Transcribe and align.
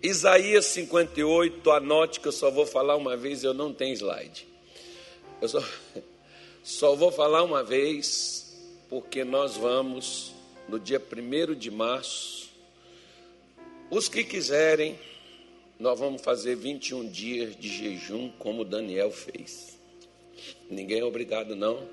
Isaías 0.00 0.66
58, 0.66 1.72
anote 1.72 2.20
que 2.20 2.28
eu 2.28 2.32
só 2.32 2.52
vou 2.52 2.64
falar 2.64 2.94
uma 2.94 3.16
vez, 3.16 3.42
eu 3.42 3.52
não 3.52 3.74
tenho 3.74 3.92
slide. 3.94 4.46
Eu 5.42 5.48
só, 5.48 5.60
só 6.62 6.94
vou 6.94 7.10
falar 7.10 7.42
uma 7.42 7.64
vez, 7.64 8.56
porque 8.88 9.24
nós 9.24 9.56
vamos, 9.56 10.32
no 10.68 10.78
dia 10.78 11.02
1 11.02 11.52
de 11.56 11.68
março, 11.72 12.48
os 13.90 14.08
que 14.08 14.22
quiserem, 14.22 14.96
nós 15.80 15.98
vamos 15.98 16.22
fazer 16.22 16.54
21 16.54 17.08
dias 17.08 17.56
de 17.56 17.68
jejum, 17.68 18.30
como 18.38 18.64
Daniel 18.64 19.10
fez. 19.10 19.80
Ninguém 20.70 21.00
é 21.00 21.04
obrigado, 21.04 21.56
não. 21.56 21.88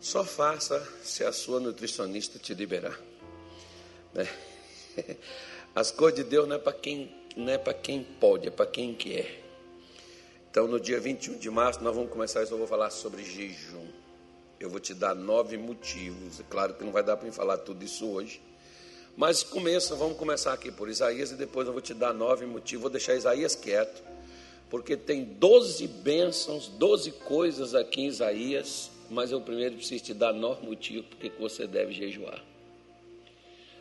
Só 0.00 0.24
faça 0.24 0.84
se 1.04 1.22
a 1.22 1.30
sua 1.30 1.60
nutricionista 1.60 2.40
te 2.40 2.52
liberar. 2.52 3.00
Né? 4.12 4.28
As 5.74 5.90
coisas 5.90 6.22
de 6.22 6.24
Deus 6.24 6.46
não 6.46 6.56
é 6.56 6.58
para 6.58 6.72
quem, 6.74 7.10
não 7.34 7.50
é 7.50 7.56
para 7.56 7.72
quem 7.72 8.02
pode, 8.02 8.48
é 8.48 8.50
para 8.50 8.66
quem 8.66 8.94
quer. 8.94 9.42
Então, 10.50 10.68
no 10.68 10.78
dia 10.78 11.00
21 11.00 11.38
de 11.38 11.48
março, 11.48 11.82
nós 11.82 11.96
vamos 11.96 12.10
começar 12.10 12.42
isso. 12.42 12.52
Eu 12.52 12.58
vou 12.58 12.66
falar 12.66 12.90
sobre 12.90 13.24
jejum. 13.24 13.86
Eu 14.60 14.68
vou 14.68 14.78
te 14.78 14.92
dar 14.92 15.14
nove 15.14 15.56
motivos. 15.56 16.40
É 16.40 16.42
claro 16.42 16.74
que 16.74 16.84
não 16.84 16.92
vai 16.92 17.02
dar 17.02 17.16
para 17.16 17.24
me 17.24 17.32
falar 17.32 17.56
tudo 17.56 17.82
isso 17.82 18.06
hoje. 18.06 18.38
Mas 19.16 19.42
começa, 19.42 19.96
vamos 19.96 20.18
começar 20.18 20.52
aqui 20.52 20.70
por 20.70 20.90
Isaías 20.90 21.30
e 21.30 21.36
depois 21.36 21.66
eu 21.66 21.72
vou 21.72 21.80
te 21.80 21.94
dar 21.94 22.12
nove 22.12 22.44
motivos. 22.44 22.82
Vou 22.82 22.90
deixar 22.90 23.14
Isaías 23.14 23.54
quieto, 23.54 24.02
porque 24.68 24.94
tem 24.94 25.24
doze 25.24 25.88
bênçãos, 25.88 26.68
doze 26.68 27.12
coisas 27.12 27.74
aqui 27.74 28.02
em 28.02 28.08
Isaías. 28.08 28.90
Mas 29.08 29.32
eu 29.32 29.40
primeiro 29.40 29.76
preciso 29.76 30.04
te 30.04 30.12
dar 30.12 30.34
nove 30.34 30.66
motivos 30.66 31.06
porque 31.06 31.32
você 31.38 31.66
deve 31.66 31.94
jejuar. 31.94 32.51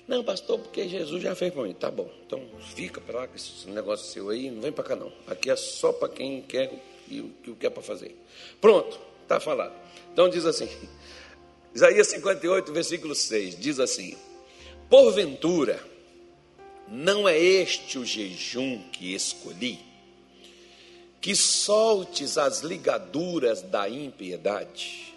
Não, 0.08 0.24
pastor, 0.24 0.60
porque 0.60 0.88
Jesus 0.88 1.22
já 1.22 1.36
fez 1.36 1.54
para 1.54 1.64
mim. 1.64 1.74
Tá 1.74 1.90
bom, 1.90 2.10
então 2.26 2.44
fica 2.76 3.00
para 3.00 3.20
lá, 3.22 3.28
que 3.28 3.38
esse 3.38 3.70
negócio 3.70 4.12
seu 4.12 4.30
aí, 4.30 4.50
não 4.50 4.62
vem 4.62 4.72
para 4.72 4.84
cá 4.84 4.96
não. 4.96 5.12
Aqui 5.28 5.50
é 5.50 5.56
só 5.56 5.94
para 5.94 6.10
quem 6.10 6.42
quer 6.42 6.72
e 7.08 7.22
o 7.22 7.30
que 7.44 7.54
quer 7.56 7.70
para 7.70 7.84
fazer. 7.84 8.16
Pronto, 8.60 9.00
está 9.24 9.40
falado. 9.40 9.74
Então 10.12 10.30
diz 10.30 10.46
assim, 10.46 10.70
Isaías 11.74 12.08
58, 12.08 12.72
versículo 12.74 13.16
6, 13.16 13.60
diz 13.60 13.80
assim: 13.80 14.18
Porventura, 14.90 15.80
não 16.88 17.28
é 17.28 17.40
este 17.40 17.98
o 17.98 18.06
jejum 18.06 18.82
que 18.92 19.16
escolhi, 19.16 19.80
que 21.22 21.36
soltes 21.36 22.38
as 22.38 22.60
ligaduras 22.62 23.62
da 23.62 23.88
impiedade, 23.88 25.16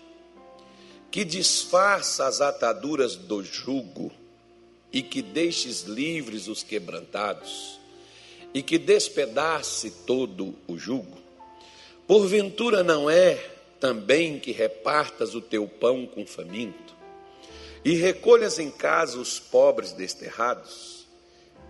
que 1.10 1.24
disfarça 1.24 2.26
as 2.26 2.40
ataduras 2.40 3.16
do 3.16 3.42
jugo, 3.42 4.12
e 4.94 5.02
que 5.02 5.20
deixes 5.20 5.82
livres 5.82 6.46
os 6.46 6.62
quebrantados, 6.62 7.80
e 8.54 8.62
que 8.62 8.78
despedace 8.78 9.90
todo 10.06 10.54
o 10.68 10.78
jugo? 10.78 11.18
Porventura 12.06 12.84
não 12.84 13.10
é 13.10 13.34
também 13.80 14.38
que 14.38 14.52
repartas 14.52 15.34
o 15.34 15.40
teu 15.40 15.66
pão 15.66 16.06
com 16.06 16.24
faminto, 16.24 16.94
e 17.84 17.94
recolhas 17.94 18.60
em 18.60 18.70
casa 18.70 19.18
os 19.18 19.40
pobres 19.40 19.90
desterrados, 19.92 21.08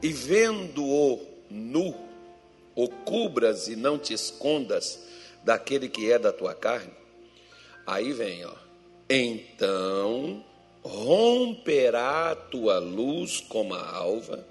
e 0.02 0.12
vendo-o 0.12 1.18
nu, 1.48 1.96
o 2.74 2.88
cubras 2.88 3.68
e 3.68 3.74
não 3.74 3.98
te 3.98 4.12
escondas 4.12 5.00
daquele 5.42 5.88
que 5.88 6.12
é 6.12 6.18
da 6.18 6.30
tua 6.30 6.54
carne? 6.54 6.92
Aí 7.86 8.12
vem, 8.12 8.44
ó. 8.44 8.54
Então 9.08 10.44
romperá 11.04 12.30
a 12.30 12.34
tua 12.34 12.78
luz 12.78 13.40
como 13.40 13.74
a 13.74 13.90
alva, 13.90 14.44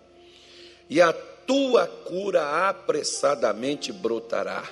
e 0.89 1.01
a 1.01 1.11
tua 1.11 1.87
cura 1.87 2.69
apressadamente 2.69 3.91
brotará, 3.91 4.63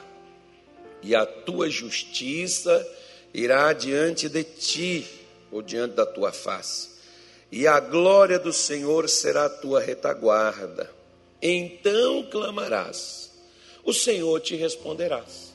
e 1.02 1.16
a 1.16 1.26
tua 1.26 1.70
justiça 1.70 2.88
irá 3.34 3.74
diante 3.74 4.30
de 4.30 4.44
ti, 4.44 5.06
ou 5.52 5.62
diante 5.62 5.96
da 5.96 6.06
tua 6.06 6.32
face, 6.32 6.90
e 7.52 7.68
a 7.68 7.80
glória 7.80 8.38
do 8.38 8.54
Senhor 8.54 9.10
será 9.10 9.46
a 9.46 9.50
tua 9.50 9.82
retaguarda. 9.82 10.90
Então 11.42 12.24
clamarás, 12.24 13.32
o 13.84 13.94
Senhor 13.94 14.40
te 14.40 14.56
responderás. 14.56 15.52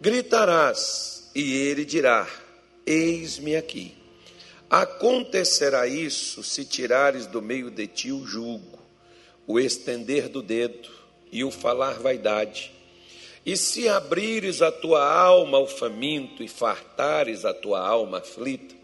Gritarás, 0.00 1.30
e 1.34 1.56
ele 1.56 1.84
dirá: 1.84 2.28
Eis-me 2.86 3.56
aqui. 3.56 3.99
Acontecerá 4.70 5.86
isso 5.88 6.44
se 6.44 6.64
tirares 6.64 7.26
do 7.26 7.42
meio 7.42 7.72
de 7.72 7.88
ti 7.88 8.12
o 8.12 8.24
jugo, 8.24 8.78
o 9.44 9.58
estender 9.58 10.28
do 10.28 10.40
dedo 10.40 10.88
e 11.32 11.42
o 11.42 11.50
falar 11.50 11.98
vaidade. 11.98 12.70
E 13.44 13.56
se 13.56 13.88
abrires 13.88 14.62
a 14.62 14.70
tua 14.70 15.04
alma 15.04 15.58
ao 15.58 15.66
faminto 15.66 16.40
e 16.40 16.46
fartares 16.46 17.44
a 17.44 17.52
tua 17.52 17.80
alma 17.80 18.18
aflita, 18.18 18.76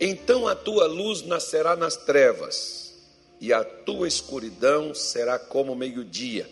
então 0.00 0.48
a 0.48 0.54
tua 0.54 0.86
luz 0.86 1.20
nascerá 1.20 1.76
nas 1.76 1.96
trevas, 1.96 2.94
e 3.38 3.52
a 3.52 3.62
tua 3.62 4.08
escuridão 4.08 4.94
será 4.94 5.38
como 5.38 5.76
meio-dia. 5.76 6.48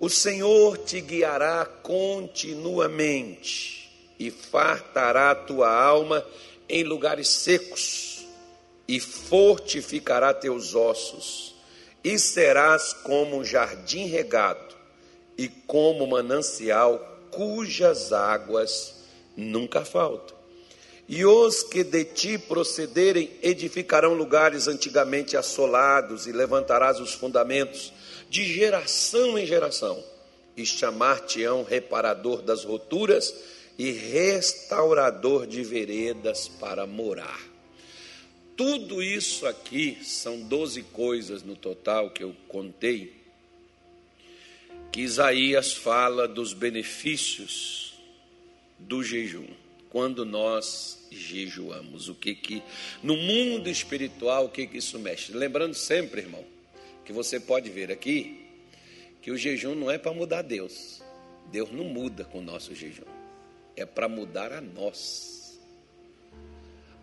O 0.00 0.08
Senhor 0.08 0.78
te 0.78 1.00
guiará 1.00 1.64
continuamente 1.64 3.88
e 4.18 4.32
fartará 4.32 5.30
a 5.30 5.36
tua 5.36 5.72
alma 5.72 6.26
em 6.72 6.82
lugares 6.84 7.28
secos, 7.28 8.26
e 8.88 8.98
fortificará 8.98 10.32
teus 10.32 10.74
ossos, 10.74 11.54
e 12.02 12.18
serás 12.18 12.94
como 12.94 13.36
um 13.36 13.44
jardim 13.44 14.06
regado, 14.06 14.74
e 15.36 15.48
como 15.48 16.06
manancial 16.06 17.20
cujas 17.30 18.12
águas 18.12 18.94
nunca 19.36 19.84
faltam. 19.84 20.34
E 21.06 21.26
os 21.26 21.62
que 21.62 21.84
de 21.84 22.04
ti 22.04 22.38
procederem 22.38 23.30
edificarão 23.42 24.14
lugares 24.14 24.66
antigamente 24.66 25.36
assolados, 25.36 26.26
e 26.26 26.32
levantarás 26.32 27.00
os 27.00 27.12
fundamentos 27.12 27.92
de 28.30 28.44
geração 28.44 29.38
em 29.38 29.44
geração, 29.44 30.02
e 30.56 30.64
chamar-te-ão 30.64 31.64
reparador 31.64 32.40
das 32.40 32.64
roturas 32.64 33.51
e 33.78 33.90
restaurador 33.90 35.46
de 35.46 35.62
veredas 35.62 36.48
para 36.48 36.86
morar. 36.86 37.40
Tudo 38.56 39.02
isso 39.02 39.46
aqui 39.46 39.98
são 40.02 40.40
12 40.40 40.82
coisas 40.84 41.42
no 41.42 41.56
total 41.56 42.10
que 42.10 42.22
eu 42.22 42.36
contei, 42.48 43.14
que 44.92 45.00
Isaías 45.00 45.72
fala 45.72 46.28
dos 46.28 46.52
benefícios 46.52 47.94
do 48.78 49.02
jejum, 49.02 49.46
quando 49.88 50.24
nós 50.24 51.06
jejuamos, 51.10 52.08
o 52.08 52.14
que 52.14 52.34
que 52.34 52.62
no 53.02 53.16
mundo 53.16 53.70
espiritual, 53.70 54.46
o 54.46 54.48
que 54.50 54.66
que 54.66 54.78
isso 54.78 54.98
mexe? 54.98 55.32
Lembrando 55.32 55.74
sempre, 55.74 56.20
irmão, 56.20 56.44
que 57.04 57.12
você 57.12 57.40
pode 57.40 57.70
ver 57.70 57.90
aqui 57.90 58.46
que 59.22 59.30
o 59.30 59.36
jejum 59.36 59.74
não 59.74 59.90
é 59.90 59.98
para 59.98 60.12
mudar 60.12 60.42
Deus. 60.42 61.02
Deus 61.50 61.70
não 61.72 61.84
muda 61.84 62.24
com 62.24 62.38
o 62.38 62.42
nosso 62.42 62.74
jejum 62.74 63.21
é 63.76 63.84
para 63.84 64.08
mudar 64.08 64.52
a 64.52 64.60
nós. 64.60 65.60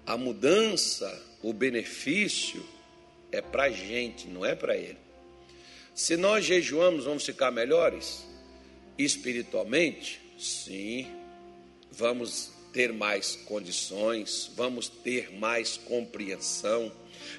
A 0.06 0.18
mudança, 0.18 1.22
o 1.42 1.54
benefício 1.54 2.66
é 3.32 3.42
para 3.42 3.64
a 3.64 3.70
gente, 3.70 4.28
não 4.28 4.46
é 4.46 4.56
para 4.56 4.76
ele. 4.76 4.98
Se 5.94 6.16
nós 6.16 6.46
jejuamos, 6.46 7.06
vamos 7.06 7.26
ficar 7.26 7.52
melhores? 7.52 8.26
Espiritualmente, 8.98 10.22
sim. 10.38 11.08
Vamos 11.92 12.52
ter 12.72 12.94
mais 12.94 13.36
condições, 13.36 14.52
vamos 14.56 14.88
ter 14.88 15.32
mais 15.32 15.78
compreensão, 15.78 16.92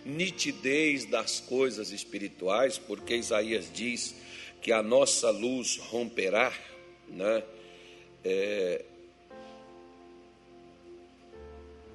nitidez 0.04 1.04
das 1.04 1.40
coisas 1.40 1.92
espirituais, 1.92 2.78
porque 2.78 3.16
Isaías 3.16 3.70
diz 3.72 4.14
que 4.60 4.72
a 4.72 4.82
nossa 4.82 5.30
luz 5.30 5.78
romperá, 5.78 6.52
né? 7.08 7.42
É, 8.22 8.84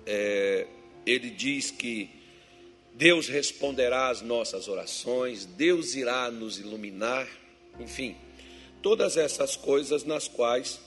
é, 0.06 0.68
ele 1.06 1.30
diz 1.30 1.72
que 1.72 2.10
Deus 2.94 3.28
responderá 3.28 4.10
às 4.10 4.22
nossas 4.22 4.68
orações, 4.68 5.46
Deus 5.46 5.96
irá 5.96 6.32
nos 6.32 6.60
iluminar, 6.60 7.28
enfim, 7.80 8.16
todas 8.82 9.18
essas 9.18 9.56
coisas 9.56 10.04
nas 10.04 10.28
quais 10.28 10.80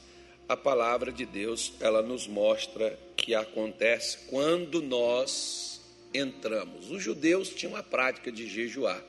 a 0.49 0.57
palavra 0.57 1.13
de 1.13 1.27
Deus 1.27 1.75
ela 1.81 2.01
nos 2.01 2.27
mostra 2.27 2.99
que 3.15 3.35
acontece 3.35 4.19
quando 4.31 4.81
nós 4.81 5.83
entramos. 6.15 6.91
Os 6.91 7.03
judeus 7.03 7.51
tinham 7.51 7.77
a 7.77 7.83
prática 7.83 8.33
de 8.33 8.49
jejuar, 8.49 9.03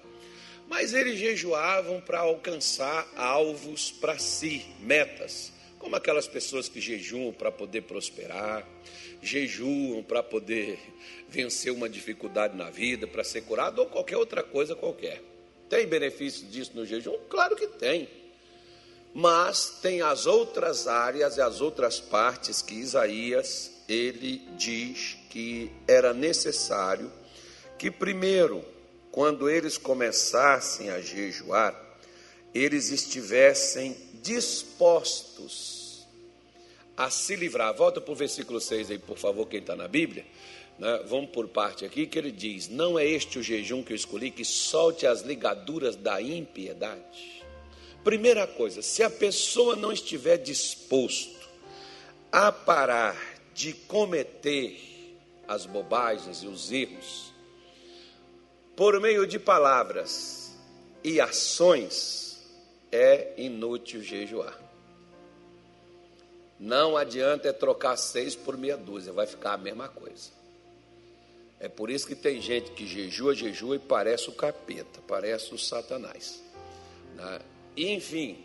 mas 0.68 0.94
eles 0.94 1.18
jejuavam 1.18 2.02
para 2.02 2.20
alcançar 2.20 3.10
alvos 3.16 3.92
para 3.92 4.20
si, 4.20 4.66
metas, 4.82 5.54
como 5.80 5.96
aquelas 5.96 6.28
pessoas 6.28 6.70
que 6.70 6.80
jejuam 6.80 7.34
para 7.34 7.52
poder 7.52 7.82
prosperar, 7.84 8.68
jejuam 9.22 10.04
para 10.04 10.22
poder 10.22 10.78
vencer 11.28 11.72
uma 11.72 11.90
dificuldade 11.90 12.56
na 12.56 12.70
vida, 12.70 13.08
para 13.08 13.24
ser 13.24 13.42
curado 13.42 13.80
ou 13.80 13.88
qualquer 13.88 14.18
outra 14.18 14.44
coisa 14.44 14.76
qualquer. 14.76 15.24
Tem 15.70 15.88
benefício 15.88 16.46
disso 16.48 16.72
no 16.76 16.86
jejum? 16.86 17.18
Claro 17.30 17.56
que 17.56 17.68
tem. 17.68 18.10
Mas 19.14 19.80
tem 19.82 20.02
as 20.02 20.26
outras 20.26 20.88
áreas 20.88 21.38
e 21.38 21.42
as 21.42 21.62
outras 21.62 22.00
partes 22.00 22.62
que 22.62 22.76
Isaías 22.76 23.72
ele 23.88 24.48
diz 24.56 25.18
que 25.32 25.72
era 25.88 26.14
necessário 26.14 27.12
que 27.78 27.90
primeiro, 27.90 28.64
quando 29.12 29.50
eles 29.50 29.78
começassem 29.78 30.90
a 30.90 31.02
jejuar, 31.02 31.74
eles 32.54 32.92
estivessem 32.92 33.96
dispostos 34.22 36.08
a 36.96 37.10
se 37.10 37.36
livrar. 37.36 37.74
Volta 37.74 38.02
para 38.02 38.12
o 38.12 38.16
versículo 38.16 38.60
6 38.60 38.92
aí, 38.92 39.00
por 39.00 39.18
favor, 39.18 39.48
quem 39.48 39.60
está 39.60 39.76
na 39.76 39.88
Bíblia. 39.88 40.26
Né? 40.78 41.04
Vamos 41.08 41.30
por 41.32 41.48
parte 41.48 41.86
aqui, 41.86 42.06
que 42.06 42.18
ele 42.18 42.32
diz: 42.32 42.68
Não 42.68 42.98
é 42.98 43.06
este 43.06 43.40
o 43.40 43.44
jejum 43.44 43.84
que 43.84 43.94
eu 43.94 43.96
escolhi, 43.96 44.32
que 44.32 44.46
solte 44.46 45.06
as 45.06 45.22
ligaduras 45.22 45.96
da 45.96 46.22
impiedade. 46.22 47.44
Primeira 48.04 48.48
coisa, 48.48 48.82
se 48.82 49.04
a 49.04 49.10
pessoa 49.10 49.76
não 49.76 49.92
estiver 49.92 50.38
disposto 50.38 51.38
a 52.32 52.52
parar 52.52 53.18
de 53.54 53.74
cometer 53.74 54.80
as 55.48 55.66
bobagens 55.66 56.44
e 56.44 56.48
os 56.48 56.72
erros, 56.72 57.34
por 58.76 59.00
meio 59.02 59.28
de 59.28 59.38
palavras 59.38 60.56
e 61.04 61.20
ações, 61.20 62.29
é 62.92 63.34
inútil 63.38 64.02
jejuar. 64.02 64.58
Não 66.60 66.98
adianta 66.98 67.48
é 67.48 67.54
trocar 67.54 67.96
seis 67.96 68.36
por 68.36 68.58
meia 68.58 68.76
dúzia, 68.76 69.14
vai 69.14 69.26
ficar 69.26 69.54
a 69.54 69.58
mesma 69.58 69.88
coisa. 69.88 70.32
É 71.60 71.68
por 71.68 71.90
isso 71.90 72.08
que 72.08 72.16
tem 72.16 72.42
gente 72.42 72.72
que 72.72 72.88
jejua, 72.88 73.36
jejua 73.36 73.76
e 73.76 73.80
parece 73.80 74.30
o 74.30 74.34
capeta, 74.34 75.02
parece 75.08 75.54
o 75.54 75.58
satanás. 75.58 76.42
Né? 77.16 77.40
Enfim, 77.76 78.38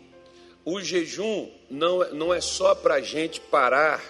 o 0.65 0.81
jejum 0.81 1.49
não, 1.69 2.03
é, 2.03 2.11
não 2.11 2.33
é 2.33 2.41
só 2.41 2.75
para 2.75 2.95
a 2.95 3.01
gente 3.01 3.39
parar 3.39 4.03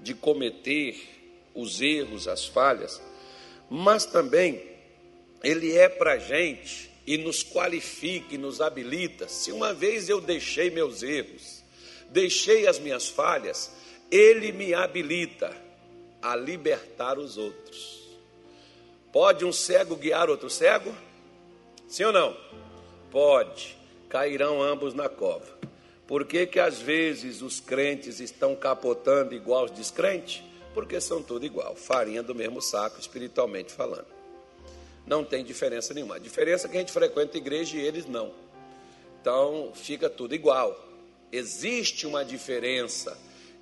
de 0.00 0.14
cometer 0.14 1.50
os 1.54 1.80
erros, 1.80 2.28
as 2.28 2.46
falhas, 2.46 3.00
mas 3.68 4.06
também 4.06 4.62
ele 5.42 5.76
é 5.76 5.88
para 5.88 6.12
a 6.12 6.18
gente 6.18 6.91
e 7.06 7.18
nos 7.18 7.42
qualifica 7.42 8.34
e 8.34 8.38
nos 8.38 8.60
habilita. 8.60 9.28
Se 9.28 9.50
uma 9.52 9.74
vez 9.74 10.08
eu 10.08 10.20
deixei 10.20 10.70
meus 10.70 11.02
erros, 11.02 11.62
deixei 12.10 12.66
as 12.66 12.78
minhas 12.78 13.08
falhas, 13.08 13.72
ele 14.10 14.52
me 14.52 14.74
habilita 14.74 15.56
a 16.20 16.36
libertar 16.36 17.18
os 17.18 17.36
outros. 17.36 18.02
Pode 19.12 19.44
um 19.44 19.52
cego 19.52 19.96
guiar 19.96 20.30
outro 20.30 20.48
cego? 20.48 20.94
Sim 21.88 22.04
ou 22.04 22.12
não? 22.12 22.36
Pode. 23.10 23.76
Cairão 24.08 24.62
ambos 24.62 24.94
na 24.94 25.08
cova. 25.08 25.58
Por 26.06 26.24
que, 26.24 26.46
que 26.46 26.60
às 26.60 26.80
vezes 26.80 27.42
os 27.42 27.60
crentes 27.60 28.20
estão 28.20 28.54
capotando 28.54 29.34
igual 29.34 29.64
os 29.64 29.70
descrentes? 29.70 30.42
Porque 30.74 31.00
são 31.00 31.22
tudo 31.22 31.44
igual, 31.44 31.74
farinha 31.74 32.22
do 32.22 32.34
mesmo 32.34 32.60
saco, 32.60 32.98
espiritualmente 32.98 33.72
falando. 33.72 34.21
Não 35.06 35.24
tem 35.24 35.44
diferença 35.44 35.92
nenhuma. 35.92 36.16
A 36.16 36.18
diferença 36.18 36.66
é 36.66 36.70
que 36.70 36.76
a 36.76 36.80
gente 36.80 36.92
frequenta 36.92 37.36
a 37.36 37.40
igreja 37.40 37.76
e 37.76 37.80
eles 37.80 38.06
não. 38.06 38.32
Então 39.20 39.72
fica 39.74 40.08
tudo 40.08 40.34
igual. 40.34 40.88
Existe 41.30 42.06
uma 42.06 42.24
diferença 42.24 43.16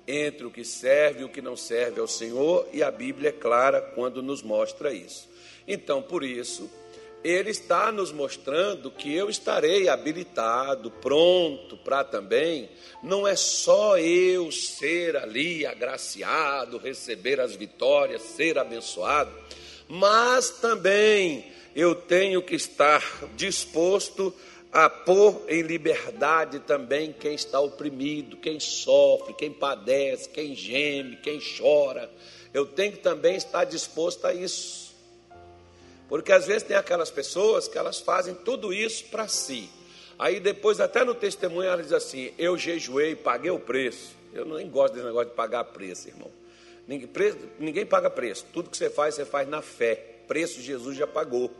entre 0.07 0.45
o 0.45 0.51
que 0.51 0.65
serve 0.65 1.21
e 1.21 1.23
o 1.23 1.29
que 1.29 1.41
não 1.41 1.55
serve 1.55 1.99
ao 1.99 2.07
Senhor, 2.07 2.67
e 2.73 2.83
a 2.83 2.91
Bíblia 2.91 3.29
é 3.29 3.33
clara 3.33 3.81
quando 3.81 4.21
nos 4.21 4.41
mostra 4.41 4.93
isso. 4.93 5.29
Então, 5.67 6.01
por 6.01 6.23
isso, 6.23 6.69
ele 7.23 7.51
está 7.51 7.91
nos 7.91 8.11
mostrando 8.11 8.89
que 8.89 9.13
eu 9.13 9.29
estarei 9.29 9.87
habilitado, 9.87 10.89
pronto 10.89 11.77
para 11.77 12.03
também, 12.03 12.69
não 13.03 13.27
é 13.27 13.35
só 13.35 13.97
eu 13.97 14.51
ser 14.51 15.15
ali 15.15 15.65
agraciado, 15.65 16.77
receber 16.77 17.39
as 17.39 17.55
vitórias, 17.55 18.21
ser 18.23 18.57
abençoado, 18.57 19.31
mas 19.91 20.49
também 20.49 21.51
eu 21.75 21.93
tenho 21.93 22.41
que 22.41 22.55
estar 22.55 23.03
disposto 23.35 24.33
a 24.71 24.89
pôr 24.89 25.43
em 25.49 25.63
liberdade 25.63 26.59
também 26.59 27.11
quem 27.11 27.35
está 27.35 27.59
oprimido, 27.59 28.37
quem 28.37 28.57
sofre, 28.57 29.33
quem 29.33 29.51
padece, 29.51 30.29
quem 30.29 30.55
geme, 30.55 31.17
quem 31.17 31.41
chora. 31.41 32.09
Eu 32.53 32.65
tenho 32.65 32.93
que 32.93 32.99
também 32.99 33.35
estar 33.35 33.65
disposto 33.65 34.25
a 34.25 34.33
isso. 34.33 34.95
Porque 36.07 36.31
às 36.31 36.47
vezes 36.47 36.63
tem 36.63 36.77
aquelas 36.77 37.11
pessoas 37.11 37.67
que 37.67 37.77
elas 37.77 37.99
fazem 37.99 38.33
tudo 38.33 38.71
isso 38.71 39.03
para 39.11 39.27
si. 39.27 39.69
Aí 40.17 40.39
depois, 40.39 40.79
até 40.79 41.03
no 41.03 41.13
testemunho, 41.13 41.67
ela 41.67 41.83
diz 41.83 41.91
assim: 41.91 42.31
Eu 42.37 42.57
jejuei, 42.57 43.13
paguei 43.13 43.51
o 43.51 43.59
preço. 43.59 44.15
Eu 44.33 44.45
nem 44.45 44.69
gosto 44.69 44.93
desse 44.93 45.05
negócio 45.05 45.31
de 45.31 45.35
pagar 45.35 45.65
preço, 45.65 46.07
irmão. 46.07 46.31
Ninguém, 46.87 47.07
preço, 47.07 47.37
ninguém 47.59 47.85
paga 47.85 48.09
preço. 48.09 48.45
Tudo 48.51 48.69
que 48.69 48.77
você 48.77 48.89
faz, 48.89 49.15
você 49.15 49.25
faz 49.25 49.47
na 49.47 49.61
fé. 49.61 49.95
Preço 50.27 50.61
Jesus 50.61 50.97
já 50.97 51.07
pagou. 51.07 51.51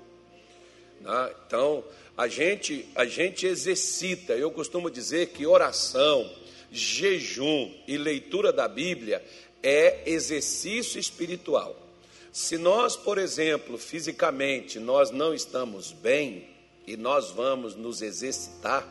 Né? 1.00 1.34
Então, 1.46 1.84
a 2.18 2.28
gente, 2.28 2.88
a 2.96 3.06
gente 3.06 3.46
exercita. 3.46 4.34
Eu 4.34 4.52
costumo 4.52 4.90
dizer 4.90 5.28
que 5.28 5.46
oração, 5.46 6.30
jejum 6.72 7.74
e 7.88 7.98
leitura 7.98 8.52
da 8.52 8.68
Bíblia 8.68 9.24
é 9.64 10.04
exercício 10.06 11.00
espiritual. 11.00 11.76
Se 12.32 12.58
nós, 12.58 12.96
por 12.96 13.18
exemplo, 13.18 13.78
fisicamente 13.78 14.80
nós 14.80 15.12
não 15.12 15.34
estamos 15.34 15.92
bem 15.92 16.48
e 16.88 16.96
nós 16.96 17.30
vamos 17.32 17.76
nos 17.76 18.02
exercitar, 18.02 18.88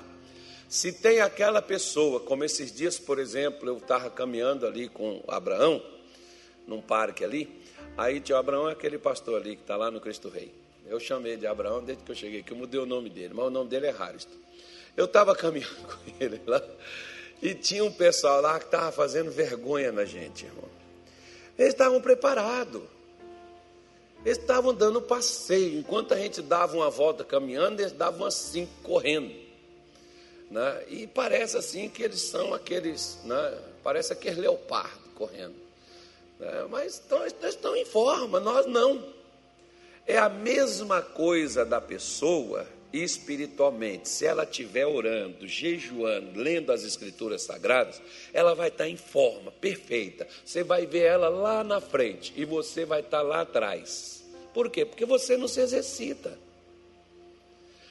se 0.68 0.92
tem 0.92 1.20
aquela 1.20 1.60
pessoa, 1.60 2.20
como 2.20 2.44
esses 2.44 2.72
dias, 2.72 2.98
por 2.98 3.18
exemplo, 3.18 3.68
eu 3.68 3.78
estava 3.78 4.08
caminhando 4.10 4.66
ali 4.66 4.88
com 4.88 5.22
Abraão, 5.26 5.82
num 6.66 6.80
parque 6.80 7.24
ali, 7.24 7.48
aí 7.96 8.20
tio 8.20 8.36
Abraão 8.36 8.68
é 8.68 8.72
aquele 8.72 8.98
pastor 8.98 9.40
ali 9.40 9.56
que 9.56 9.62
está 9.62 9.76
lá 9.76 9.90
no 9.90 10.00
Cristo 10.00 10.28
Rei. 10.28 10.52
Eu 10.86 10.98
chamei 10.98 11.36
de 11.36 11.46
Abraão 11.46 11.82
desde 11.82 12.02
que 12.02 12.10
eu 12.10 12.16
cheguei 12.16 12.40
aqui, 12.40 12.52
eu 12.52 12.56
mudei 12.56 12.80
o 12.80 12.86
nome 12.86 13.08
dele, 13.10 13.32
mas 13.34 13.46
o 13.46 13.50
nome 13.50 13.70
dele 13.70 13.86
é 13.86 13.90
Haristo. 13.90 14.32
Eu 14.96 15.04
estava 15.04 15.34
caminhando 15.36 15.86
com 15.86 15.98
ele 16.18 16.40
lá 16.46 16.62
e 17.42 17.54
tinha 17.54 17.84
um 17.84 17.92
pessoal 17.92 18.40
lá 18.40 18.58
que 18.58 18.66
estava 18.66 18.92
fazendo 18.92 19.30
vergonha 19.30 19.90
na 19.92 20.04
gente, 20.04 20.44
irmão. 20.44 20.68
Eles 21.58 21.72
estavam 21.72 22.00
preparados. 22.00 22.82
Eles 24.24 24.38
estavam 24.38 24.74
dando 24.74 25.00
passeio. 25.00 25.78
Enquanto 25.78 26.12
a 26.12 26.16
gente 26.16 26.42
dava 26.42 26.76
uma 26.76 26.90
volta 26.90 27.24
caminhando, 27.24 27.80
eles 27.80 27.92
davam 27.92 28.26
assim, 28.26 28.68
correndo. 28.82 29.34
Né? 30.50 30.84
E 30.88 31.06
parece 31.06 31.56
assim 31.56 31.88
que 31.88 32.02
eles 32.02 32.20
são 32.20 32.52
aqueles, 32.52 33.18
né? 33.24 33.58
parece 33.82 34.12
aqueles 34.12 34.38
leopardo 34.38 35.08
correndo. 35.14 35.54
Né? 36.40 36.66
Mas 36.70 36.94
estão, 36.94 37.20
eles 37.20 37.34
estão 37.44 37.76
em 37.76 37.84
forma, 37.84 38.40
nós 38.40 38.66
não. 38.66 39.04
É 40.06 40.18
a 40.18 40.28
mesma 40.28 41.02
coisa 41.02 41.64
da 41.64 41.80
pessoa 41.80 42.66
espiritualmente, 42.92 44.08
se 44.08 44.26
ela 44.26 44.42
estiver 44.42 44.84
orando, 44.84 45.46
jejuando, 45.46 46.40
lendo 46.40 46.72
as 46.72 46.82
escrituras 46.82 47.42
sagradas, 47.42 48.02
ela 48.32 48.52
vai 48.52 48.66
estar 48.66 48.88
em 48.88 48.96
forma 48.96 49.52
perfeita. 49.52 50.26
Você 50.44 50.64
vai 50.64 50.86
ver 50.86 51.04
ela 51.04 51.28
lá 51.28 51.62
na 51.62 51.80
frente 51.80 52.32
e 52.36 52.44
você 52.44 52.84
vai 52.84 53.00
estar 53.00 53.22
lá 53.22 53.42
atrás. 53.42 54.24
Por 54.52 54.68
quê? 54.70 54.84
Porque 54.84 55.04
você 55.04 55.36
não 55.36 55.46
se 55.46 55.60
exercita. 55.60 56.36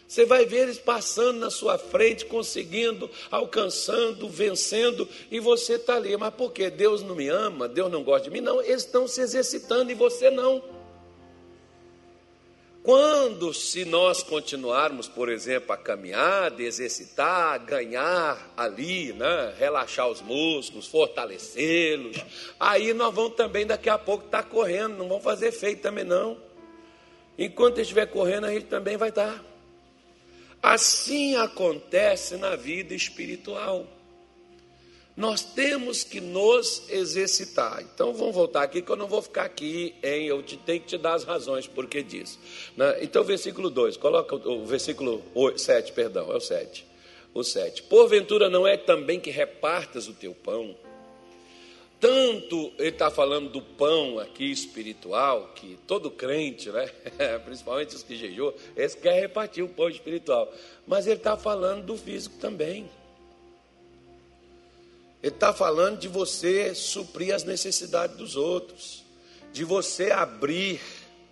Você 0.10 0.26
vai 0.26 0.44
ver 0.44 0.62
eles 0.62 0.80
passando 0.80 1.38
na 1.38 1.52
sua 1.52 1.78
frente, 1.78 2.26
conseguindo, 2.26 3.08
alcançando, 3.30 4.28
vencendo, 4.28 5.08
e 5.30 5.40
você 5.40 5.74
está 5.74 5.98
ali. 5.98 6.18
Mas 6.18 6.34
por 6.34 6.52
quê? 6.52 6.72
Deus 6.72 7.04
não 7.04 7.14
me 7.14 7.28
ama? 7.28 7.68
Deus 7.68 7.92
não 7.92 8.04
gosta 8.04 8.24
de 8.24 8.32
mim? 8.32 8.42
Não, 8.42 8.60
eles 8.60 8.84
estão 8.84 9.08
se 9.08 9.22
exercitando 9.22 9.92
e 9.92 9.94
você 9.94 10.32
não. 10.32 10.64
Quando, 12.82 13.54
se 13.54 13.86
nós 13.86 14.24
continuarmos, 14.24 15.08
por 15.08 15.30
exemplo, 15.30 15.74
a 15.74 15.78
caminhada, 15.78 16.64
exercitar, 16.64 17.64
ganhar 17.64 18.52
ali, 18.58 19.14
né, 19.14 19.54
relaxar 19.60 20.10
os 20.10 20.24
músculos, 20.24 20.88
fortalecê-los, 20.88 22.18
aí 22.60 22.96
nós 22.96 23.14
vamos 23.14 23.36
também 23.36 23.64
daqui 23.64 23.92
a 23.92 23.98
pouco 24.00 24.26
estar 24.26 24.42
tá 24.42 24.50
correndo, 24.50 24.98
não 24.98 25.08
vamos 25.08 25.24
fazer 25.24 25.52
feito 25.52 25.84
também 25.84 26.04
não. 26.04 26.36
Enquanto 27.38 27.80
estiver 27.80 28.08
correndo, 28.08 28.48
a 28.48 28.52
gente 28.52 28.66
também 28.66 28.98
vai 28.98 29.10
estar. 29.10 29.36
Tá. 29.36 29.49
Assim 30.62 31.36
acontece 31.36 32.36
na 32.36 32.56
vida 32.56 32.94
espiritual. 32.94 33.88
Nós 35.16 35.44
temos 35.44 36.04
que 36.04 36.22
nos 36.22 36.90
exercitar. 36.90 37.82
Então 37.82 38.14
vamos 38.14 38.34
voltar 38.34 38.64
aqui, 38.64 38.82
que 38.82 38.90
eu 38.90 38.96
não 38.96 39.08
vou 39.08 39.22
ficar 39.22 39.44
aqui 39.44 39.94
em. 40.02 40.28
Eu 40.28 40.42
te, 40.42 40.56
tenho 40.58 40.80
que 40.80 40.88
te 40.88 40.98
dar 40.98 41.14
as 41.14 41.24
razões 41.26 41.68
por 41.68 41.88
que 41.88 42.02
disso. 42.02 42.40
Né? 42.78 43.00
Então, 43.02 43.24
versículo 43.24 43.70
2, 43.70 43.98
coloca 43.98 44.36
o, 44.36 44.62
o 44.62 44.66
versículo 44.66 45.22
7, 45.58 45.92
perdão, 45.92 46.32
é 46.32 46.38
o 46.38 46.40
7. 46.40 46.86
O 47.34 47.44
7. 47.44 47.84
Porventura 47.84 48.50
não 48.50 48.66
é 48.66 48.78
também 48.78 49.20
que 49.20 49.30
repartas 49.30 50.08
o 50.08 50.14
teu 50.14 50.34
pão? 50.34 50.76
Tanto 52.00 52.72
ele 52.78 52.90
está 52.90 53.12
falando 53.12 53.50
do 53.50 53.62
pão 53.62 54.20
aqui 54.20 54.50
espiritual, 54.50 55.52
que 55.54 55.78
todo 55.86 56.10
crente, 56.10 56.70
né? 56.70 56.90
principalmente 57.44 57.96
os 57.96 58.04
que 58.04 58.16
jejuam, 58.16 58.54
eles 58.76 58.96
querem 58.96 59.20
repartir 59.20 59.64
o 59.64 59.70
pão 59.70 59.90
espiritual. 59.90 60.52
Mas 60.88 61.08
ele 61.08 61.18
está 61.18 61.36
falando 61.36 61.86
do 61.86 61.98
físico 61.98 62.38
também. 62.40 62.90
Ele 65.22 65.34
está 65.34 65.54
falando 65.54 66.00
de 66.00 66.08
você 66.08 66.74
suprir 66.74 67.36
as 67.36 67.44
necessidades 67.44 68.16
dos 68.16 68.38
outros, 68.38 69.04
de 69.52 69.66
você 69.66 70.12
abrir 70.12 70.80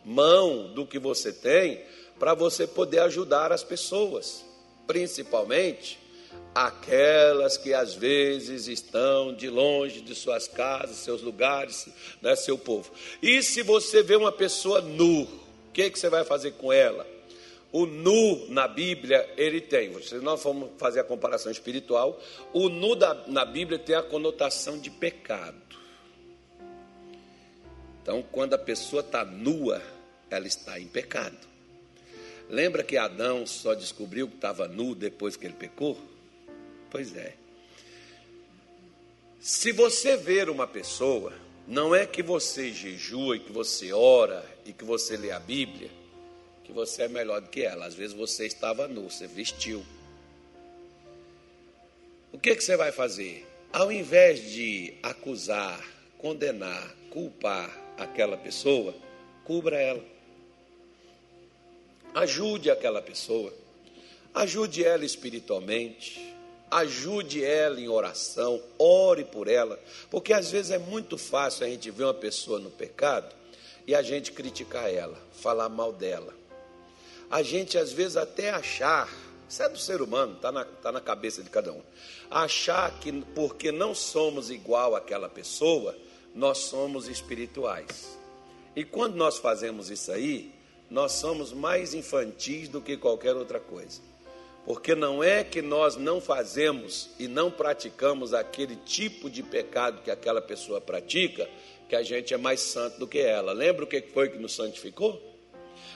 mão 0.04 0.74
do 0.74 0.86
que 0.86 1.00
você 1.00 1.32
tem 1.32 1.82
para 2.20 2.34
você 2.34 2.68
poder 2.68 3.00
ajudar 3.00 3.54
as 3.54 3.64
pessoas, 3.64 4.44
principalmente 4.86 5.98
aquelas 6.54 7.56
que 7.56 7.72
às 7.74 7.94
vezes 7.94 8.68
estão 8.68 9.32
de 9.32 9.48
longe 9.48 10.02
de 10.02 10.16
suas 10.16 10.48
casas, 10.48 10.98
seus 10.98 11.22
lugares, 11.22 11.88
né, 12.20 12.36
seu 12.36 12.58
povo. 12.58 12.92
E 13.22 13.44
se 13.44 13.62
você 13.62 14.02
vê 14.02 14.16
uma 14.16 14.32
pessoa 14.32 14.82
nu, 14.82 15.22
o 15.22 15.72
que, 15.72 15.90
que 15.92 16.00
você 16.00 16.10
vai 16.10 16.24
fazer 16.24 16.52
com 16.52 16.74
ela? 16.74 17.06
O 17.72 17.86
nu 17.86 18.48
na 18.50 18.68
Bíblia, 18.68 19.30
ele 19.38 19.62
tem, 19.62 20.02
se 20.02 20.16
nós 20.16 20.42
formos 20.42 20.72
fazer 20.80 21.02
a 21.02 21.04
comparação 21.04 21.52
espiritual, 21.52 22.20
o 22.52 22.70
nu 22.70 22.96
da, 22.96 23.14
na 23.28 23.46
Bíblia 23.46 23.78
tem 23.78 23.96
a 23.96 24.02
conotação 24.02 24.80
de 24.80 24.90
pecado. 24.90 25.62
Então, 28.02 28.24
quando 28.32 28.56
a 28.56 28.58
pessoa 28.58 29.02
está 29.02 29.24
nua, 29.24 29.80
ela 30.30 30.48
está 30.48 30.80
em 30.80 30.88
pecado. 30.88 31.38
Lembra 32.50 32.82
que 32.82 32.98
Adão 32.98 33.46
só 33.46 33.74
descobriu 33.74 34.28
que 34.28 34.36
estava 34.36 34.68
nu 34.68 34.96
depois 34.96 35.36
que 35.36 35.46
ele 35.46 35.54
pecou? 35.54 35.98
Pois 36.90 37.16
é. 37.16 37.34
Se 39.40 39.72
você 39.72 40.18
ver 40.18 40.50
uma 40.50 40.68
pessoa, 40.68 41.34
não 41.68 41.94
é 41.94 42.06
que 42.06 42.24
você 42.24 42.72
jejua 42.72 43.38
e 43.38 43.40
que 43.40 43.52
você 43.52 43.94
ora 43.94 44.44
e 44.66 44.74
que 44.74 44.84
você 44.84 45.16
lê 45.16 45.32
a 45.32 45.40
Bíblia, 45.40 45.90
que 46.64 46.72
você 46.72 47.04
é 47.04 47.08
melhor 47.08 47.42
do 47.42 47.50
que 47.50 47.62
ela. 47.62 47.86
Às 47.86 47.96
vezes 47.96 48.16
você 48.16 48.46
estava 48.46 48.88
nu, 48.88 49.10
você 49.10 49.28
vestiu. 49.28 49.86
O 52.32 52.40
que, 52.40 52.56
que 52.56 52.64
você 52.64 52.76
vai 52.76 52.92
fazer? 52.92 53.46
Ao 53.72 53.92
invés 53.92 54.52
de 54.52 54.94
acusar, 55.04 55.82
condenar, 56.18 56.96
culpar 57.10 57.70
aquela 57.98 58.38
pessoa, 58.38 58.94
cubra 59.44 59.80
ela. 59.80 60.04
Ajude 62.14 62.70
aquela 62.70 63.02
pessoa. 63.02 63.54
Ajude 64.34 64.84
ela 64.84 65.06
espiritualmente 65.06 66.37
ajude 66.70 67.44
ela 67.44 67.80
em 67.80 67.88
oração, 67.88 68.62
ore 68.78 69.24
por 69.24 69.48
ela, 69.48 69.80
porque 70.10 70.34
às 70.34 70.52
vezes 70.52 70.72
é 70.72 70.78
muito 70.78 71.18
fácil 71.18 71.66
a 71.66 71.70
gente 71.70 71.90
ver 71.90 72.04
uma 72.04 72.14
pessoa 72.14 72.60
no 72.60 72.70
pecado 72.70 73.34
e 73.86 73.96
a 73.96 74.02
gente 74.02 74.32
criticar 74.32 74.94
ela, 74.94 75.18
falar 75.32 75.70
mal 75.70 75.94
dela. 75.94 76.34
A 77.30 77.42
gente 77.42 77.78
às 77.78 77.92
vezes 77.92 78.18
até 78.18 78.50
achar, 78.50 79.10
isso 79.48 79.64
é 79.64 79.70
do 79.70 79.78
ser 79.78 80.02
humano, 80.02 80.36
está 80.36 80.52
na, 80.52 80.66
tá 80.66 80.92
na 80.92 81.02
cabeça 81.02 81.42
de 81.42 81.50
cada 81.50 81.72
um, 81.72 81.82
achar 82.30 83.00
que 83.00 83.12
porque 83.34 83.72
não 83.72 83.96
somos 83.96 84.50
igual 84.50 84.96
àquela 84.96 85.30
pessoa, 85.30 85.96
nós 86.36 86.60
somos 86.60 87.08
espirituais. 87.08 88.18
E 88.76 88.84
quando 88.84 89.16
nós 89.16 89.38
fazemos 89.38 89.90
isso 89.90 90.12
aí, 90.12 90.54
nós 90.90 91.14
somos 91.14 91.52
mais 91.52 91.94
infantis 91.94 92.70
do 92.70 92.82
que 92.82 92.96
qualquer 92.96 93.36
outra 93.36 93.60
coisa. 93.60 94.07
Porque 94.68 94.94
não 94.94 95.24
é 95.24 95.46
que 95.46 95.62
nós 95.62 95.96
não 95.96 96.20
fazemos 96.20 97.10
e 97.18 97.26
não 97.26 97.50
praticamos 97.50 98.34
aquele 98.34 98.76
tipo 98.76 99.30
de 99.30 99.42
pecado 99.42 100.02
que 100.04 100.12
aquela 100.12 100.42
pessoa 100.42 100.82
pratica, 100.82 101.50
que 101.88 101.96
a 101.96 102.04
gente 102.04 102.34
é 102.34 102.38
mais 102.38 102.60
santo 102.60 103.00
do 103.00 103.08
que 103.08 103.18
ela. 103.18 103.54
Lembra 103.54 103.86
o 103.86 103.88
que 103.88 104.02
foi 104.02 104.28
que 104.28 104.38
nos 104.38 104.54
santificou? 104.54 105.22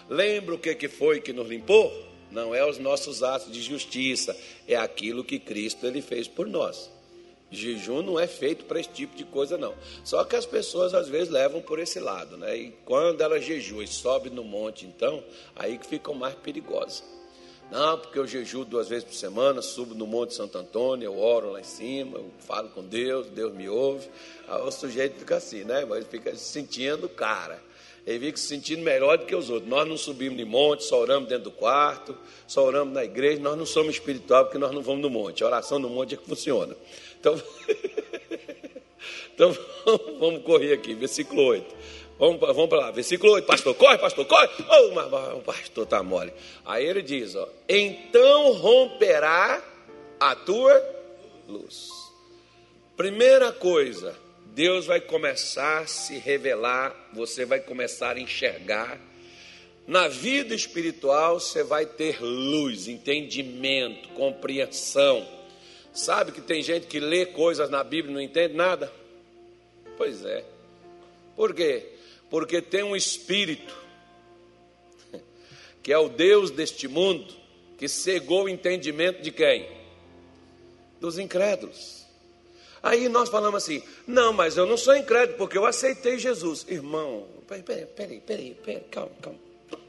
Lembra 0.09 0.55
o 0.55 0.57
que 0.57 0.87
foi 0.87 1.19
que 1.19 1.33
nos 1.33 1.49
limpou? 1.49 1.91
Não 2.31 2.55
é 2.55 2.65
os 2.65 2.77
nossos 2.77 3.21
atos 3.21 3.51
de 3.51 3.61
justiça, 3.61 4.33
é 4.65 4.77
aquilo 4.77 5.21
que 5.21 5.37
Cristo 5.37 5.85
ele 5.85 6.01
fez 6.01 6.29
por 6.29 6.47
nós. 6.47 6.89
Jejum 7.51 8.01
não 8.01 8.17
é 8.17 8.25
feito 8.25 8.63
para 8.63 8.79
esse 8.79 8.87
tipo 8.87 9.17
de 9.17 9.25
coisa, 9.25 9.57
não. 9.57 9.75
Só 10.05 10.23
que 10.23 10.37
as 10.37 10.45
pessoas 10.45 10.93
às 10.93 11.09
vezes 11.09 11.27
levam 11.27 11.61
por 11.61 11.77
esse 11.77 11.99
lado, 11.99 12.37
né? 12.37 12.55
E 12.55 12.71
quando 12.85 13.19
ela 13.19 13.37
jejua 13.41 13.83
e 13.83 13.87
sobe 13.87 14.29
no 14.29 14.45
monte, 14.45 14.85
então, 14.85 15.21
aí 15.57 15.77
que 15.77 15.85
ficam 15.85 16.13
mais 16.13 16.35
perigosas. 16.35 17.03
Não, 17.71 17.97
porque 17.97 18.19
eu 18.19 18.27
jejuo 18.27 18.65
duas 18.65 18.89
vezes 18.89 19.05
por 19.05 19.13
semana, 19.13 19.61
subo 19.61 19.95
no 19.95 20.05
Monte 20.05 20.33
Santo 20.33 20.57
Antônio, 20.57 21.05
eu 21.05 21.17
oro 21.17 21.53
lá 21.53 21.61
em 21.61 21.63
cima, 21.63 22.17
eu 22.17 22.29
falo 22.45 22.67
com 22.67 22.83
Deus, 22.83 23.27
Deus 23.27 23.53
me 23.53 23.69
ouve. 23.69 24.09
Aí 24.45 24.61
o 24.61 24.69
sujeito 24.69 25.17
fica 25.17 25.37
assim, 25.37 25.63
né? 25.63 25.85
Mas 25.85 26.05
fica 26.05 26.35
se 26.35 26.43
sentindo 26.43 27.07
cara. 27.07 27.63
Ele 28.05 28.25
fica 28.25 28.37
se 28.37 28.47
sentindo 28.47 28.81
melhor 28.81 29.17
do 29.17 29.25
que 29.25 29.33
os 29.33 29.49
outros. 29.49 29.69
Nós 29.69 29.87
não 29.87 29.95
subimos 29.95 30.37
de 30.37 30.43
monte, 30.43 30.83
só 30.83 30.99
oramos 30.99 31.29
dentro 31.29 31.45
do 31.45 31.51
quarto, 31.51 32.17
só 32.45 32.61
oramos 32.65 32.93
na 32.93 33.05
igreja, 33.05 33.39
nós 33.41 33.57
não 33.57 33.65
somos 33.65 33.93
espiritual 33.93 34.43
porque 34.43 34.57
nós 34.57 34.73
não 34.73 34.81
vamos 34.81 35.01
no 35.01 35.09
monte. 35.09 35.41
A 35.41 35.47
oração 35.47 35.79
no 35.79 35.89
monte 35.89 36.15
é 36.15 36.17
que 36.17 36.25
funciona. 36.25 36.75
Então, 37.21 37.41
então 39.33 39.57
vamos 40.19 40.43
correr 40.43 40.73
aqui, 40.73 40.93
versículo 40.93 41.41
8. 41.43 41.73
Vamos, 42.21 42.39
vamos 42.39 42.69
para 42.69 42.77
lá, 42.77 42.91
versículo 42.91 43.33
8, 43.33 43.45
pastor, 43.47 43.73
corre, 43.73 43.97
pastor, 43.97 44.23
corre. 44.27 44.47
Oh, 44.69 44.91
mas, 44.91 45.33
o 45.33 45.39
pastor 45.39 45.85
está 45.85 46.03
mole. 46.03 46.31
Aí 46.63 46.85
ele 46.85 47.01
diz: 47.01 47.35
ó, 47.35 47.49
então 47.67 48.53
romperá 48.53 49.59
a 50.19 50.35
tua 50.35 50.79
luz. 51.47 51.89
Primeira 52.95 53.51
coisa, 53.51 54.15
Deus 54.53 54.85
vai 54.85 55.01
começar 55.01 55.79
a 55.79 55.87
se 55.87 56.19
revelar, 56.19 56.95
você 57.11 57.43
vai 57.43 57.59
começar 57.59 58.15
a 58.15 58.19
enxergar. 58.19 58.99
Na 59.87 60.07
vida 60.07 60.53
espiritual, 60.53 61.39
você 61.39 61.63
vai 61.63 61.87
ter 61.87 62.21
luz, 62.21 62.87
entendimento, 62.87 64.09
compreensão. 64.09 65.27
Sabe 65.91 66.31
que 66.31 66.41
tem 66.41 66.61
gente 66.61 66.85
que 66.85 66.99
lê 66.99 67.25
coisas 67.25 67.67
na 67.71 67.83
Bíblia 67.83 68.11
e 68.11 68.13
não 68.13 68.21
entende 68.21 68.53
nada? 68.53 68.93
Pois 69.97 70.23
é. 70.23 70.45
Por 71.35 71.55
quê? 71.55 71.91
Porque 72.31 72.61
tem 72.61 72.81
um 72.81 72.95
espírito, 72.95 73.75
que 75.83 75.91
é 75.91 75.97
o 75.97 76.07
Deus 76.07 76.50
deste 76.50 76.88
mundo, 76.88 77.35
que 77.77 77.89
cegou 77.89 78.45
o 78.45 78.50
entendimento 78.50 79.21
de 79.21 79.31
quem? 79.31 79.69
Dos 81.01 81.19
incrédulos. 81.19 82.05
Aí 82.81 83.09
nós 83.09 83.27
falamos 83.27 83.61
assim: 83.61 83.83
não, 84.07 84.31
mas 84.31 84.55
eu 84.55 84.65
não 84.65 84.77
sou 84.77 84.95
incrédulo, 84.95 85.38
porque 85.38 85.57
eu 85.57 85.65
aceitei 85.65 86.17
Jesus. 86.17 86.65
Irmão, 86.69 87.27
peraí, 87.45 87.63
peraí, 87.63 87.85
peraí, 87.85 88.19
peraí, 88.21 88.57
peraí 88.63 88.83
calma, 88.89 89.11
calma. 89.21 89.39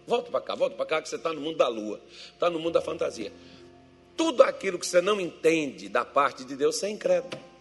Volta 0.05 0.31
para 0.33 0.41
cá, 0.41 0.55
volta 0.57 0.77
para 0.77 0.87
cá, 0.87 1.01
que 1.01 1.09
você 1.09 1.17
está 1.17 1.33
no 1.33 1.41
mundo 1.41 1.59
da 1.59 1.69
lua, 1.69 2.01
está 2.33 2.51
no 2.51 2.59
mundo 2.59 2.73
da 2.73 2.83
fantasia. 2.83 3.33
Tudo 4.17 4.43
aquilo 4.43 4.81
que 4.81 4.87
você 4.87 5.01
não 5.01 5.21
entende 5.21 5.89
da 5.89 6.05
parte 6.05 6.45
de 6.45 6.57
Deus, 6.57 6.75
você 6.77 6.87
é 6.87 6.91
incrédulo 6.91 7.52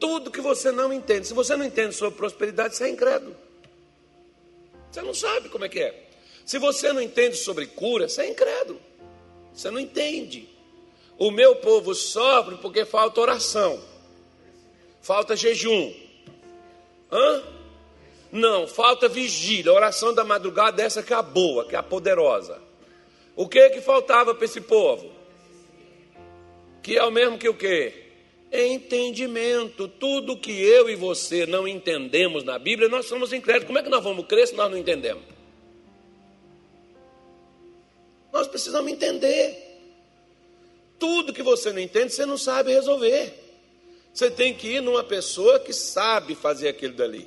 tudo 0.00 0.30
que 0.30 0.40
você 0.40 0.72
não 0.72 0.92
entende. 0.92 1.28
Se 1.28 1.34
você 1.34 1.54
não 1.54 1.64
entende 1.64 1.94
sobre 1.94 2.16
prosperidade, 2.16 2.74
você 2.74 2.84
é 2.84 2.88
incrédulo. 2.88 3.36
Você 4.90 5.02
não 5.02 5.14
sabe 5.14 5.48
como 5.50 5.64
é 5.64 5.68
que 5.68 5.78
é. 5.78 6.08
Se 6.44 6.58
você 6.58 6.92
não 6.92 7.00
entende 7.00 7.36
sobre 7.36 7.66
cura, 7.66 8.08
você 8.08 8.22
é 8.22 8.30
incrédulo. 8.30 8.80
Você 9.54 9.70
não 9.70 9.78
entende. 9.78 10.48
O 11.18 11.30
meu 11.30 11.56
povo 11.56 11.94
sofre 11.94 12.56
porque 12.56 12.84
falta 12.84 13.20
oração, 13.20 13.80
falta 15.02 15.36
jejum. 15.36 15.94
Hã? 17.12 17.42
Não, 18.32 18.66
falta 18.66 19.08
vigília, 19.08 19.72
oração 19.72 20.14
da 20.14 20.24
madrugada, 20.24 20.82
essa 20.82 21.02
que 21.02 21.12
é 21.12 21.16
a 21.16 21.22
boa, 21.22 21.66
que 21.66 21.74
é 21.74 21.78
a 21.78 21.82
poderosa. 21.82 22.60
O 23.36 23.48
que 23.48 23.70
que 23.70 23.80
faltava 23.80 24.34
para 24.34 24.44
esse 24.44 24.60
povo? 24.60 25.10
Que 26.82 26.96
é 26.96 27.04
o 27.04 27.10
mesmo 27.10 27.38
que 27.38 27.48
o 27.48 27.54
quê? 27.54 28.09
Entendimento. 28.52 29.86
Tudo 29.86 30.36
que 30.36 30.52
eu 30.52 30.88
e 30.88 30.96
você 30.96 31.46
não 31.46 31.66
entendemos 31.66 32.44
na 32.44 32.58
Bíblia, 32.58 32.88
nós 32.88 33.06
somos 33.06 33.32
incrédulos. 33.32 33.66
Como 33.66 33.78
é 33.78 33.82
que 33.82 33.88
nós 33.88 34.02
vamos 34.02 34.26
crer 34.26 34.48
se 34.48 34.54
nós 34.54 34.70
não 34.70 34.78
entendemos? 34.78 35.22
Nós 38.32 38.46
precisamos 38.46 38.90
entender. 38.90 39.68
Tudo 40.98 41.32
que 41.32 41.42
você 41.42 41.72
não 41.72 41.80
entende, 41.80 42.12
você 42.12 42.26
não 42.26 42.36
sabe 42.36 42.72
resolver. 42.72 43.32
Você 44.12 44.30
tem 44.30 44.52
que 44.52 44.68
ir 44.68 44.82
numa 44.82 45.04
pessoa 45.04 45.58
que 45.60 45.72
sabe 45.72 46.34
fazer 46.34 46.68
aquilo 46.68 46.94
dali. 46.94 47.26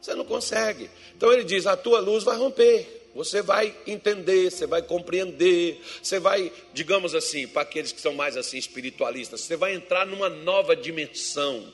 Você 0.00 0.14
não 0.14 0.24
consegue. 0.24 0.90
Então 1.16 1.32
ele 1.32 1.44
diz: 1.44 1.66
a 1.66 1.76
tua 1.76 2.00
luz 2.00 2.24
vai 2.24 2.36
romper. 2.36 2.99
Você 3.14 3.42
vai 3.42 3.74
entender, 3.86 4.50
você 4.50 4.66
vai 4.66 4.82
compreender, 4.82 5.80
você 6.00 6.20
vai, 6.20 6.52
digamos 6.72 7.14
assim, 7.14 7.46
para 7.46 7.62
aqueles 7.62 7.90
que 7.90 8.00
são 8.00 8.14
mais 8.14 8.36
assim 8.36 8.56
espiritualistas, 8.56 9.40
você 9.40 9.56
vai 9.56 9.74
entrar 9.74 10.06
numa 10.06 10.28
nova 10.28 10.76
dimensão. 10.76 11.72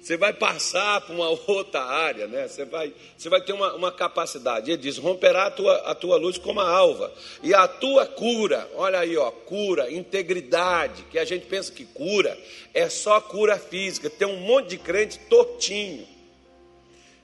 Você 0.00 0.16
vai 0.16 0.32
passar 0.32 1.02
para 1.02 1.14
uma 1.14 1.28
outra 1.46 1.82
área, 1.82 2.26
né? 2.26 2.48
Você 2.48 2.64
vai, 2.64 2.92
você 3.16 3.28
vai 3.28 3.40
ter 3.42 3.52
uma, 3.52 3.74
uma 3.74 3.92
capacidade. 3.92 4.70
Ele 4.70 4.82
diz: 4.82 4.98
romperá 4.98 5.46
a 5.46 5.50
tua, 5.52 5.76
a 5.82 5.94
tua 5.94 6.16
luz 6.16 6.36
como 6.38 6.58
a 6.58 6.68
alva, 6.68 7.12
e 7.42 7.54
a 7.54 7.68
tua 7.68 8.06
cura, 8.06 8.68
olha 8.74 8.98
aí, 8.98 9.16
ó, 9.16 9.30
cura, 9.30 9.88
integridade, 9.88 11.04
que 11.10 11.18
a 11.18 11.24
gente 11.24 11.46
pensa 11.46 11.70
que 11.70 11.84
cura 11.84 12.36
é 12.72 12.88
só 12.88 13.20
cura 13.20 13.56
física. 13.56 14.08
Tem 14.10 14.26
um 14.26 14.40
monte 14.40 14.70
de 14.70 14.78
crente 14.78 15.18
tortinho. 15.28 16.08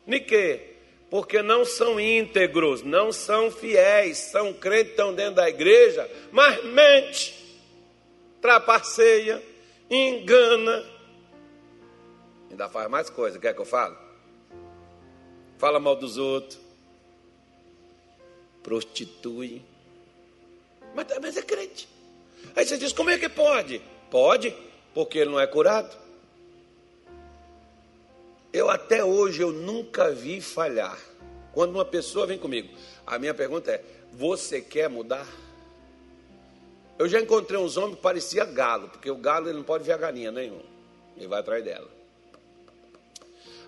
Nique, 0.06 0.60
porque 1.10 1.42
não 1.42 1.64
são 1.64 1.98
íntegros, 1.98 2.82
não 2.82 3.12
são 3.12 3.50
fiéis, 3.50 4.18
são 4.18 4.52
crentes 4.52 4.90
estão 4.90 5.14
dentro 5.14 5.34
da 5.36 5.48
igreja, 5.48 6.08
mas 6.30 6.64
mente, 6.64 7.34
trapaceia, 8.40 9.42
engana 9.90 10.96
Ainda 12.56 12.70
faz 12.70 12.88
mais 12.88 13.10
coisa, 13.10 13.38
quer 13.38 13.52
que 13.52 13.60
eu 13.60 13.66
fale? 13.66 13.94
Fala 15.58 15.78
mal 15.78 15.94
dos 15.94 16.16
outros. 16.16 16.58
Prostitui. 18.62 19.62
Mas, 20.94 21.06
mas 21.20 21.36
é 21.36 21.42
crente. 21.42 21.86
Aí 22.54 22.66
você 22.66 22.78
diz: 22.78 22.94
como 22.94 23.10
é 23.10 23.18
que 23.18 23.28
pode? 23.28 23.82
Pode, 24.10 24.56
porque 24.94 25.18
ele 25.18 25.30
não 25.30 25.38
é 25.38 25.46
curado. 25.46 25.94
Eu 28.56 28.70
até 28.70 29.04
hoje 29.04 29.42
eu 29.42 29.52
nunca 29.52 30.10
vi 30.10 30.40
falhar. 30.40 30.98
Quando 31.52 31.74
uma 31.74 31.84
pessoa 31.84 32.26
vem 32.26 32.38
comigo, 32.38 32.70
a 33.06 33.18
minha 33.18 33.34
pergunta 33.34 33.70
é: 33.70 33.84
você 34.14 34.62
quer 34.62 34.88
mudar? 34.88 35.28
Eu 36.98 37.06
já 37.06 37.20
encontrei 37.20 37.60
uns 37.60 37.76
homens 37.76 37.96
que 37.96 38.02
parecia 38.02 38.46
galo, 38.46 38.88
porque 38.88 39.10
o 39.10 39.16
galo 39.16 39.46
ele 39.46 39.58
não 39.58 39.62
pode 39.62 39.84
ver 39.84 39.92
a 39.92 39.98
galinha 39.98 40.32
nenhum. 40.32 40.62
Ele 41.18 41.26
vai 41.26 41.40
atrás 41.40 41.62
dela. 41.62 41.86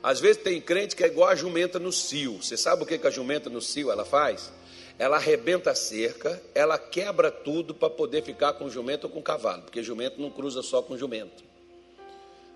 Às 0.02 0.21
vezes 0.21 0.42
tem 0.42 0.59
crente 0.59 0.97
que 0.97 1.04
é 1.04 1.07
igual 1.07 1.28
a 1.28 1.35
jumenta 1.35 1.78
no 1.78 1.92
cio. 1.92 2.42
Você 2.42 2.57
sabe 2.57 2.83
o 2.83 2.87
que, 2.87 2.97
que 2.97 3.07
a 3.07 3.11
jumenta 3.11 3.50
no 3.50 3.61
cio 3.61 3.90
ela 3.90 4.07
faz? 4.07 4.50
Ela 4.99 5.16
arrebenta 5.16 5.73
a 5.73 5.75
cerca, 5.75 6.42
ela 6.54 6.78
quebra 6.78 7.30
tudo 7.30 7.75
para 7.75 7.90
poder 7.90 8.23
ficar 8.23 8.54
com 8.54 8.71
jumento 8.71 9.04
ou 9.04 9.11
com 9.11 9.21
cavalo, 9.21 9.64
porque 9.64 9.83
jumento 9.83 10.18
não 10.18 10.30
cruza 10.30 10.62
só 10.62 10.80
com 10.80 10.97
jumento, 10.97 11.45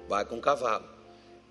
vai 0.08 0.24
com 0.24 0.40
cavalo. 0.40 1.01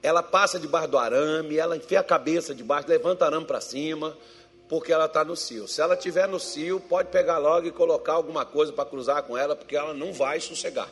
Ela 0.04 0.24
passa 0.24 0.60
debaixo 0.60 0.88
do 0.88 0.98
arame, 0.98 1.58
ela 1.58 1.78
enfia 1.78 2.00
a 2.00 2.04
cabeça 2.04 2.56
debaixo, 2.56 2.88
levanta 2.88 3.24
o 3.24 3.28
arame 3.28 3.46
para 3.46 3.62
cima, 3.62 4.18
porque 4.68 4.92
ela 4.92 5.06
está 5.06 5.24
no 5.24 5.36
cio. 5.36 5.68
Se 5.68 5.82
ela 5.82 5.94
estiver 5.94 6.28
no 6.28 6.40
cio, 6.40 6.80
pode 6.80 7.10
pegar 7.10 7.38
logo 7.38 7.68
e 7.68 7.72
colocar 7.72 8.14
alguma 8.14 8.46
coisa 8.46 8.74
para 8.74 8.86
cruzar 8.86 9.24
com 9.24 9.38
ela, 9.38 9.56
porque 9.56 9.76
ela 9.76 9.94
não 9.94 10.12
vai 10.12 10.40
sossegar 10.40 10.90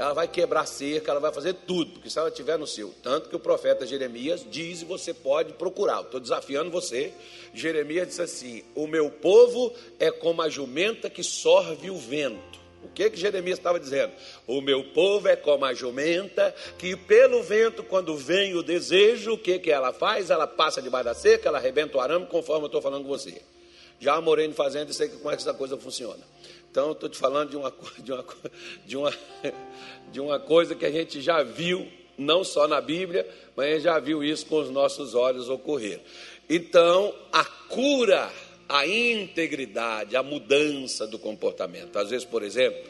ela 0.00 0.14
vai 0.14 0.26
quebrar 0.26 0.64
cerca, 0.64 1.10
ela 1.10 1.20
vai 1.20 1.30
fazer 1.30 1.52
tudo, 1.52 1.92
porque 1.92 2.08
se 2.08 2.18
ela 2.18 2.30
estiver 2.30 2.58
no 2.58 2.66
seu. 2.66 2.94
Tanto 3.02 3.28
que 3.28 3.36
o 3.36 3.38
profeta 3.38 3.86
Jeremias 3.86 4.42
diz 4.50 4.80
e 4.80 4.86
você 4.86 5.12
pode 5.12 5.52
procurar. 5.52 6.00
Estou 6.00 6.18
desafiando 6.18 6.70
você. 6.70 7.12
Jeremias 7.52 8.08
disse 8.08 8.22
assim: 8.22 8.64
O 8.74 8.86
meu 8.86 9.10
povo 9.10 9.74
é 9.98 10.10
como 10.10 10.40
a 10.40 10.48
jumenta 10.48 11.10
que 11.10 11.22
sorve 11.22 11.90
o 11.90 11.98
vento. 11.98 12.59
O 12.82 12.88
que 12.88 13.10
que 13.10 13.18
Jeremias 13.18 13.58
estava 13.58 13.78
dizendo? 13.78 14.12
O 14.46 14.60
meu 14.60 14.84
povo 14.92 15.28
é 15.28 15.36
como 15.36 15.64
a 15.64 15.74
jumenta 15.74 16.54
que 16.78 16.96
pelo 16.96 17.42
vento, 17.42 17.82
quando 17.82 18.16
vem 18.16 18.54
o 18.54 18.62
desejo, 18.62 19.34
o 19.34 19.38
que 19.38 19.58
que 19.58 19.70
ela 19.70 19.92
faz? 19.92 20.30
Ela 20.30 20.46
passa 20.46 20.80
debaixo 20.80 21.04
da 21.04 21.14
seca, 21.14 21.48
ela 21.48 21.58
arrebenta 21.58 21.98
o 21.98 22.00
arame, 22.00 22.26
conforme 22.26 22.64
eu 22.64 22.66
estou 22.66 22.80
falando 22.82 23.02
com 23.02 23.08
você. 23.08 23.42
Já 23.98 24.18
morei 24.20 24.46
em 24.46 24.52
fazenda 24.52 24.90
e 24.90 24.94
sei 24.94 25.08
como 25.08 25.30
é 25.30 25.36
que 25.36 25.42
essa 25.42 25.52
coisa 25.52 25.76
funciona. 25.76 26.24
Então, 26.70 26.92
estou 26.92 27.08
te 27.08 27.18
falando 27.18 27.50
de 27.50 27.56
uma, 27.56 27.72
de, 27.98 28.12
uma, 28.12 28.24
de, 28.86 28.96
uma, 28.96 29.14
de 30.10 30.20
uma 30.20 30.38
coisa 30.40 30.74
que 30.74 30.86
a 30.86 30.90
gente 30.90 31.20
já 31.20 31.42
viu, 31.42 31.86
não 32.16 32.42
só 32.42 32.66
na 32.66 32.80
Bíblia, 32.80 33.28
mas 33.56 33.82
já 33.82 33.98
viu 33.98 34.24
isso 34.24 34.46
com 34.46 34.60
os 34.60 34.70
nossos 34.70 35.14
olhos 35.14 35.48
ocorrer. 35.50 36.00
Então, 36.48 37.14
a 37.32 37.44
cura, 37.44 38.30
a 38.70 38.86
integridade, 38.86 40.16
a 40.16 40.22
mudança 40.22 41.06
do 41.06 41.18
comportamento. 41.18 41.98
Às 41.98 42.10
vezes, 42.10 42.24
por 42.24 42.42
exemplo, 42.42 42.82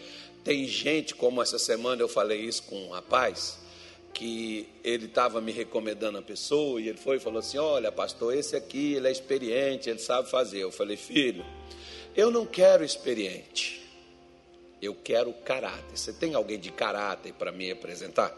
tem 0.44 0.66
gente, 0.66 1.14
como 1.14 1.42
essa 1.42 1.58
semana 1.58 2.00
eu 2.02 2.08
falei 2.08 2.40
isso 2.40 2.62
com 2.64 2.76
um 2.76 2.90
rapaz, 2.90 3.58
que 4.12 4.68
ele 4.84 5.06
estava 5.06 5.40
me 5.40 5.52
recomendando 5.52 6.18
a 6.18 6.22
pessoa, 6.22 6.80
e 6.80 6.88
ele 6.88 6.98
foi 6.98 7.16
e 7.16 7.20
falou 7.20 7.38
assim: 7.38 7.58
Olha, 7.58 7.90
pastor, 7.90 8.36
esse 8.36 8.54
aqui, 8.54 8.94
ele 8.94 9.08
é 9.08 9.10
experiente, 9.10 9.88
ele 9.88 9.98
sabe 9.98 10.30
fazer. 10.30 10.58
Eu 10.58 10.70
falei, 10.70 10.96
filho 10.96 11.44
eu 12.16 12.30
não 12.30 12.44
quero 12.44 12.84
experiente, 12.84 13.80
eu 14.82 14.94
quero 14.94 15.32
caráter. 15.32 15.96
Você 15.96 16.12
tem 16.12 16.34
alguém 16.34 16.58
de 16.58 16.70
caráter 16.70 17.32
para 17.32 17.52
me 17.52 17.70
apresentar? 17.70 18.34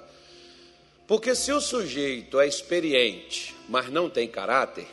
Porque 1.06 1.34
se 1.34 1.52
o 1.52 1.60
sujeito 1.60 2.38
é 2.38 2.46
experiente, 2.46 3.54
mas 3.68 3.90
não 3.90 4.08
tem 4.08 4.28
caráter, 4.28 4.86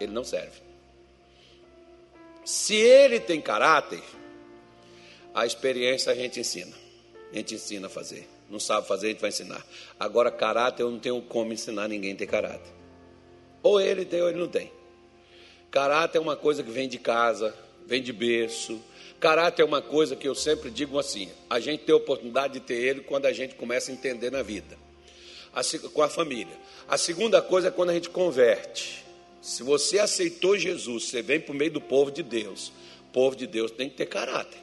ele 0.00 0.12
não 0.12 0.24
serve. 0.24 0.67
Se 2.48 2.74
ele 2.76 3.20
tem 3.20 3.42
caráter, 3.42 4.02
a 5.34 5.44
experiência 5.44 6.10
a 6.10 6.14
gente 6.14 6.40
ensina. 6.40 6.74
A 7.30 7.36
gente 7.36 7.54
ensina 7.54 7.88
a 7.88 7.90
fazer. 7.90 8.26
Não 8.48 8.58
sabe 8.58 8.88
fazer, 8.88 9.08
a 9.08 9.10
gente 9.10 9.20
vai 9.20 9.28
ensinar. 9.28 9.66
Agora, 10.00 10.30
caráter, 10.30 10.82
eu 10.82 10.90
não 10.90 10.98
tenho 10.98 11.20
como 11.20 11.52
ensinar 11.52 11.88
ninguém 11.88 12.14
a 12.14 12.16
ter 12.16 12.26
caráter. 12.26 12.72
Ou 13.62 13.78
ele 13.78 14.06
tem 14.06 14.22
ou 14.22 14.30
ele 14.30 14.38
não 14.38 14.48
tem. 14.48 14.72
Caráter 15.70 16.16
é 16.16 16.20
uma 16.22 16.36
coisa 16.36 16.62
que 16.62 16.70
vem 16.70 16.88
de 16.88 16.96
casa, 16.96 17.54
vem 17.84 18.02
de 18.02 18.14
berço. 18.14 18.80
Caráter 19.20 19.60
é 19.60 19.64
uma 19.66 19.82
coisa 19.82 20.16
que 20.16 20.26
eu 20.26 20.34
sempre 20.34 20.70
digo 20.70 20.98
assim: 20.98 21.28
a 21.50 21.60
gente 21.60 21.84
tem 21.84 21.92
a 21.92 21.98
oportunidade 21.98 22.54
de 22.54 22.60
ter 22.60 22.76
ele 22.76 23.02
quando 23.02 23.26
a 23.26 23.32
gente 23.34 23.56
começa 23.56 23.90
a 23.90 23.94
entender 23.94 24.32
na 24.32 24.40
vida, 24.40 24.74
com 25.92 26.02
a 26.02 26.08
família. 26.08 26.56
A 26.88 26.96
segunda 26.96 27.42
coisa 27.42 27.68
é 27.68 27.70
quando 27.70 27.90
a 27.90 27.94
gente 27.94 28.08
converte. 28.08 29.07
Se 29.40 29.62
você 29.62 29.98
aceitou 29.98 30.56
Jesus, 30.56 31.04
você 31.04 31.22
vem 31.22 31.40
para 31.40 31.52
o 31.52 31.56
meio 31.56 31.70
do 31.70 31.80
povo 31.80 32.10
de 32.10 32.22
Deus. 32.22 32.72
O 33.08 33.12
povo 33.12 33.36
de 33.36 33.46
Deus 33.46 33.70
tem 33.70 33.88
que 33.88 33.96
ter 33.96 34.06
caráter. 34.06 34.60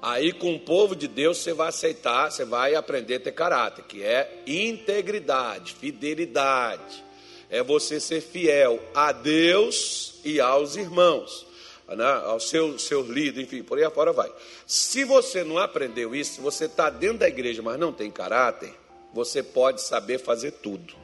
Aí, 0.00 0.32
com 0.32 0.54
o 0.54 0.60
povo 0.60 0.94
de 0.94 1.08
Deus, 1.08 1.38
você 1.38 1.52
vai 1.52 1.68
aceitar, 1.68 2.30
você 2.30 2.44
vai 2.44 2.74
aprender 2.74 3.16
a 3.16 3.20
ter 3.20 3.32
caráter, 3.32 3.84
que 3.84 4.02
é 4.02 4.42
integridade, 4.46 5.74
fidelidade. 5.74 7.02
É 7.48 7.62
você 7.62 7.98
ser 8.00 8.20
fiel 8.20 8.82
a 8.94 9.12
Deus 9.12 10.20
e 10.24 10.40
aos 10.40 10.76
irmãos 10.76 11.46
né, 11.88 12.04
ao 12.24 12.40
seu, 12.40 12.78
seu 12.78 13.02
líder, 13.02 13.42
enfim, 13.42 13.62
por 13.62 13.76
aí 13.76 13.84
afora 13.84 14.12
vai. 14.12 14.32
Se 14.66 15.04
você 15.04 15.44
não 15.44 15.58
aprendeu 15.58 16.14
isso, 16.14 16.34
se 16.34 16.40
você 16.40 16.64
está 16.64 16.88
dentro 16.88 17.18
da 17.18 17.28
igreja, 17.28 17.60
mas 17.62 17.78
não 17.78 17.92
tem 17.92 18.10
caráter, 18.10 18.72
você 19.12 19.42
pode 19.42 19.82
saber 19.82 20.18
fazer 20.18 20.52
tudo, 20.52 20.94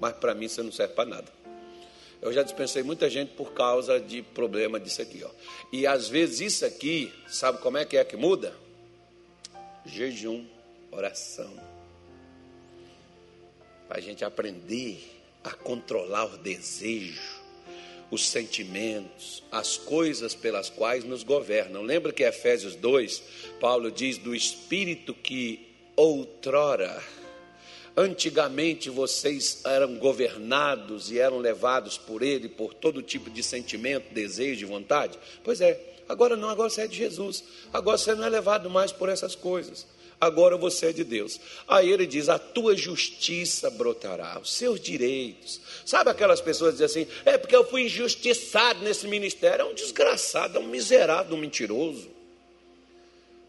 mas 0.00 0.12
para 0.14 0.34
mim 0.34 0.48
você 0.48 0.62
não 0.62 0.70
serve 0.70 0.94
para 0.94 1.08
nada. 1.08 1.37
Eu 2.20 2.32
já 2.32 2.42
dispensei 2.42 2.82
muita 2.82 3.08
gente 3.08 3.32
por 3.34 3.52
causa 3.52 4.00
de 4.00 4.22
problema 4.22 4.80
disso 4.80 5.00
aqui, 5.00 5.22
ó. 5.24 5.30
E 5.72 5.86
às 5.86 6.08
vezes 6.08 6.40
isso 6.40 6.66
aqui, 6.66 7.12
sabe 7.28 7.58
como 7.58 7.78
é 7.78 7.84
que 7.84 7.96
é 7.96 8.04
que 8.04 8.16
muda? 8.16 8.54
Jejum, 9.86 10.44
oração. 10.90 11.52
Para 13.88 13.98
a 13.98 14.00
gente 14.00 14.24
aprender 14.24 15.00
a 15.44 15.52
controlar 15.52 16.26
o 16.26 16.38
desejo 16.38 17.38
os 18.10 18.28
sentimentos, 18.28 19.42
as 19.52 19.76
coisas 19.76 20.34
pelas 20.34 20.70
quais 20.70 21.04
nos 21.04 21.22
governam. 21.22 21.82
Lembra 21.82 22.12
que 22.12 22.22
Efésios 22.22 22.74
2, 22.74 23.22
Paulo 23.60 23.90
diz 23.90 24.18
do 24.18 24.34
espírito 24.34 25.14
que 25.14 25.68
outrora, 25.94 27.02
antigamente 27.98 28.88
vocês 28.88 29.60
eram 29.64 29.96
governados 29.96 31.10
e 31.10 31.18
eram 31.18 31.38
levados 31.38 31.98
por 31.98 32.22
ele 32.22 32.48
por 32.48 32.72
todo 32.72 33.02
tipo 33.02 33.28
de 33.28 33.42
sentimento, 33.42 34.14
desejo 34.14 34.64
e 34.64 34.68
vontade? 34.68 35.18
Pois 35.42 35.60
é, 35.60 35.80
agora 36.08 36.36
não, 36.36 36.48
agora 36.48 36.70
você 36.70 36.82
é 36.82 36.86
de 36.86 36.96
Jesus. 36.96 37.42
Agora 37.72 37.98
você 37.98 38.14
não 38.14 38.24
é 38.24 38.28
levado 38.28 38.70
mais 38.70 38.92
por 38.92 39.08
essas 39.08 39.34
coisas 39.34 39.86
agora 40.20 40.56
você 40.56 40.86
é 40.86 40.92
de 40.92 41.04
Deus. 41.04 41.40
Aí 41.66 41.90
ele 41.90 42.06
diz: 42.06 42.28
a 42.28 42.38
tua 42.38 42.76
justiça 42.76 43.70
brotará, 43.70 44.38
os 44.40 44.52
seus 44.52 44.80
direitos. 44.80 45.60
Sabe 45.84 46.10
aquelas 46.10 46.40
pessoas 46.40 46.74
que 46.74 46.82
dizem 46.82 47.04
assim: 47.04 47.12
é 47.24 47.38
porque 47.38 47.54
eu 47.54 47.64
fui 47.64 47.82
injustiçado 47.82 48.80
nesse 48.80 49.06
ministério? 49.06 49.62
É 49.62 49.64
um 49.64 49.74
desgraçado, 49.74 50.58
é 50.58 50.60
um 50.60 50.66
miserável, 50.66 51.36
um 51.36 51.40
mentiroso. 51.40 52.17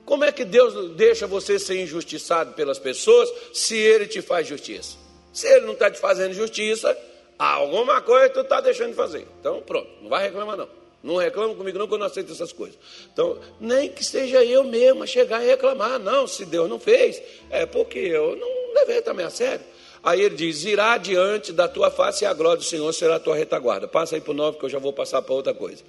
Como 0.10 0.24
é 0.24 0.32
que 0.32 0.44
Deus 0.44 0.96
deixa 0.96 1.28
você 1.28 1.60
ser 1.60 1.80
injustiçado 1.80 2.54
pelas 2.54 2.80
pessoas 2.80 3.32
se 3.54 3.78
Ele 3.78 4.08
te 4.08 4.24
faz 4.24 4.48
justiça? 4.48 4.98
Se 5.32 5.48
Ele 5.48 5.68
não 5.68 5.74
está 5.74 5.92
te 5.92 6.00
fazendo 6.00 6.34
justiça, 6.34 6.98
alguma 7.38 8.02
coisa 8.02 8.28
tu 8.30 8.40
está 8.40 8.60
deixando 8.60 8.90
de 8.90 8.96
fazer. 8.96 9.28
Então, 9.40 9.62
pronto, 9.62 9.88
não 10.02 10.10
vai 10.10 10.24
reclamar 10.24 10.58
não. 10.58 10.68
Não 11.04 11.18
reclama 11.18 11.54
comigo 11.54 11.78
não, 11.78 11.88
que 11.88 11.94
eu 11.94 12.00
não 12.00 12.08
aceito 12.08 12.32
essas 12.32 12.52
coisas. 12.52 12.76
Então, 13.14 13.38
nem 13.62 13.88
que 13.88 14.04
seja 14.04 14.44
eu 14.44 14.64
mesmo 14.64 15.04
a 15.04 15.06
chegar 15.06 15.44
e 15.44 15.48
reclamar. 15.48 16.00
Não, 16.00 16.26
se 16.26 16.44
Deus 16.44 16.68
não 16.68 16.80
fez, 16.80 17.22
é 17.52 17.68
porque 17.68 18.00
eu 18.00 18.36
não 18.36 18.74
levei 18.74 19.04
também 19.04 19.28
a 19.28 19.30
sério. 19.30 19.64
Aí 20.02 20.22
ele 20.22 20.36
diz: 20.36 20.66
irá 20.66 20.98
diante 20.98 21.54
da 21.54 21.68
tua 21.68 21.92
face 21.92 22.24
e 22.24 22.28
a 22.28 22.34
glória 22.34 22.58
do 22.58 22.64
Senhor 22.64 22.92
será 22.94 23.18
a 23.18 23.20
tua 23.20 23.36
retaguarda. 23.36 23.88
Passa 23.88 24.16
aí 24.16 24.22
para 24.22 24.32
o 24.32 24.36
9 24.36 24.58
que 24.58 24.66
eu 24.66 24.70
já 24.70 24.80
vou 24.80 24.92
passar 24.92 25.22
para 25.22 25.36
outra 25.36 25.54
coisa. 25.54 25.84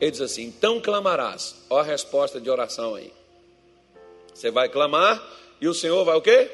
Ele 0.00 0.10
diz 0.10 0.20
assim: 0.20 0.42
então 0.42 0.80
clamarás. 0.80 1.54
Ó 1.70 1.78
a 1.78 1.84
resposta 1.84 2.40
de 2.40 2.50
oração 2.50 2.96
aí. 2.96 3.12
Você 4.40 4.50
vai 4.50 4.70
clamar 4.70 5.22
e 5.60 5.68
o 5.68 5.74
Senhor 5.74 6.02
vai 6.02 6.16
o 6.16 6.22
quê? 6.22 6.50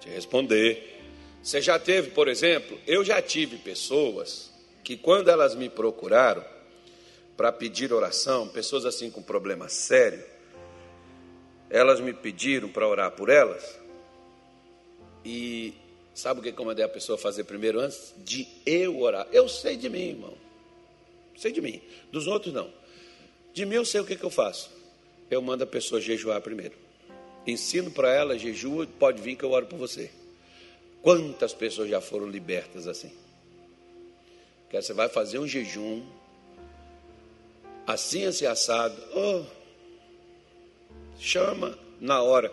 Te 0.00 0.08
responder. 0.08 0.98
Você 1.42 1.60
já 1.60 1.78
teve, 1.78 2.10
por 2.10 2.26
exemplo, 2.26 2.80
eu 2.86 3.04
já 3.04 3.20
tive 3.20 3.58
pessoas 3.58 4.50
que 4.82 4.96
quando 4.96 5.28
elas 5.28 5.54
me 5.54 5.68
procuraram 5.68 6.42
para 7.36 7.52
pedir 7.52 7.92
oração, 7.92 8.48
pessoas 8.48 8.86
assim 8.86 9.10
com 9.10 9.22
problema 9.22 9.68
sério, 9.68 10.24
elas 11.68 12.00
me 12.00 12.14
pediram 12.14 12.70
para 12.70 12.88
orar 12.88 13.10
por 13.10 13.28
elas. 13.28 13.78
E 15.22 15.74
sabe 16.14 16.40
o 16.40 16.42
que 16.42 16.58
eu 16.58 16.64
mandei 16.64 16.82
a 16.82 16.88
pessoa 16.88 17.18
fazer 17.18 17.44
primeiro 17.44 17.78
antes 17.78 18.14
de 18.24 18.48
eu 18.64 18.98
orar? 18.98 19.28
Eu 19.30 19.50
sei 19.50 19.76
de 19.76 19.90
mim, 19.90 20.08
irmão. 20.08 20.34
Sei 21.36 21.52
de 21.52 21.60
mim. 21.60 21.78
Dos 22.10 22.26
outros 22.26 22.54
não. 22.54 22.72
De 23.52 23.66
mim 23.66 23.74
eu 23.74 23.84
sei 23.84 24.00
o 24.00 24.06
que, 24.06 24.16
que 24.16 24.24
eu 24.24 24.30
faço. 24.30 24.70
Eu 25.30 25.42
mando 25.42 25.62
a 25.62 25.66
pessoa 25.66 26.00
jejuar 26.00 26.40
primeiro. 26.40 26.81
Ensino 27.46 27.90
para 27.90 28.12
ela, 28.12 28.38
jejua, 28.38 28.86
pode 28.98 29.20
vir 29.20 29.36
que 29.36 29.44
eu 29.44 29.50
oro 29.50 29.66
por 29.66 29.78
você. 29.78 30.10
Quantas 31.02 31.52
pessoas 31.52 31.90
já 31.90 32.00
foram 32.00 32.26
libertas 32.26 32.86
assim? 32.86 33.10
Que 34.70 34.80
você 34.80 34.92
vai 34.92 35.08
fazer 35.08 35.38
um 35.38 35.46
jejum, 35.46 36.02
assim, 37.86 38.24
assim, 38.24 38.46
assado. 38.46 38.96
Oh, 39.14 39.44
chama 41.18 41.76
na 42.00 42.22
hora, 42.22 42.52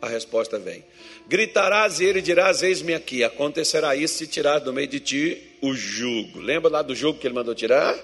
a 0.00 0.08
resposta 0.08 0.58
vem. 0.58 0.84
Gritarás 1.26 1.98
e 2.00 2.04
ele 2.04 2.22
dirás: 2.22 2.62
Eis-me 2.62 2.94
aqui. 2.94 3.24
Acontecerá 3.24 3.96
isso 3.96 4.18
se 4.18 4.26
tirar 4.26 4.60
do 4.60 4.72
meio 4.72 4.88
de 4.88 5.00
ti 5.00 5.56
o 5.60 5.74
jugo. 5.74 6.40
Lembra 6.40 6.70
lá 6.70 6.82
do 6.82 6.94
jugo 6.94 7.18
que 7.18 7.26
ele 7.26 7.34
mandou 7.34 7.54
tirar? 7.54 7.98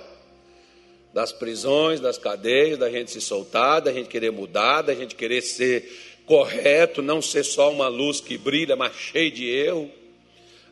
Das 1.12 1.32
prisões, 1.32 2.00
das 2.00 2.18
cadeias, 2.18 2.76
da 2.76 2.90
gente 2.90 3.12
se 3.12 3.20
soltar, 3.20 3.80
da 3.80 3.92
gente 3.92 4.08
querer 4.08 4.32
mudar, 4.32 4.82
da 4.82 4.94
gente 4.94 5.14
querer 5.14 5.40
ser 5.42 5.88
correto, 6.26 7.02
não 7.02 7.20
ser 7.20 7.44
só 7.44 7.70
uma 7.70 7.88
luz 7.88 8.20
que 8.20 8.38
brilha, 8.38 8.76
mas 8.76 8.94
cheio 8.96 9.30
de 9.30 9.48
erro. 9.48 9.90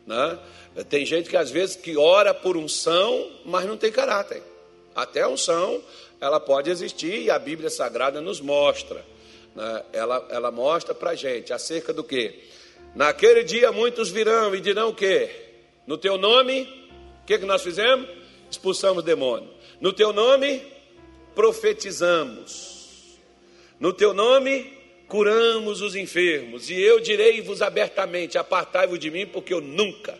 Né? 0.05 0.39
Tem 0.89 1.05
gente 1.05 1.29
que 1.29 1.37
às 1.37 1.51
vezes 1.51 1.75
que 1.75 1.95
ora 1.97 2.33
por 2.33 2.57
unção, 2.57 3.31
mas 3.45 3.65
não 3.65 3.77
tem 3.77 3.91
caráter. 3.91 4.41
Até 4.95 5.21
a 5.21 5.27
unção, 5.27 5.81
ela 6.19 6.39
pode 6.39 6.69
existir 6.69 7.23
e 7.23 7.31
a 7.31 7.37
Bíblia 7.37 7.69
Sagrada 7.69 8.21
nos 8.21 8.41
mostra. 8.41 9.03
Né? 9.55 9.83
Ela, 9.93 10.25
ela 10.29 10.51
mostra 10.51 10.93
para 10.93 11.15
gente 11.15 11.53
acerca 11.53 11.93
do 11.93 12.03
que? 12.03 12.39
Naquele 12.95 13.43
dia 13.43 13.71
muitos 13.71 14.09
virão 14.09 14.53
e 14.53 14.61
dirão 14.61 14.89
o 14.89 14.95
quê? 14.95 15.29
No 15.85 15.97
teu 15.97 16.17
nome, 16.17 16.61
o 17.21 17.25
que, 17.25 17.37
que 17.37 17.45
nós 17.45 17.61
fizemos? 17.61 18.07
Expulsamos 18.49 19.03
demônio. 19.03 19.49
No 19.81 19.91
teu 19.91 20.13
nome, 20.13 20.61
profetizamos. 21.35 23.17
No 23.79 23.91
teu 23.91 24.13
nome, 24.13 24.71
curamos 25.13 25.79
os 25.79 25.95
enfermos, 25.95 26.71
e 26.71 26.81
eu 26.81 26.99
direi-vos 26.99 27.61
abertamente: 27.61 28.35
apartai-vos 28.35 28.97
de 28.97 29.11
mim, 29.11 29.27
porque 29.27 29.53
eu 29.53 29.61
nunca 29.61 30.17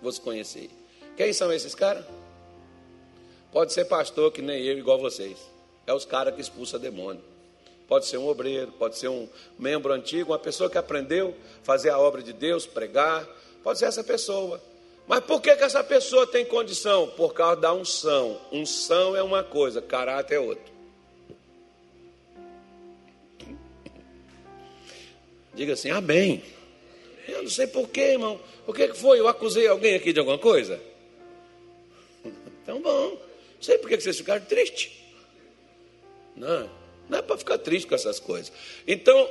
vos 0.00 0.16
conheci. 0.16 0.70
Quem 1.16 1.32
são 1.32 1.52
esses 1.52 1.74
caras? 1.74 2.04
Pode 3.50 3.72
ser 3.72 3.86
pastor 3.86 4.30
que 4.30 4.40
nem 4.40 4.62
eu, 4.62 4.78
igual 4.78 4.96
vocês. 4.96 5.36
É 5.88 5.92
os 5.92 6.04
caras 6.04 6.32
que 6.36 6.40
expulsam 6.40 6.78
demônio. 6.78 7.20
Pode 7.88 8.06
ser 8.06 8.18
um 8.18 8.28
obreiro, 8.28 8.70
pode 8.78 8.96
ser 8.96 9.08
um 9.08 9.28
membro 9.58 9.92
antigo, 9.92 10.30
uma 10.30 10.38
pessoa 10.38 10.70
que 10.70 10.78
aprendeu 10.78 11.34
a 11.60 11.64
fazer 11.64 11.90
a 11.90 11.98
obra 11.98 12.22
de 12.22 12.32
Deus, 12.32 12.66
pregar. 12.66 13.26
Pode 13.60 13.80
ser 13.80 13.86
essa 13.86 14.04
pessoa. 14.04 14.62
Mas 15.08 15.18
por 15.24 15.42
que, 15.42 15.56
que 15.56 15.64
essa 15.64 15.82
pessoa 15.82 16.28
tem 16.28 16.44
condição? 16.44 17.08
Por 17.08 17.34
causa 17.34 17.60
da 17.60 17.72
unção. 17.72 18.40
Unção 18.52 19.16
é 19.16 19.22
uma 19.22 19.42
coisa, 19.42 19.82
caráter 19.82 20.36
é 20.36 20.38
outra. 20.38 20.79
Diga 25.54 25.72
assim, 25.72 25.90
amém. 25.90 26.42
Eu 27.28 27.42
não 27.42 27.50
sei 27.50 27.66
porquê, 27.66 28.12
irmão. 28.12 28.40
O 28.66 28.72
que 28.72 28.92
foi? 28.94 29.20
Eu 29.20 29.28
acusei 29.28 29.66
alguém 29.66 29.94
aqui 29.94 30.12
de 30.12 30.18
alguma 30.18 30.38
coisa? 30.38 30.80
Então, 32.62 32.80
bom. 32.80 33.10
Não 33.10 33.62
sei 33.62 33.78
por 33.78 33.88
que 33.88 33.98
vocês 34.00 34.16
ficaram 34.16 34.44
tristes. 34.44 34.92
Não, 36.36 36.70
não 37.08 37.18
é 37.18 37.22
para 37.22 37.36
ficar 37.36 37.58
triste 37.58 37.86
com 37.86 37.94
essas 37.94 38.20
coisas. 38.20 38.52
Então, 38.86 39.28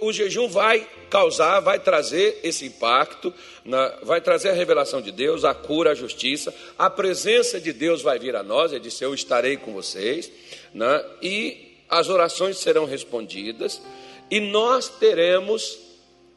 o, 0.00 0.06
o, 0.06 0.12
jejum 0.12 0.48
vai 0.48 0.88
causar, 1.10 1.60
vai 1.60 1.78
trazer 1.78 2.40
esse 2.42 2.64
impacto, 2.64 3.32
na, 3.64 3.88
vai 4.02 4.20
trazer 4.20 4.48
a 4.48 4.54
revelação 4.54 5.02
de 5.02 5.12
Deus, 5.12 5.44
a 5.44 5.52
cura, 5.52 5.90
a 5.90 5.94
justiça, 5.94 6.54
a 6.78 6.88
presença 6.88 7.60
de 7.60 7.72
Deus 7.72 8.00
vai 8.00 8.18
vir 8.18 8.34
a 8.34 8.42
nós, 8.42 8.72
ele 8.72 8.80
disse: 8.80 9.04
Eu 9.04 9.12
estarei 9.12 9.58
com 9.58 9.72
vocês, 9.74 10.30
né? 10.72 11.04
e 11.20 11.74
as 11.88 12.08
orações 12.08 12.58
serão 12.58 12.86
respondidas 12.86 13.82
e 14.30 14.40
nós 14.40 14.88
teremos 14.88 15.78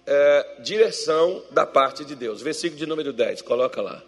é, 0.06 0.58
direção 0.60 1.44
da 1.52 1.66
parte 1.66 2.04
de 2.06 2.16
Deus. 2.16 2.42
Versículo 2.42 2.80
de 2.80 2.86
número 2.86 3.14
10, 3.14 3.42
coloca 3.42 3.82
lá. 3.82 4.02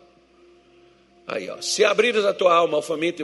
Aí, 1.25 1.49
ó. 1.49 1.61
Se 1.61 1.85
abrires 1.85 2.25
a 2.25 2.33
tua 2.33 2.53
alma 2.53 2.77
ao 2.77 2.81
faminto 2.81 3.23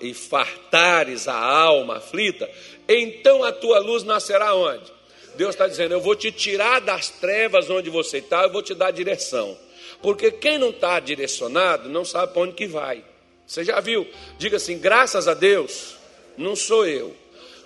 e 0.00 0.14
fartares 0.14 1.28
a 1.28 1.36
alma 1.36 1.98
aflita, 1.98 2.50
então 2.88 3.44
a 3.44 3.52
tua 3.52 3.78
luz 3.78 4.02
nascerá 4.02 4.54
onde? 4.54 4.92
Deus 5.36 5.54
está 5.54 5.68
dizendo: 5.68 5.94
Eu 5.94 6.00
vou 6.00 6.16
te 6.16 6.32
tirar 6.32 6.80
das 6.80 7.08
trevas 7.08 7.70
onde 7.70 7.88
você 7.90 8.18
está, 8.18 8.42
eu 8.42 8.52
vou 8.52 8.62
te 8.62 8.74
dar 8.74 8.90
direção. 8.90 9.56
Porque 10.02 10.32
quem 10.32 10.58
não 10.58 10.70
está 10.70 10.98
direcionado 10.98 11.88
não 11.88 12.04
sabe 12.04 12.32
para 12.32 12.42
onde 12.42 12.54
que 12.54 12.66
vai. 12.66 13.04
Você 13.46 13.64
já 13.64 13.78
viu? 13.80 14.06
Diga 14.36 14.56
assim: 14.56 14.78
graças 14.78 15.28
a 15.28 15.34
Deus, 15.34 15.96
não 16.36 16.56
sou 16.56 16.86
eu. 16.86 17.14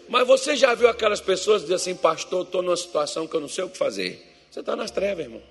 Mas 0.08 0.26
você 0.26 0.54
já 0.54 0.74
viu 0.74 0.88
aquelas 0.88 1.20
pessoas 1.20 1.62
que 1.62 1.68
dizem 1.68 1.92
assim, 1.92 2.00
pastor, 2.00 2.44
estou 2.44 2.62
numa 2.62 2.76
situação 2.76 3.26
que 3.26 3.34
eu 3.34 3.40
não 3.40 3.48
sei 3.48 3.64
o 3.64 3.68
que 3.68 3.76
fazer. 3.76 4.22
Você 4.50 4.60
está 4.60 4.76
nas 4.76 4.90
trevas, 4.90 5.24
irmão. 5.24 5.42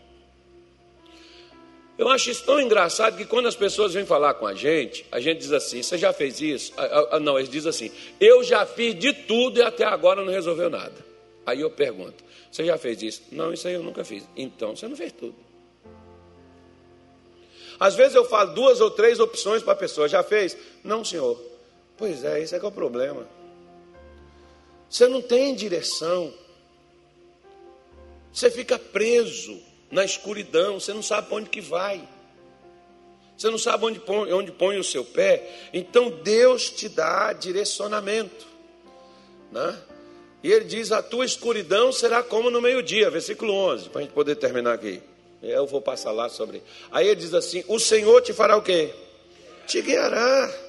Eu 1.98 2.10
acho 2.10 2.30
isso 2.30 2.44
tão 2.44 2.60
engraçado 2.60 3.16
que 3.16 3.26
quando 3.26 3.48
as 3.48 3.56
pessoas 3.56 3.94
vêm 3.94 4.06
falar 4.06 4.34
com 4.34 4.46
a 4.46 4.54
gente, 4.54 5.06
a 5.12 5.20
gente 5.20 5.40
diz 5.40 5.52
assim: 5.54 5.82
Você 5.82 5.98
já 5.98 6.12
fez 6.12 6.42
isso? 6.42 6.74
Não, 7.22 7.38
eles 7.38 7.50
dizem 7.50 7.70
assim: 7.70 7.92
Eu 8.20 8.44
já 8.44 8.66
fiz 8.66 8.94
de 8.96 9.14
tudo 9.14 9.60
e 9.60 9.62
até 9.62 9.86
agora 9.86 10.24
não 10.24 10.32
resolveu 10.32 10.70
nada. 10.70 10.94
Aí 11.46 11.62
eu 11.62 11.70
pergunto: 11.70 12.22
Você 12.52 12.66
já 12.66 12.78
fez 12.78 13.02
isso? 13.02 13.22
Não, 13.32 13.54
isso 13.54 13.66
aí 13.68 13.76
eu 13.76 13.84
nunca 13.84 14.04
fiz. 14.04 14.28
Então 14.36 14.76
você 14.76 14.88
não 14.90 14.96
fez 14.96 15.14
tudo. 15.14 15.36
Às 17.80 17.96
vezes 17.96 18.16
eu 18.16 18.26
falo 18.26 18.54
duas 18.54 18.82
ou 18.82 18.92
três 18.92 19.20
opções 19.20 19.64
para 19.64 19.74
a 19.74 19.78
pessoa: 19.78 20.10
Já 20.10 20.22
fez? 20.22 20.58
Não, 20.84 21.04
senhor. 21.06 21.42
Pois 21.98 22.26
é, 22.26 22.42
esse 22.42 22.54
é 22.54 22.60
que 22.60 22.66
é 22.66 22.68
o 22.68 22.72
problema. 22.74 23.26
Você 24.90 25.08
não 25.08 25.22
tem 25.22 25.56
direção. 25.56 26.34
Você 28.32 28.52
fica 28.52 28.78
preso 28.78 29.58
na 29.92 30.04
escuridão, 30.04 30.80
você 30.80 30.94
não 30.94 31.02
sabe 31.02 31.28
para 31.28 31.38
onde 31.38 31.50
que 31.50 31.62
vai. 31.62 32.08
Você 33.38 33.50
não 33.50 33.58
sabe 33.58 33.86
onde 33.86 34.00
põe, 34.00 34.32
onde 34.32 34.52
põe 34.52 34.78
o 34.78 34.84
seu 34.84 35.04
pé. 35.04 35.70
Então 35.74 36.10
Deus 36.10 36.70
te 36.70 36.88
dá 36.88 37.34
direcionamento. 37.34 38.46
Né? 39.52 39.78
E 40.44 40.52
ele 40.52 40.66
diz: 40.66 40.92
A 40.92 41.02
tua 41.02 41.26
escuridão 41.26 41.92
será 41.92 42.24
como 42.24 42.50
no 42.50 42.62
meio-dia. 42.62 43.10
Versículo 43.10 43.54
11, 43.54 43.90
para 43.90 44.00
a 44.00 44.04
gente 44.04 44.14
poder 44.14 44.36
terminar 44.36 44.74
aqui. 44.74 45.02
Eu 45.42 45.68
vou 45.68 45.82
passar 45.82 46.12
lá 46.12 46.30
sobre. 46.30 46.64
Aí 46.92 47.08
ele 47.08 47.16
diz 47.16 47.34
assim: 47.34 47.64
O 47.68 47.80
Senhor 47.80 48.22
te 48.22 48.34
fará 48.34 48.56
o 48.56 48.62
quê? 48.62 48.94
Te 49.68 49.82
guiará. 49.82 50.65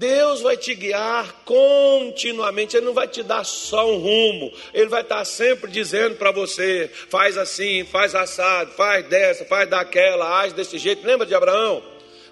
Deus 0.00 0.40
vai 0.40 0.56
te 0.56 0.74
guiar 0.74 1.42
continuamente, 1.44 2.74
Ele 2.74 2.86
não 2.86 2.94
vai 2.94 3.06
te 3.06 3.22
dar 3.22 3.44
só 3.44 3.86
um 3.86 3.98
rumo, 3.98 4.50
Ele 4.72 4.86
vai 4.86 5.02
estar 5.02 5.22
sempre 5.26 5.70
dizendo 5.70 6.16
para 6.16 6.30
você: 6.30 6.90
faz 7.10 7.36
assim, 7.36 7.84
faz 7.84 8.14
assado, 8.14 8.72
faz 8.72 9.06
dessa, 9.08 9.44
faz 9.44 9.68
daquela, 9.68 10.40
age 10.40 10.54
desse 10.54 10.78
jeito. 10.78 11.06
Lembra 11.06 11.26
de 11.26 11.34
Abraão? 11.34 11.82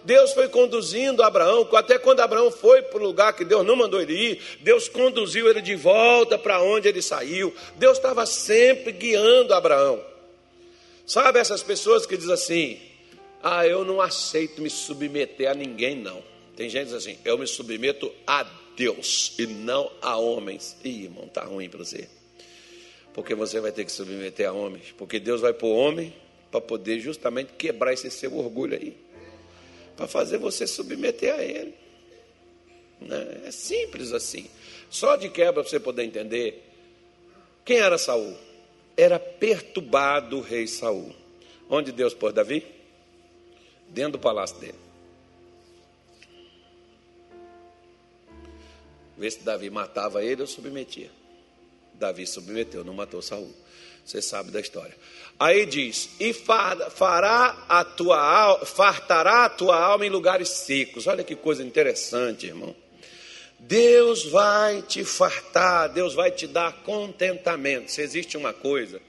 Deus 0.02 0.32
foi 0.32 0.48
conduzindo 0.48 1.22
Abraão, 1.22 1.68
até 1.74 1.98
quando 1.98 2.20
Abraão 2.20 2.50
foi 2.50 2.80
para 2.80 3.00
o 3.00 3.02
lugar 3.02 3.34
que 3.34 3.44
Deus 3.44 3.66
não 3.66 3.76
mandou 3.76 4.00
ele 4.00 4.14
ir, 4.14 4.40
Deus 4.60 4.88
conduziu 4.88 5.46
ele 5.46 5.60
de 5.60 5.74
volta 5.74 6.38
para 6.38 6.62
onde 6.62 6.88
ele 6.88 7.02
saiu. 7.02 7.54
Deus 7.76 7.98
estava 7.98 8.24
sempre 8.24 8.92
guiando 8.92 9.52
Abraão. 9.52 10.02
Sabe 11.06 11.38
essas 11.38 11.62
pessoas 11.62 12.06
que 12.06 12.16
dizem 12.16 12.32
assim: 12.32 12.80
ah, 13.42 13.66
eu 13.66 13.84
não 13.84 14.00
aceito 14.00 14.62
me 14.62 14.70
submeter 14.70 15.50
a 15.50 15.54
ninguém, 15.54 15.96
não. 15.96 16.37
Tem 16.58 16.68
gente 16.68 16.88
que 16.88 16.92
diz 16.92 16.94
assim: 16.94 17.16
eu 17.24 17.38
me 17.38 17.46
submeto 17.46 18.12
a 18.26 18.42
Deus 18.76 19.32
e 19.38 19.46
não 19.46 19.92
a 20.02 20.16
homens. 20.16 20.76
Ih, 20.82 21.04
irmão, 21.04 21.26
está 21.26 21.44
ruim 21.44 21.68
para 21.68 21.78
você. 21.78 22.08
Porque 23.14 23.32
você 23.32 23.60
vai 23.60 23.70
ter 23.70 23.84
que 23.84 23.92
submeter 23.92 24.48
a 24.48 24.52
homens. 24.52 24.92
Porque 24.98 25.20
Deus 25.20 25.40
vai 25.40 25.52
pôr 25.52 25.68
homem 25.68 26.12
para 26.50 26.60
poder 26.60 26.98
justamente 26.98 27.52
quebrar 27.52 27.92
esse 27.92 28.10
seu 28.10 28.36
orgulho 28.36 28.74
aí. 28.74 28.96
Para 29.96 30.08
fazer 30.08 30.38
você 30.38 30.66
submeter 30.66 31.32
a 31.32 31.44
Ele. 31.44 31.74
Né? 33.02 33.42
É 33.46 33.50
simples 33.52 34.12
assim. 34.12 34.50
Só 34.90 35.14
de 35.14 35.28
quebra 35.28 35.62
para 35.62 35.70
você 35.70 35.78
poder 35.78 36.02
entender. 36.02 36.60
Quem 37.64 37.78
era 37.78 37.96
Saul? 37.96 38.36
Era 38.96 39.20
perturbado 39.20 40.38
o 40.38 40.40
rei 40.40 40.66
Saul. 40.66 41.14
Onde 41.70 41.92
Deus 41.92 42.14
pôs 42.14 42.34
Davi? 42.34 42.66
Dentro 43.90 44.12
do 44.12 44.18
palácio 44.18 44.58
dele. 44.58 44.87
Vê 49.18 49.30
se 49.30 49.40
Davi 49.40 49.68
matava 49.68 50.22
ele 50.22 50.40
ou 50.40 50.46
submetia. 50.46 51.10
Davi 51.94 52.26
submeteu, 52.26 52.84
não 52.84 52.94
matou 52.94 53.20
Saul. 53.20 53.52
Você 54.04 54.22
sabe 54.22 54.50
da 54.50 54.60
história. 54.60 54.96
Aí 55.38 55.66
diz: 55.66 56.08
E 56.18 56.32
fará 56.32 57.66
a 57.68 57.84
tua 57.84 58.64
fartará 58.64 59.44
a 59.44 59.50
tua 59.50 59.76
alma 59.76 60.06
em 60.06 60.08
lugares 60.08 60.48
secos. 60.48 61.06
Olha 61.06 61.24
que 61.24 61.36
coisa 61.36 61.62
interessante, 61.62 62.46
irmão. 62.46 62.74
Deus 63.58 64.24
vai 64.24 64.82
te 64.82 65.04
fartar, 65.04 65.92
Deus 65.92 66.14
vai 66.14 66.30
te 66.30 66.46
dar 66.46 66.72
contentamento. 66.84 67.90
Se 67.90 68.00
existe 68.00 68.36
uma 68.36 68.52
coisa 68.52 69.00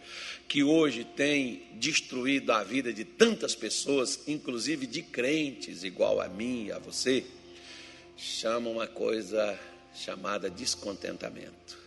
que 0.48 0.64
hoje 0.64 1.04
tem 1.04 1.62
destruído 1.74 2.52
a 2.52 2.64
vida 2.64 2.92
de 2.92 3.06
tantas 3.06 3.54
pessoas, 3.54 4.20
inclusive 4.28 4.88
de 4.88 5.04
crentes 5.04 5.84
igual 5.84 6.20
a 6.20 6.28
mim 6.28 6.66
e 6.66 6.72
a 6.72 6.80
você, 6.80 7.24
chama 8.18 8.70
uma 8.70 8.88
coisa 8.88 9.58
chamada 10.00 10.50
descontentamento. 10.50 11.78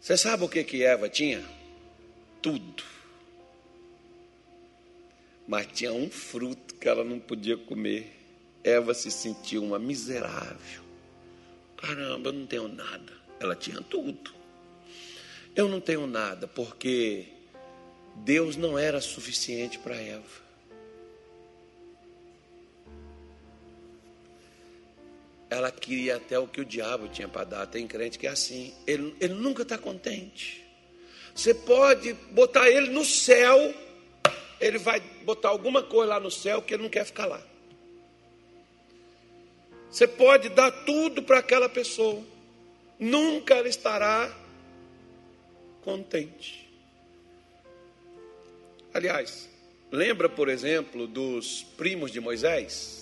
Você 0.00 0.16
sabe 0.16 0.44
o 0.44 0.48
que 0.48 0.64
que 0.64 0.82
Eva 0.82 1.08
tinha? 1.08 1.44
Tudo. 2.40 2.82
Mas 5.46 5.66
tinha 5.66 5.92
um 5.92 6.10
fruto 6.10 6.74
que 6.76 6.88
ela 6.88 7.04
não 7.04 7.18
podia 7.18 7.56
comer. 7.56 8.14
Eva 8.64 8.94
se 8.94 9.10
sentiu 9.10 9.62
uma 9.62 9.78
miserável. 9.78 10.82
Caramba, 11.76 12.30
eu 12.30 12.32
não 12.32 12.46
tenho 12.46 12.68
nada. 12.68 13.12
Ela 13.38 13.54
tinha 13.54 13.82
tudo. 13.82 14.32
Eu 15.54 15.68
não 15.68 15.80
tenho 15.80 16.06
nada 16.06 16.46
porque 16.48 17.26
Deus 18.16 18.56
não 18.56 18.78
era 18.78 19.00
suficiente 19.00 19.78
para 19.78 19.96
Eva. 19.96 20.47
Ela 25.50 25.70
queria 25.70 26.16
até 26.16 26.38
o 26.38 26.46
que 26.46 26.60
o 26.60 26.64
diabo 26.64 27.08
tinha 27.08 27.28
para 27.28 27.44
dar. 27.44 27.66
Tem 27.66 27.86
crente 27.86 28.18
que 28.18 28.26
é 28.26 28.30
assim. 28.30 28.74
Ele, 28.86 29.14
ele 29.20 29.34
nunca 29.34 29.62
está 29.62 29.78
contente. 29.78 30.64
Você 31.34 31.54
pode 31.54 32.12
botar 32.32 32.68
ele 32.68 32.90
no 32.90 33.04
céu, 33.04 33.72
ele 34.60 34.76
vai 34.76 35.00
botar 35.22 35.50
alguma 35.50 35.82
coisa 35.82 36.14
lá 36.14 36.20
no 36.20 36.30
céu 36.30 36.60
que 36.60 36.74
ele 36.74 36.82
não 36.82 36.90
quer 36.90 37.04
ficar 37.04 37.26
lá. 37.26 37.40
Você 39.88 40.06
pode 40.06 40.48
dar 40.48 40.70
tudo 40.84 41.22
para 41.22 41.38
aquela 41.38 41.68
pessoa, 41.68 42.22
nunca 42.98 43.54
ela 43.54 43.68
estará 43.68 44.36
contente. 45.82 46.68
Aliás, 48.92 49.48
lembra, 49.92 50.28
por 50.28 50.48
exemplo, 50.48 51.06
dos 51.06 51.62
primos 51.76 52.10
de 52.10 52.20
Moisés? 52.20 52.97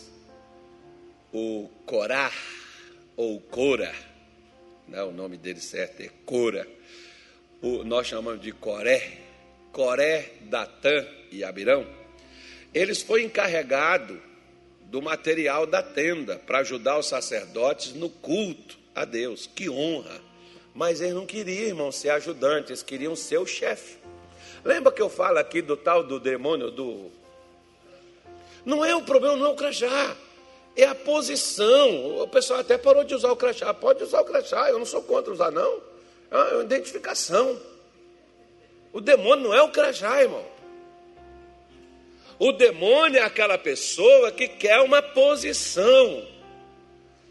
O 1.32 1.68
Corá, 1.84 2.32
ou 3.16 3.40
Cora, 3.40 3.94
né? 4.86 5.02
o 5.02 5.10
nome 5.10 5.36
dele 5.36 5.60
certo 5.60 6.00
é 6.00 6.10
Cora. 6.24 6.66
O, 7.60 7.84
nós 7.84 8.06
chamamos 8.06 8.40
de 8.40 8.52
Coré, 8.52 9.18
Coré, 9.72 10.32
Datã 10.42 11.06
e 11.30 11.42
Abirão. 11.42 11.86
Eles 12.72 13.02
foram 13.02 13.24
encarregados 13.24 14.18
do 14.82 15.02
material 15.02 15.66
da 15.66 15.82
tenda 15.82 16.38
para 16.38 16.58
ajudar 16.58 16.98
os 16.98 17.06
sacerdotes 17.06 17.92
no 17.94 18.08
culto 18.08 18.78
a 18.94 19.04
Deus. 19.04 19.46
Que 19.52 19.68
honra! 19.68 20.20
Mas 20.74 21.00
eles 21.00 21.14
não 21.14 21.24
queriam, 21.24 21.68
irmão, 21.68 21.90
ser 21.90 22.10
ajudantes, 22.10 22.70
eles 22.70 22.82
queriam 22.82 23.16
ser 23.16 23.38
o 23.38 23.46
chefe. 23.46 23.96
Lembra 24.62 24.92
que 24.92 25.00
eu 25.00 25.08
falo 25.08 25.38
aqui 25.38 25.62
do 25.62 25.76
tal 25.76 26.04
do 26.04 26.20
demônio 26.20 26.70
do. 26.70 27.10
Não 28.64 28.84
é 28.84 28.94
o 28.94 29.02
problema, 29.02 29.36
não 29.36 29.46
é 29.46 29.48
o 29.50 29.54
crachá, 29.54 30.16
é 30.76 30.84
a 30.84 30.94
posição. 30.94 32.20
O 32.20 32.28
pessoal 32.28 32.60
até 32.60 32.76
parou 32.76 33.02
de 33.02 33.14
usar 33.14 33.32
o 33.32 33.36
crachá. 33.36 33.72
Pode 33.72 34.04
usar 34.04 34.20
o 34.20 34.24
crachá, 34.24 34.70
eu 34.70 34.78
não 34.78 34.86
sou 34.86 35.02
contra 35.02 35.32
usar, 35.32 35.50
não. 35.50 35.80
É 36.30 36.36
uma 36.36 36.62
identificação. 36.64 37.58
O 38.92 39.00
demônio 39.00 39.44
não 39.44 39.54
é 39.54 39.62
o 39.62 39.70
crachá, 39.70 40.22
irmão. 40.22 40.44
O 42.38 42.52
demônio 42.52 43.18
é 43.18 43.22
aquela 43.22 43.56
pessoa 43.56 44.30
que 44.30 44.46
quer 44.46 44.80
uma 44.80 45.00
posição. 45.00 46.26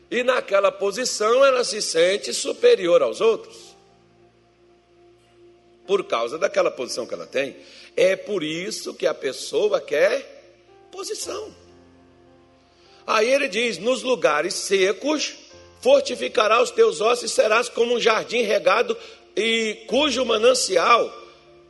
E 0.09 0.23
naquela 0.23 0.71
posição 0.71 1.45
ela 1.45 1.63
se 1.63 1.81
sente 1.81 2.33
superior 2.33 3.03
aos 3.03 3.21
outros. 3.21 3.75
Por 5.85 6.03
causa 6.05 6.39
daquela 6.39 6.71
posição 6.71 7.05
que 7.05 7.13
ela 7.13 7.27
tem. 7.27 7.55
É 7.95 8.15
por 8.15 8.43
isso 8.43 8.95
que 8.95 9.05
a 9.05 9.13
pessoa 9.13 9.79
quer 9.79 10.25
posição. 10.91 11.64
Aí 13.05 13.31
ele 13.31 13.47
diz: 13.47 13.77
nos 13.77 14.03
lugares 14.03 14.53
secos, 14.53 15.35
fortificará 15.81 16.61
os 16.61 16.71
teus 16.71 17.01
ossos 17.01 17.31
e 17.31 17.33
serás 17.33 17.69
como 17.69 17.95
um 17.95 17.99
jardim 17.99 18.41
regado 18.41 18.97
e 19.35 19.83
cujo 19.87 20.25
manancial 20.25 21.25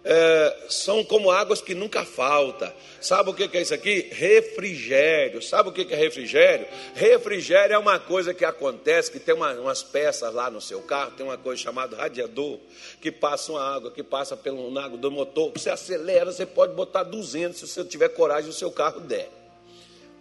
é, 0.06 0.56
são 0.70 1.04
como 1.04 1.32
águas 1.32 1.62
que 1.62 1.74
nunca 1.74 2.06
falta. 2.06 2.74
Sabe 3.02 3.32
o 3.32 3.34
que 3.34 3.58
é 3.58 3.62
isso 3.62 3.74
aqui? 3.74 4.08
Refrigério. 4.12 5.42
Sabe 5.42 5.70
o 5.70 5.72
que 5.72 5.92
é 5.92 5.96
refrigério? 5.98 6.68
Refrigério 6.94 7.74
é 7.74 7.78
uma 7.78 8.00
coisa 8.00 8.34
que 8.34 8.46
acontece, 8.46 9.12
que 9.12 9.20
tem 9.20 9.34
uma, 9.34 9.52
umas 9.54 9.82
peças 9.82 10.32
lá 10.32 10.50
no 10.50 10.62
seu 10.62 10.82
carro, 10.82 11.12
tem 11.18 11.26
uma 11.26 11.38
coisa 11.38 11.62
chamada 11.62 11.98
radiador, 11.98 12.60
que 13.02 13.12
passa 13.12 13.52
uma 13.52 13.76
água, 13.76 13.92
que 13.92 14.04
passa 14.04 14.38
pelo 14.38 14.78
água 14.78 14.98
do 14.98 15.10
motor. 15.10 15.52
Você 15.56 15.72
acelera, 15.72 16.32
você 16.32 16.46
pode 16.46 16.74
botar 16.74 17.04
200 17.04 17.60
se 17.60 17.68
você 17.68 17.84
tiver 17.84 18.10
coragem 18.10 18.50
o 18.50 18.54
seu 18.54 18.72
carro 18.72 19.00
der. 19.00 19.45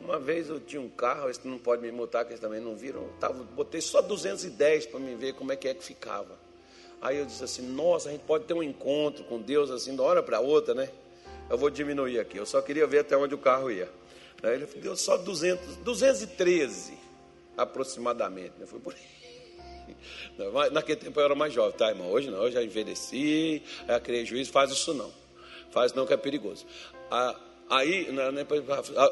Uma 0.05 0.19
vez 0.19 0.51
eu 0.51 0.61
tinha 0.61 0.83
um 0.83 0.89
carro, 0.89 1.31
esse 1.31 1.47
não 1.49 1.59
pode 1.59 1.81
me 1.81 1.91
multar, 1.91 2.25
que 2.25 2.33
eles 2.33 2.41
também 2.41 2.61
não 2.61 2.77
viram. 2.77 3.09
Tava, 3.19 3.43
botei 3.43 3.81
só 3.81 4.03
210 4.03 4.87
para 4.87 5.01
me 5.01 5.15
ver 5.15 5.33
como 5.33 5.51
é 5.51 5.57
que 5.57 5.67
é 5.67 5.73
que 5.73 5.83
ficava. 5.83 6.39
Aí 7.01 7.19
eu 7.19 7.25
disse 7.25 7.43
assim: 7.43 7.63
Nossa, 7.63 8.11
a 8.11 8.13
gente 8.13 8.23
pode 8.23 8.45
ter 8.45 8.53
um 8.53 8.63
encontro 8.63 9.25
com 9.25 9.41
Deus 9.41 9.71
assim, 9.71 9.95
de 9.95 10.01
uma 10.01 10.09
hora 10.09 10.23
para 10.23 10.41
outra, 10.41 10.75
né? 10.75 10.91
Eu 11.49 11.57
vou 11.57 11.71
diminuir 11.71 12.21
aqui. 12.21 12.37
Eu 12.37 12.45
só 12.45 12.61
queria 12.61 12.87
ver 12.87 13.01
até 13.01 13.17
onde 13.17 13.35
o 13.35 13.39
carro 13.39 13.71
ia. 13.71 13.89
Aí 14.43 14.55
ele 14.55 14.67
deu 14.67 14.95
só 14.95 15.17
200, 15.17 15.77
213 15.77 16.99
aproximadamente. 17.57 18.53
Foi 18.67 18.81
por 18.81 18.95
aí. 18.95 19.15
Naquele 20.71 21.01
tempo 21.01 21.19
eu 21.19 21.25
era 21.25 21.35
mais 21.35 21.53
jovem, 21.53 21.77
tá, 21.77 21.89
irmão? 21.89 22.11
Hoje 22.11 22.31
não, 22.31 22.45
eu 22.45 22.53
já 22.53 22.63
envelheci, 22.63 23.63
já 23.87 23.99
criei 24.01 24.27
juízo, 24.27 24.53
faz 24.53 24.71
isso 24.71 24.93
não. 24.93 25.11
Faz 25.71 25.95
não 25.95 26.07
que 26.07 26.13
é 26.13 26.17
perigoso. 26.17 26.67
Aí, 27.69 28.07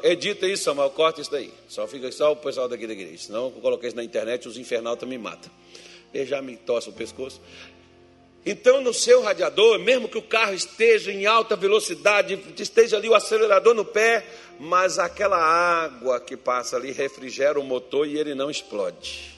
edita 0.03 0.47
isso, 0.47 0.63
Samuel, 0.63 0.89
corta 0.91 1.21
isso 1.21 1.31
daí. 1.31 1.51
Só 1.67 1.87
fica 1.87 2.11
só 2.11 2.31
o 2.31 2.35
pessoal 2.35 2.67
daqui 2.67 2.85
da 2.85 2.93
igreja. 2.93 3.23
Senão 3.23 3.45
eu 3.45 3.51
coloquei 3.61 3.87
isso 3.87 3.95
na 3.97 4.03
internet, 4.03 4.47
os 4.47 4.57
infernal 4.57 4.97
me 5.05 5.17
matam. 5.17 5.51
Ele 6.13 6.25
já 6.25 6.41
me 6.41 6.55
torce 6.55 6.89
o 6.89 6.93
pescoço. 6.93 7.41
Então, 8.45 8.81
no 8.81 8.93
seu 8.93 9.21
radiador, 9.21 9.79
mesmo 9.79 10.09
que 10.09 10.17
o 10.17 10.21
carro 10.21 10.53
esteja 10.53 11.11
em 11.11 11.25
alta 11.25 11.55
velocidade, 11.55 12.37
esteja 12.57 12.97
ali 12.97 13.07
o 13.07 13.15
acelerador 13.15 13.73
no 13.73 13.85
pé, 13.85 14.25
mas 14.59 14.99
aquela 14.99 15.37
água 15.37 16.19
que 16.19 16.35
passa 16.35 16.75
ali 16.75 16.91
refrigera 16.91 17.59
o 17.59 17.63
motor 17.63 18.05
e 18.05 18.19
ele 18.19 18.35
não 18.35 18.51
explode. 18.51 19.33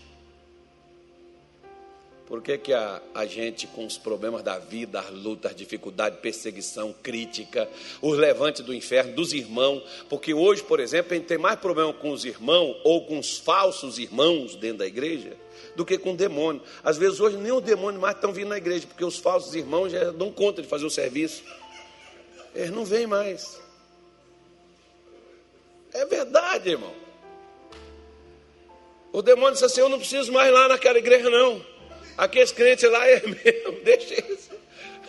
Por 2.27 2.41
que, 2.41 2.57
que 2.57 2.73
a, 2.73 3.01
a 3.13 3.25
gente, 3.25 3.67
com 3.67 3.85
os 3.85 3.97
problemas 3.97 4.41
da 4.41 4.57
vida, 4.57 4.99
as 4.99 5.11
lutas, 5.11 5.51
as 5.51 5.57
dificuldades, 5.57 6.19
perseguição, 6.19 6.93
crítica, 7.03 7.69
os 8.01 8.17
levantes 8.17 8.63
do 8.63 8.73
inferno, 8.73 9.13
dos 9.13 9.31
irmãos, 9.31 9.83
porque 10.09 10.33
hoje, 10.33 10.63
por 10.63 10.79
exemplo, 10.79 11.13
a 11.13 11.15
gente 11.15 11.27
tem 11.27 11.37
mais 11.37 11.59
problema 11.59 11.93
com 11.93 12.09
os 12.09 12.25
irmãos 12.25 12.77
ou 12.83 13.05
com 13.05 13.19
os 13.19 13.37
falsos 13.37 13.99
irmãos 13.99 14.55
dentro 14.55 14.79
da 14.79 14.87
igreja 14.87 15.37
do 15.75 15.85
que 15.85 15.97
com 15.97 16.13
o 16.13 16.17
demônio. 16.17 16.61
Às 16.83 16.97
vezes 16.97 17.19
hoje 17.19 17.37
nem 17.37 17.51
o 17.51 17.61
demônio 17.61 17.99
mais 17.99 18.15
estão 18.15 18.33
vindo 18.33 18.49
na 18.49 18.57
igreja, 18.57 18.87
porque 18.87 19.05
os 19.05 19.17
falsos 19.17 19.53
irmãos 19.53 19.91
já 19.91 20.11
dão 20.11 20.31
conta 20.31 20.61
de 20.61 20.67
fazer 20.67 20.85
o 20.85 20.89
serviço. 20.89 21.43
Eles 22.55 22.71
não 22.71 22.85
vêm 22.85 23.05
mais. 23.05 23.61
É 25.93 26.05
verdade, 26.05 26.71
irmão. 26.71 26.93
O 29.11 29.21
demônio 29.21 29.53
disse 29.53 29.65
assim: 29.65 29.81
Eu 29.81 29.89
não 29.89 29.99
preciso 29.99 30.31
mais 30.31 30.51
lá 30.51 30.67
naquela 30.67 30.97
igreja, 30.97 31.29
não. 31.29 31.74
Aqueles 32.17 32.51
crentes 32.51 32.89
lá 32.89 33.07
é 33.07 33.21
mesmo, 33.25 33.83
deixa 33.83 34.13
isso. 34.31 34.51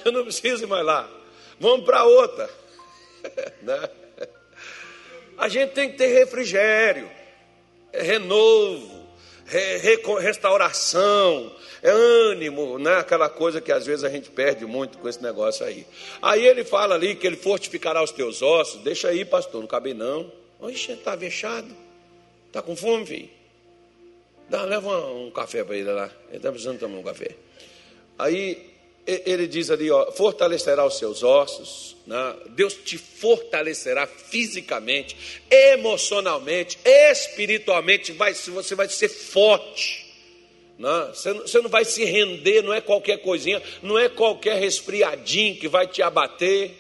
Eu 0.04 0.12
não 0.12 0.24
preciso 0.24 0.64
ir 0.64 0.66
mais 0.66 0.84
lá. 0.84 1.08
Vamos 1.58 1.84
para 1.84 2.04
outra. 2.04 2.48
Né? 3.62 3.90
A 5.36 5.48
gente 5.48 5.72
tem 5.72 5.90
que 5.90 5.96
ter 5.96 6.06
refrigério, 6.06 7.10
renovo, 7.92 9.04
re, 9.44 9.78
re, 9.78 10.00
restauração, 10.20 11.52
é 11.82 11.90
ânimo, 11.90 12.78
né? 12.78 12.96
aquela 12.96 13.28
coisa 13.28 13.60
que 13.60 13.70
às 13.70 13.84
vezes 13.84 14.04
a 14.04 14.08
gente 14.08 14.30
perde 14.30 14.64
muito 14.64 14.98
com 14.98 15.08
esse 15.08 15.22
negócio 15.22 15.66
aí. 15.66 15.86
Aí 16.22 16.46
ele 16.46 16.64
fala 16.64 16.94
ali 16.94 17.14
que 17.14 17.26
ele 17.26 17.36
fortificará 17.36 18.02
os 18.02 18.12
teus 18.12 18.42
ossos. 18.42 18.82
Deixa 18.82 19.08
aí, 19.08 19.24
pastor, 19.24 19.60
não 19.60 19.68
cabe 19.68 19.92
não. 19.92 20.30
Oxe, 20.60 20.92
está 20.92 21.14
vexado. 21.14 21.74
Está 22.46 22.62
com 22.62 22.74
fome, 22.74 23.06
filho? 23.06 23.35
Dá, 24.48 24.62
leva 24.62 25.10
um, 25.10 25.30
café 25.30 25.64
para 25.64 25.76
ele 25.76 25.90
lá. 25.90 26.10
Ele 26.28 26.36
está 26.36 26.50
precisando 26.50 26.78
tomar 26.78 26.98
um 26.98 27.02
café. 27.02 27.30
Aí 28.18 28.74
ele 29.06 29.46
diz 29.46 29.70
ali, 29.70 29.90
ó, 29.90 30.10
fortalecerá 30.10 30.84
os 30.84 30.98
seus 30.98 31.22
ossos, 31.22 31.96
né? 32.06 32.36
Deus 32.50 32.74
te 32.74 32.98
fortalecerá 32.98 34.06
fisicamente, 34.06 35.16
emocionalmente, 35.48 36.76
espiritualmente, 36.84 38.10
vai, 38.12 38.34
você 38.34 38.74
vai 38.74 38.88
ser 38.88 39.08
forte, 39.08 40.04
Não, 40.76 41.14
você, 41.14 41.32
você 41.32 41.60
não 41.60 41.70
vai 41.70 41.84
se 41.84 42.04
render, 42.04 42.62
não 42.62 42.74
é 42.74 42.80
qualquer 42.80 43.18
coisinha, 43.18 43.62
não 43.80 43.96
é 43.96 44.08
qualquer 44.08 44.58
resfriadinho 44.58 45.56
que 45.56 45.68
vai 45.68 45.86
te 45.86 46.02
abater. 46.02 46.72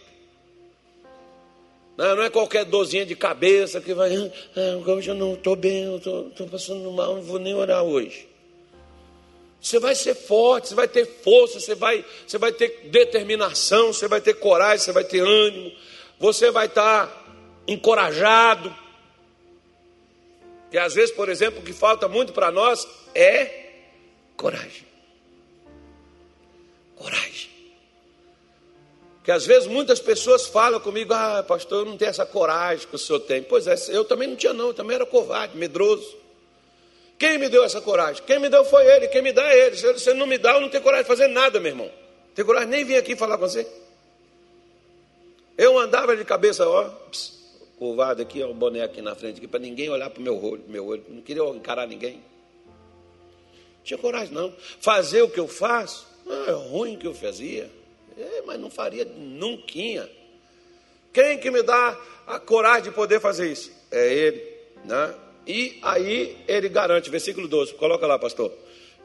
Não, 1.96 2.22
é 2.22 2.28
qualquer 2.28 2.64
dorzinha 2.64 3.06
de 3.06 3.16
cabeça 3.16 3.80
que 3.80 3.94
vai. 3.94 4.14
Ah, 4.54 4.90
hoje 4.90 5.10
eu 5.10 5.14
não 5.14 5.32
estou 5.34 5.56
bem, 5.56 5.84
eu 5.84 5.96
estou 5.96 6.46
passando 6.50 6.90
mal, 6.92 7.14
não 7.14 7.22
vou 7.22 7.38
nem 7.38 7.54
orar 7.54 7.82
hoje. 7.82 8.28
Você 9.60 9.78
vai 9.78 9.94
ser 9.94 10.14
forte, 10.14 10.68
você 10.68 10.74
vai 10.74 10.86
ter 10.86 11.06
força, 11.06 11.58
você 11.58 11.74
vai, 11.74 12.04
você 12.26 12.38
vai 12.38 12.52
ter 12.52 12.88
determinação, 12.90 13.92
você 13.92 14.06
vai 14.06 14.20
ter 14.20 14.34
coragem, 14.34 14.78
você 14.78 14.92
vai 14.92 15.04
ter 15.04 15.20
ânimo, 15.20 15.72
você 16.20 16.50
vai 16.50 16.66
estar 16.66 17.24
encorajado. 17.66 18.72
Que 20.70 20.78
às 20.78 20.94
vezes, 20.94 21.14
por 21.14 21.28
exemplo, 21.28 21.60
o 21.60 21.62
que 21.62 21.72
falta 21.72 22.06
muito 22.06 22.32
para 22.32 22.50
nós 22.50 22.86
é 23.14 23.70
coragem. 24.36 24.86
Coragem. 26.94 27.55
Que 29.26 29.32
às 29.32 29.44
vezes 29.44 29.66
muitas 29.66 29.98
pessoas 29.98 30.46
falam 30.46 30.78
comigo, 30.78 31.12
ah, 31.12 31.42
pastor, 31.42 31.80
eu 31.80 31.84
não 31.84 31.96
tenho 31.96 32.10
essa 32.10 32.24
coragem 32.24 32.86
que 32.86 32.94
o 32.94 32.98
senhor 32.98 33.18
tem. 33.18 33.42
Pois 33.42 33.66
é, 33.66 33.74
eu 33.88 34.04
também 34.04 34.28
não 34.28 34.36
tinha, 34.36 34.52
não, 34.52 34.68
eu 34.68 34.72
também 34.72 34.94
era 34.94 35.04
covarde, 35.04 35.58
medroso. 35.58 36.16
Quem 37.18 37.36
me 37.36 37.48
deu 37.48 37.64
essa 37.64 37.80
coragem? 37.80 38.22
Quem 38.24 38.38
me 38.38 38.48
deu 38.48 38.64
foi 38.64 38.86
ele, 38.86 39.08
quem 39.08 39.22
me 39.22 39.32
dá 39.32 39.42
é 39.42 39.66
ele. 39.66 39.76
Se 39.76 39.92
você 39.92 40.14
não 40.14 40.28
me 40.28 40.38
dá, 40.38 40.52
eu 40.52 40.60
não 40.60 40.68
tenho 40.68 40.80
coragem 40.80 41.02
de 41.02 41.08
fazer 41.08 41.26
nada, 41.26 41.58
meu 41.58 41.72
irmão. 41.72 41.86
Não 41.86 42.34
tenho 42.36 42.46
coragem 42.46 42.68
nem 42.68 42.84
vir 42.84 42.98
aqui 42.98 43.16
falar 43.16 43.36
com 43.36 43.48
você. 43.48 43.66
Eu 45.58 45.76
andava 45.76 46.16
de 46.16 46.24
cabeça, 46.24 46.64
ó, 46.64 46.88
curvado 47.80 48.22
aqui, 48.22 48.44
ó, 48.44 48.50
o 48.50 48.54
boné 48.54 48.82
aqui 48.82 49.02
na 49.02 49.16
frente, 49.16 49.38
aqui, 49.38 49.48
para 49.48 49.58
ninguém 49.58 49.90
olhar 49.90 50.08
para 50.08 50.20
o 50.20 50.22
meu 50.22 50.40
olho, 50.40 50.62
meu 50.68 50.86
olho. 50.86 51.04
Não 51.08 51.20
queria 51.20 51.42
encarar 51.42 51.88
ninguém. 51.88 52.12
Não 52.12 53.82
tinha 53.82 53.98
coragem, 53.98 54.32
não. 54.32 54.54
Fazer 54.80 55.22
o 55.22 55.28
que 55.28 55.40
eu 55.40 55.48
faço, 55.48 56.06
é 56.46 56.52
ruim 56.52 56.96
que 56.96 57.08
eu 57.08 57.12
fazia. 57.12 57.68
É, 58.16 58.42
mas 58.46 58.58
não 58.58 58.70
faria 58.70 59.04
nunca. 59.04 60.10
Quem 61.12 61.38
que 61.38 61.50
me 61.50 61.62
dá 61.62 61.98
a 62.26 62.38
coragem 62.38 62.84
de 62.84 62.90
poder 62.90 63.20
fazer 63.20 63.50
isso? 63.50 63.72
É 63.90 64.12
ele, 64.12 64.42
né? 64.84 65.14
E 65.46 65.78
aí 65.82 66.36
ele 66.48 66.68
garante, 66.68 67.10
versículo 67.10 67.46
12, 67.46 67.74
coloca 67.74 68.06
lá, 68.06 68.18
pastor, 68.18 68.52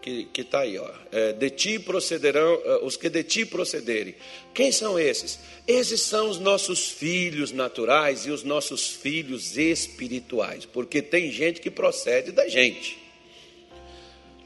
que 0.02 0.30
está 0.36 0.62
aí, 0.62 0.78
ó. 0.78 0.90
É, 1.12 1.34
de 1.34 1.50
ti 1.52 1.80
procederão, 1.80 2.60
é, 2.66 2.80
os 2.84 2.98
que 2.98 3.10
de 3.10 3.24
ti 3.24 3.46
procederem. 3.46 4.16
Quem 4.54 4.72
são 4.72 5.00
esses? 5.00 5.40
Esses 5.68 6.02
são 6.02 6.30
os 6.30 6.40
nossos 6.40 6.90
filhos 6.90 7.52
naturais 7.52 8.26
e 8.26 8.32
os 8.32 8.44
nossos 8.44 8.90
filhos 8.90 9.58
espirituais, 9.58 10.66
porque 10.66 11.02
tem 11.02 11.32
gente 11.32 11.62
que 11.62 11.70
procede 11.70 12.32
da 12.32 12.48
gente. 12.48 13.01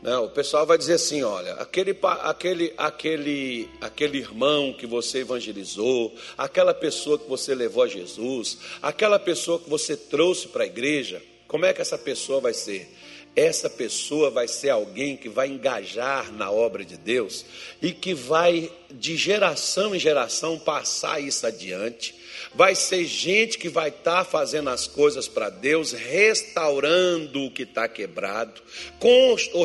Não, 0.06 0.26
o 0.26 0.30
pessoal 0.30 0.68
vai 0.68 0.78
dizer 0.78 0.94
assim: 0.94 1.24
olha, 1.24 1.54
aquele, 1.54 1.98
aquele, 2.04 2.72
aquele, 2.78 3.68
aquele 3.82 4.20
irmão 4.20 4.72
que 4.72 4.86
você 4.86 5.22
evangelizou, 5.22 6.13
aquela 6.38 6.76
pessoa 6.76 7.18
que 7.18 7.28
você 7.28 7.56
levou 7.56 7.82
a 7.82 7.88
Jesus, 7.88 8.60
aquela 8.84 9.18
pessoa 9.18 9.58
que 9.58 9.68
você 9.68 9.98
trouxe 9.98 10.48
para 10.48 10.63
a 10.63 10.68
igreja, 10.68 11.24
como 11.48 11.65
é 11.65 11.74
que 11.74 11.82
essa 11.82 11.98
pessoa 11.98 12.39
vai 12.39 12.54
ser? 12.54 12.88
Essa 13.36 13.69
pessoa 13.69 14.30
vai 14.30 14.48
ser 14.48 14.69
alguém 14.69 15.17
que 15.17 15.28
vai 15.28 15.50
engajar 15.50 16.32
na 16.32 16.50
obra 16.50 16.86
de 16.86 16.95
Deus 16.95 17.45
e 17.82 17.91
que 17.91 18.13
vai, 18.13 18.71
de 18.89 19.17
geração 19.17 19.93
em 19.93 20.00
geração, 20.00 20.58
passar 20.58 21.21
isso 21.21 21.45
adiante. 21.45 22.15
Vai 22.54 22.76
ser 22.76 23.04
gente 23.04 23.58
que 23.58 23.67
vai 23.67 23.89
estar 23.89 24.24
tá 24.24 24.26
fazendo 24.26 24.69
as 24.69 24.88
coisas 24.88 25.28
para 25.28 25.50
Deus, 25.50 25.91
restaurando 25.91 27.43
o 27.43 27.52
que 27.52 27.63
está 27.63 27.89
quebrado, 27.89 28.62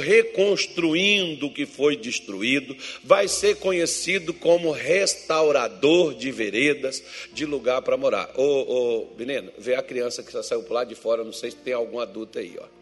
reconstruindo 0.02 1.46
o 1.46 1.54
que 1.54 1.64
foi 1.64 1.96
destruído. 1.96 2.76
Vai 3.04 3.28
ser 3.28 3.56
conhecido 3.56 4.34
como 4.34 4.72
restaurador 4.72 6.14
de 6.14 6.32
veredas, 6.32 7.00
de 7.32 7.46
lugar 7.46 7.82
para 7.82 7.96
morar. 7.96 8.32
Ô, 8.36 8.42
ô, 8.42 9.08
vê 9.56 9.76
a 9.76 9.82
criança 9.82 10.24
que 10.24 10.32
saiu 10.42 10.64
por 10.64 10.74
lá 10.74 10.82
de 10.82 10.96
fora, 10.96 11.22
não 11.22 11.32
sei 11.32 11.52
se 11.52 11.56
tem 11.58 11.72
algum 11.72 12.00
adulto 12.00 12.40
aí, 12.40 12.56
ó. 12.60 12.79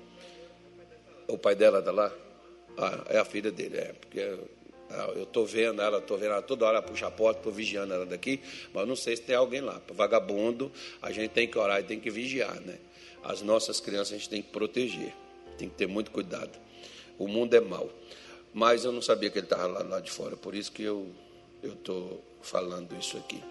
O 1.29 1.37
pai 1.37 1.55
dela 1.55 1.81
está 1.81 1.93
lá? 1.93 2.11
Ah, 2.79 3.05
é 3.11 3.19
a 3.19 3.25
filha 3.25 3.51
dele, 3.51 3.77
é, 3.77 3.93
porque 3.93 4.21
ah, 4.91 5.13
eu 5.15 5.25
estou 5.25 5.45
vendo 5.45 5.83
ela, 5.83 5.99
estou 5.99 6.17
vendo 6.17 6.33
ela 6.33 6.43
toda 6.43 6.65
hora, 6.65 6.81
puxa 6.81 7.07
a 7.07 7.11
porta, 7.11 7.41
estou 7.41 7.53
vigiando 7.53 7.93
ela 7.93 8.07
daqui, 8.07 8.41
mas 8.73 8.89
não 8.89 8.97
sei 8.97 9.17
se 9.17 9.23
tem 9.23 9.37
alguém 9.37 9.61
lá. 9.61 9.81
Vagabundo, 9.91 10.73
a 11.03 11.13
gente 11.13 11.33
tem 11.33 11.47
que 11.47 11.59
orar 11.59 11.81
e 11.81 11.83
tem 11.83 12.01
que 12.01 12.09
vigiar, 12.09 12.59
né? 12.63 12.79
As 13.23 13.43
nossas 13.43 13.79
crianças 13.79 14.15
a 14.15 14.17
gente 14.17 14.31
tem 14.31 14.41
que 14.41 14.51
proteger, 14.51 15.13
tem 15.59 15.69
que 15.69 15.75
ter 15.75 15.87
muito 15.87 16.11
cuidado. 16.11 16.59
O 17.19 17.29
mundo 17.29 17.53
é 17.53 17.61
mau. 17.61 17.91
Mas 18.55 18.85
eu 18.85 18.93
não 18.93 19.03
sabia 19.03 19.29
que 19.29 19.39
ele 19.39 19.47
estava 19.47 19.67
lá, 19.67 19.83
lá 19.83 20.01
de 20.01 20.11
fora, 20.11 20.35
por 20.35 20.55
isso 20.55 20.73
que 20.73 20.83
eu 20.83 21.13
estou 21.63 22.25
falando 22.41 22.97
isso 22.99 23.19
aqui. 23.19 23.43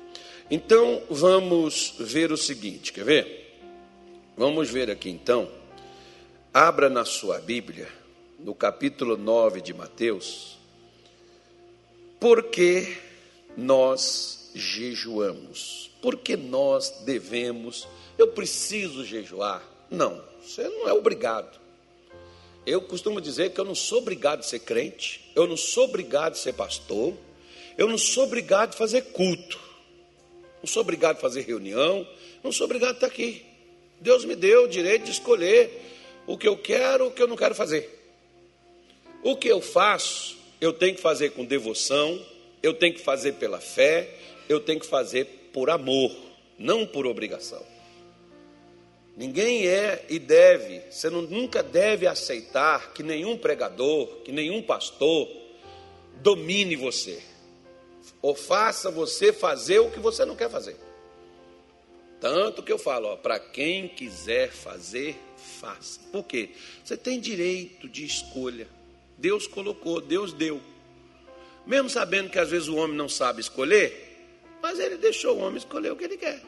Então, 0.50 1.04
vamos 1.10 1.94
ver 2.00 2.32
o 2.32 2.38
seguinte, 2.38 2.92
quer 2.92 3.04
ver? 3.04 3.60
Vamos 4.36 4.70
ver 4.70 4.90
aqui 4.90 5.10
então 5.10 5.48
Abra 6.60 6.90
na 6.90 7.06
sua 7.06 7.38
Bíblia, 7.38 7.88
no 8.40 8.56
capítulo 8.56 9.16
9 9.16 9.62
de 9.62 9.76
Mateus, 9.76 10.58
porque 12.20 12.98
nós 13.56 14.50
jejuamos, 14.56 15.92
porque 16.02 16.36
nós 16.36 17.04
devemos, 17.06 17.88
eu 18.18 18.30
preciso 18.30 19.06
jejuar. 19.06 19.62
Não, 19.88 20.20
você 20.42 20.68
não 20.68 20.90
é 20.90 20.94
obrigado. 20.94 21.60
Eu 22.66 22.82
costumo 22.82 23.22
dizer 23.22 23.52
que 23.52 23.62
eu 23.62 23.66
não 23.66 23.76
sou 23.76 24.00
obrigado 24.00 24.40
a 24.40 24.44
ser 24.44 24.62
crente, 24.62 25.32
eu 25.36 25.46
não 25.46 25.56
sou 25.56 25.84
obrigado 25.84 26.32
a 26.32 26.38
ser 26.38 26.54
pastor, 26.54 27.14
eu 27.78 27.88
não 27.88 28.00
sou 28.00 28.24
obrigado 28.24 28.70
a 28.70 28.78
fazer 28.78 29.04
culto, 29.12 29.60
não 30.60 30.68
sou 30.68 30.82
obrigado 30.82 31.18
a 31.18 31.22
fazer 31.22 31.42
reunião, 31.42 32.08
não 32.44 32.52
sou 32.52 32.66
obrigado 32.66 32.94
a 32.94 32.94
estar 32.94 33.06
aqui. 33.06 33.46
Deus 34.02 34.26
me 34.26 34.36
deu 34.36 34.64
o 34.64 34.68
direito 34.68 35.04
de 35.04 35.12
escolher 35.12 35.97
o 36.28 36.38
que 36.38 36.48
eu 36.48 36.58
quero, 36.58 37.08
o 37.08 37.12
que 37.12 37.24
eu 37.24 37.28
não 37.28 37.38
quero 37.38 37.56
fazer. 37.56 37.90
O 39.24 39.36
que 39.36 39.48
eu 39.48 39.62
faço, 39.62 40.38
eu 40.60 40.74
tenho 40.74 40.94
que 40.96 41.02
fazer 41.02 41.32
com 41.32 41.46
devoção, 41.46 42.24
eu 42.62 42.74
tenho 42.74 42.94
que 42.94 43.02
fazer 43.02 43.34
pela 43.34 43.60
fé, 43.60 44.14
eu 44.50 44.60
tenho 44.60 44.80
que 44.80 44.86
fazer 44.86 45.26
por 45.54 45.70
amor, 45.70 46.16
não 46.60 46.86
por 46.86 47.08
obrigação. 47.08 47.66
Ninguém 49.16 49.68
é 49.68 50.06
e 50.10 50.20
deve, 50.20 50.82
você 50.92 51.10
não, 51.10 51.24
nunca 51.24 51.64
deve 51.64 52.06
aceitar 52.06 52.94
que 52.94 53.02
nenhum 53.02 53.36
pregador, 53.36 54.08
que 54.24 54.32
nenhum 54.32 54.62
pastor 54.62 55.28
domine 56.22 56.76
você, 56.76 57.20
ou 58.22 58.36
faça 58.36 58.92
você 58.92 59.34
fazer 59.34 59.80
o 59.80 59.90
que 59.90 60.00
você 60.00 60.24
não 60.26 60.36
quer 60.36 60.50
fazer. 60.50 60.76
Tanto 62.20 62.62
que 62.62 62.72
eu 62.72 62.78
falo, 62.78 63.16
para 63.18 63.40
quem 63.40 63.88
quiser 63.88 64.52
fazer, 64.52 65.16
faça. 65.48 66.00
Por 66.12 66.24
quê? 66.24 66.50
Você 66.84 66.96
tem 66.96 67.20
direito 67.20 67.88
de 67.90 68.06
escolha. 68.06 68.68
Deus 69.18 69.48
colocou, 69.48 70.00
Deus 70.00 70.34
deu. 70.34 70.62
Mesmo 71.66 71.90
sabendo 71.90 72.30
que 72.30 72.40
às 72.40 72.50
vezes 72.50 72.68
o 72.68 72.76
homem 72.76 72.96
não 72.96 73.10
sabe 73.10 73.42
escolher, 73.42 74.16
mas 74.62 74.80
ele 74.80 74.98
deixou 74.98 75.38
o 75.38 75.40
homem 75.40 75.58
escolher 75.58 75.92
o 75.92 75.96
que 75.96 76.04
ele 76.04 76.18
quer. 76.18 76.42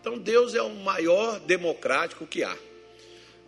Então 0.00 0.18
Deus 0.18 0.54
é 0.54 0.62
o 0.62 0.70
maior 0.70 1.40
democrático 1.40 2.26
que 2.26 2.42
há. 2.42 2.56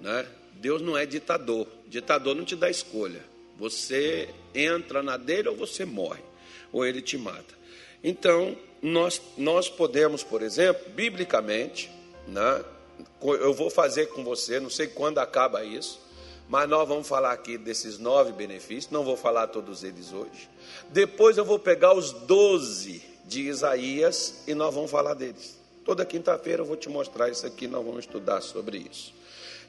Né? 0.00 0.26
Deus 0.54 0.80
não 0.80 0.96
é 0.96 1.04
ditador. 1.04 1.66
Ditador 1.86 2.34
não 2.34 2.44
te 2.44 2.56
dá 2.56 2.70
escolha. 2.70 3.22
Você 3.58 4.28
entra 4.54 5.02
na 5.02 5.16
dele 5.16 5.48
ou 5.48 5.56
você 5.56 5.84
morre, 5.84 6.22
ou 6.72 6.84
ele 6.84 7.00
te 7.00 7.16
mata. 7.16 7.54
Então, 8.02 8.56
nós, 8.82 9.20
nós 9.38 9.68
podemos, 9.68 10.22
por 10.22 10.42
exemplo, 10.42 10.90
biblicamente, 10.90 11.90
né, 12.26 12.64
eu 13.22 13.54
vou 13.54 13.70
fazer 13.70 14.06
com 14.06 14.22
você, 14.22 14.60
não 14.60 14.70
sei 14.70 14.86
quando 14.86 15.18
acaba 15.18 15.64
isso, 15.64 16.00
mas 16.48 16.68
nós 16.68 16.86
vamos 16.86 17.08
falar 17.08 17.32
aqui 17.32 17.56
desses 17.56 17.98
nove 17.98 18.32
benefícios, 18.32 18.92
não 18.92 19.04
vou 19.04 19.16
falar 19.16 19.46
todos 19.48 19.82
eles 19.82 20.12
hoje. 20.12 20.48
Depois 20.90 21.38
eu 21.38 21.44
vou 21.44 21.58
pegar 21.58 21.94
os 21.94 22.12
doze 22.12 23.02
de 23.24 23.42
Isaías 23.42 24.42
e 24.46 24.54
nós 24.54 24.74
vamos 24.74 24.90
falar 24.90 25.14
deles. 25.14 25.58
Toda 25.84 26.04
quinta-feira 26.04 26.62
eu 26.62 26.66
vou 26.66 26.76
te 26.76 26.88
mostrar 26.88 27.30
isso 27.30 27.46
aqui, 27.46 27.66
nós 27.66 27.84
vamos 27.84 28.00
estudar 28.00 28.40
sobre 28.40 28.78
isso. 28.90 29.14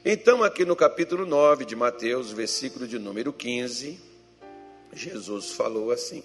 Então, 0.04 0.42
aqui 0.42 0.64
no 0.64 0.76
capítulo 0.76 1.26
9 1.26 1.64
de 1.64 1.74
Mateus, 1.74 2.30
versículo 2.30 2.86
de 2.86 2.98
número 2.98 3.32
15, 3.32 3.98
Jesus 4.92 5.50
falou 5.52 5.90
assim. 5.90 6.22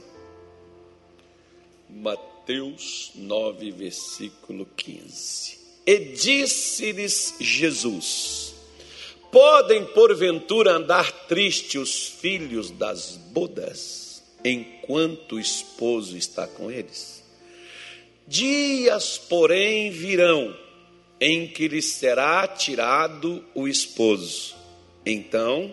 Mateus 1.89 3.11
9, 3.15 3.71
versículo 3.71 4.65
15. 4.77 5.60
E 5.85 5.97
disse-lhes 5.97 7.35
Jesus: 7.39 8.53
Podem 9.31 9.85
porventura 9.85 10.73
andar 10.73 11.11
tristes 11.27 11.81
os 11.81 12.07
filhos 12.07 12.69
das 12.69 13.17
bodas, 13.17 14.23
enquanto 14.43 15.35
o 15.35 15.39
esposo 15.39 16.17
está 16.17 16.45
com 16.47 16.71
eles? 16.71 17.23
Dias, 18.27 19.17
porém, 19.17 19.91
virão 19.91 20.55
em 21.19 21.47
que 21.47 21.67
lhes 21.67 21.85
será 21.93 22.47
tirado 22.47 23.43
o 23.53 23.67
esposo, 23.67 24.55
então 25.05 25.71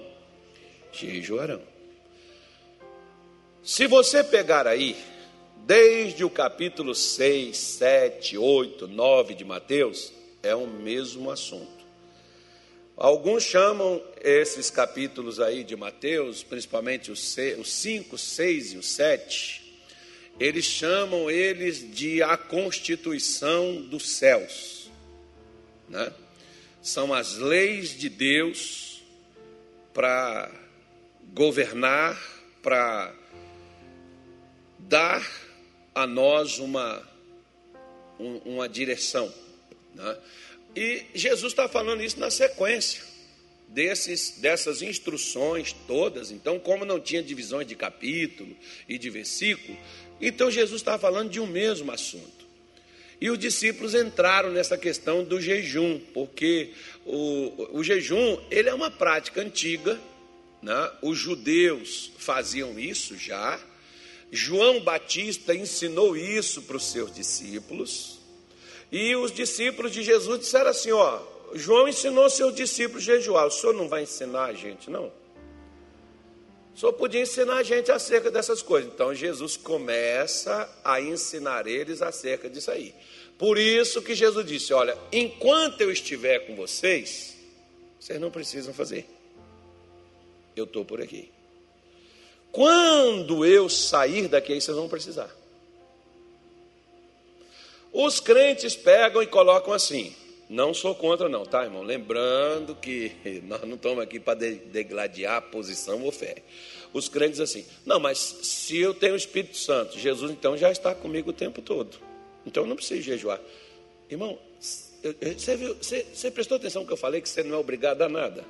jejuarão. 0.92 1.62
Se 3.62 3.86
você 3.86 4.24
pegar 4.24 4.66
aí, 4.66 4.96
desde 5.68 6.24
o 6.24 6.30
capítulo 6.30 6.94
6, 6.94 7.54
7, 7.54 8.38
8, 8.38 8.88
9 8.88 9.34
de 9.34 9.44
Mateus, 9.44 10.10
é 10.42 10.54
o 10.54 10.66
mesmo 10.66 11.30
assunto. 11.30 11.84
Alguns 12.96 13.42
chamam 13.42 14.02
esses 14.22 14.70
capítulos 14.70 15.38
aí 15.38 15.62
de 15.62 15.76
Mateus, 15.76 16.42
principalmente 16.42 17.12
os 17.12 17.20
5, 17.20 18.16
6 18.16 18.72
e 18.72 18.78
o 18.78 18.82
7, 18.82 19.82
eles 20.40 20.64
chamam 20.64 21.30
eles 21.30 21.94
de 21.94 22.22
a 22.22 22.38
constituição 22.38 23.82
dos 23.82 24.08
céus. 24.08 24.90
Né? 25.86 26.10
São 26.80 27.12
as 27.12 27.36
leis 27.36 27.90
de 27.90 28.08
Deus 28.08 29.02
para 29.92 30.50
governar, 31.34 32.18
para 32.62 33.14
dar 34.78 35.47
a 36.02 36.06
nós 36.06 36.60
uma, 36.60 37.02
uma 38.44 38.68
direção. 38.68 39.32
Né? 39.94 40.16
E 40.76 41.06
Jesus 41.12 41.52
está 41.52 41.68
falando 41.68 42.04
isso 42.04 42.20
na 42.20 42.30
sequência 42.30 43.02
desses, 43.66 44.38
dessas 44.38 44.80
instruções 44.80 45.72
todas. 45.88 46.30
Então, 46.30 46.58
como 46.60 46.84
não 46.84 47.00
tinha 47.00 47.20
divisões 47.20 47.66
de 47.66 47.74
capítulo 47.74 48.56
e 48.88 48.96
de 48.96 49.10
versículo, 49.10 49.76
então 50.20 50.50
Jesus 50.50 50.80
estava 50.80 50.98
falando 50.98 51.30
de 51.30 51.40
um 51.40 51.46
mesmo 51.46 51.90
assunto. 51.90 52.46
E 53.20 53.28
os 53.28 53.38
discípulos 53.38 53.92
entraram 53.92 54.50
nessa 54.52 54.78
questão 54.78 55.24
do 55.24 55.40
jejum, 55.40 55.98
porque 56.14 56.70
o, 57.04 57.78
o 57.78 57.82
jejum 57.82 58.38
ele 58.52 58.68
é 58.68 58.74
uma 58.74 58.92
prática 58.92 59.40
antiga, 59.40 59.98
né? 60.62 60.92
os 61.02 61.18
judeus 61.18 62.12
faziam 62.16 62.78
isso 62.78 63.18
já, 63.18 63.58
João 64.30 64.80
Batista 64.80 65.54
ensinou 65.54 66.16
isso 66.16 66.62
para 66.62 66.76
os 66.76 66.84
seus 66.84 67.14
discípulos, 67.14 68.18
e 68.92 69.14
os 69.16 69.32
discípulos 69.32 69.92
de 69.92 70.02
Jesus 70.02 70.40
disseram 70.40 70.70
assim: 70.70 70.92
Ó, 70.92 71.20
João 71.54 71.88
ensinou 71.88 72.28
seus 72.28 72.54
discípulos 72.54 73.02
a 73.02 73.06
jejuar, 73.14 73.46
o 73.46 73.50
senhor 73.50 73.72
não 73.72 73.88
vai 73.88 74.02
ensinar 74.02 74.46
a 74.46 74.54
gente, 74.54 74.90
não? 74.90 75.12
O 76.74 76.80
senhor 76.80 76.92
podia 76.92 77.22
ensinar 77.22 77.56
a 77.56 77.62
gente 77.62 77.90
acerca 77.90 78.30
dessas 78.30 78.62
coisas. 78.62 78.92
Então 78.92 79.12
Jesus 79.12 79.56
começa 79.56 80.68
a 80.84 81.00
ensinar 81.00 81.66
eles 81.66 82.00
acerca 82.00 82.48
disso 82.48 82.70
aí. 82.70 82.94
Por 83.36 83.58
isso 83.58 84.00
que 84.02 84.14
Jesus 84.14 84.46
disse: 84.46 84.72
Olha, 84.72 84.96
enquanto 85.10 85.80
eu 85.80 85.90
estiver 85.90 86.46
com 86.46 86.54
vocês, 86.54 87.36
vocês 87.98 88.20
não 88.20 88.30
precisam 88.30 88.72
fazer. 88.72 89.06
Eu 90.54 90.64
estou 90.64 90.84
por 90.84 91.00
aqui. 91.00 91.30
Quando 92.50 93.44
eu 93.44 93.68
sair 93.68 94.28
daqui, 94.28 94.52
aí 94.52 94.60
vocês 94.60 94.76
vão 94.76 94.88
precisar. 94.88 95.30
Os 97.92 98.20
crentes 98.20 98.76
pegam 98.76 99.22
e 99.22 99.26
colocam 99.26 99.72
assim. 99.72 100.14
Não 100.48 100.72
sou 100.72 100.94
contra, 100.94 101.28
não, 101.28 101.44
tá, 101.44 101.64
irmão? 101.64 101.82
Lembrando 101.82 102.74
que 102.74 103.12
nós 103.44 103.62
não 103.62 103.74
estamos 103.74 104.02
aqui 104.02 104.18
para 104.18 104.38
degladiar 104.38 105.42
posição 105.50 106.02
ou 106.02 106.10
fé. 106.10 106.42
Os 106.92 107.08
crentes 107.08 107.38
assim, 107.38 107.66
não, 107.84 108.00
mas 108.00 108.18
se 108.18 108.78
eu 108.78 108.94
tenho 108.94 109.12
o 109.12 109.16
Espírito 109.16 109.58
Santo, 109.58 109.98
Jesus 109.98 110.30
então 110.30 110.56
já 110.56 110.70
está 110.70 110.94
comigo 110.94 111.30
o 111.30 111.34
tempo 111.34 111.60
todo. 111.60 111.98
Então 112.46 112.62
eu 112.62 112.66
não 112.66 112.76
preciso 112.76 113.02
jejuar. 113.02 113.38
Irmão, 114.08 114.38
você, 114.58 115.54
viu, 115.54 115.74
você, 115.74 116.06
você 116.12 116.30
prestou 116.30 116.56
atenção 116.56 116.86
que 116.86 116.92
eu 116.92 116.96
falei 116.96 117.20
que 117.20 117.28
você 117.28 117.42
não 117.42 117.56
é 117.56 117.58
obrigado 117.58 118.00
a 118.00 118.08
nada? 118.08 118.42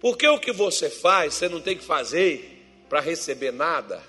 Porque 0.00 0.26
o 0.26 0.40
que 0.40 0.50
você 0.50 0.88
faz, 0.88 1.34
você 1.34 1.48
não 1.48 1.60
tem 1.60 1.76
que 1.76 1.84
fazer 1.84 2.58
para 2.88 3.00
receber 3.00 3.52
nada, 3.52 4.02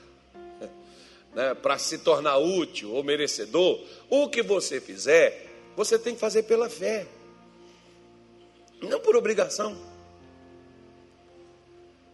né, 1.36 1.54
para 1.54 1.78
se 1.78 1.98
tornar 1.98 2.38
útil 2.38 2.94
ou 2.94 3.04
merecedor. 3.04 3.80
O 4.10 4.30
que 4.30 4.42
você 4.42 4.80
fizer, 4.80 5.48
você 5.76 6.00
tem 6.00 6.14
que 6.14 6.20
fazer 6.20 6.44
pela 6.44 6.70
fé, 6.70 7.06
não 8.82 9.00
por 9.00 9.16
obrigação. 9.16 9.78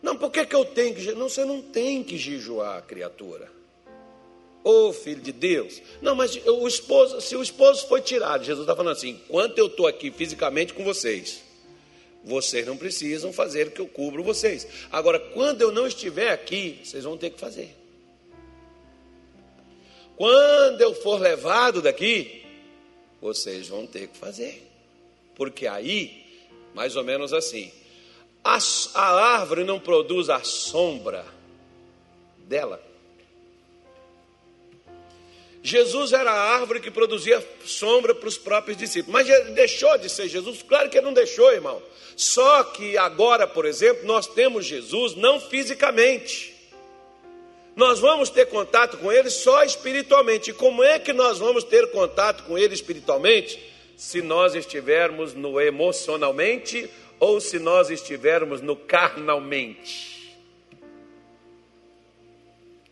Não, 0.01 0.15
por 0.15 0.31
que, 0.31 0.55
eu 0.55 0.65
tenho 0.65 0.95
que? 0.95 1.11
Não, 1.13 1.27
você 1.27 1.43
não 1.43 1.61
tem 1.61 2.03
que 2.03 2.17
jejuar, 2.17 2.83
criatura. 2.83 3.51
Ô 4.63 4.89
oh, 4.89 4.93
filho 4.93 5.21
de 5.21 5.31
Deus. 5.31 5.81
Não, 6.01 6.13
mas 6.13 6.35
o 6.45 6.67
esposo, 6.67 7.21
se 7.21 7.35
o 7.35 7.41
esposo 7.41 7.87
foi 7.87 8.01
tirado, 8.01 8.43
Jesus 8.43 8.63
está 8.63 8.75
falando 8.75 8.95
assim: 8.95 9.09
enquanto 9.09 9.57
eu 9.57 9.67
estou 9.67 9.87
aqui 9.87 10.11
fisicamente 10.11 10.73
com 10.73 10.83
vocês, 10.83 11.41
vocês 12.27 12.65
não 12.67 12.75
precisam 12.75 13.31
fazer 13.31 13.71
que 13.71 13.79
eu 13.79 13.87
cubro 13.87 14.21
vocês. 14.21 14.67
Agora, 14.91 15.17
quando 15.17 15.61
eu 15.61 15.71
não 15.71 15.87
estiver 15.87 16.29
aqui, 16.29 16.81
vocês 16.83 17.05
vão 17.05 17.17
ter 17.17 17.29
que 17.29 17.39
fazer. 17.39 17.73
Quando 20.17 20.81
eu 20.81 20.93
for 20.93 21.21
levado 21.21 21.81
daqui, 21.81 22.43
vocês 23.21 23.69
vão 23.69 23.87
ter 23.87 24.09
que 24.09 24.17
fazer. 24.17 24.67
Porque 25.35 25.67
aí, 25.67 26.25
mais 26.73 26.95
ou 26.97 27.03
menos 27.03 27.33
assim, 27.33 27.71
a, 28.43 28.57
a 28.95 29.37
árvore 29.37 29.63
não 29.63 29.79
produz 29.79 30.29
a 30.29 30.43
sombra 30.43 31.25
dela. 32.39 32.86
Jesus 35.67 36.13
era 36.13 36.31
a 36.31 36.55
árvore 36.55 36.79
que 36.79 36.89
produzia 36.89 37.45
sombra 37.65 38.15
para 38.15 38.29
os 38.29 38.37
próprios 38.37 38.77
discípulos. 38.77 39.11
Mas 39.11 39.27
ele 39.27 39.51
deixou 39.51 39.97
de 39.97 40.09
ser 40.09 40.29
Jesus? 40.29 40.63
Claro 40.63 40.89
que 40.89 40.97
ele 40.97 41.05
não 41.05 41.13
deixou, 41.13 41.51
irmão. 41.51 41.81
Só 42.15 42.63
que 42.63 42.97
agora, 42.97 43.45
por 43.45 43.65
exemplo, 43.65 44.07
nós 44.07 44.27
temos 44.27 44.65
Jesus 44.65 45.15
não 45.15 45.41
fisicamente. 45.41 46.55
Nós 47.75 47.99
vamos 47.99 48.29
ter 48.29 48.45
contato 48.45 48.97
com 48.97 49.11
ele 49.11 49.29
só 49.29 49.61
espiritualmente. 49.61 50.51
E 50.51 50.53
como 50.53 50.81
é 50.81 50.99
que 50.99 51.11
nós 51.11 51.37
vamos 51.37 51.65
ter 51.65 51.91
contato 51.91 52.45
com 52.45 52.57
ele 52.57 52.73
espiritualmente? 52.73 53.59
Se 53.97 54.21
nós 54.21 54.55
estivermos 54.55 55.33
no 55.33 55.59
emocionalmente 55.59 56.89
ou 57.19 57.41
se 57.41 57.59
nós 57.59 57.89
estivermos 57.89 58.61
no 58.61 58.77
carnalmente. 58.77 60.33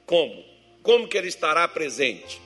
Como? 0.05 0.43
Como 0.83 1.07
que 1.07 1.17
ele 1.17 1.29
estará 1.29 1.65
presente? 1.69 2.43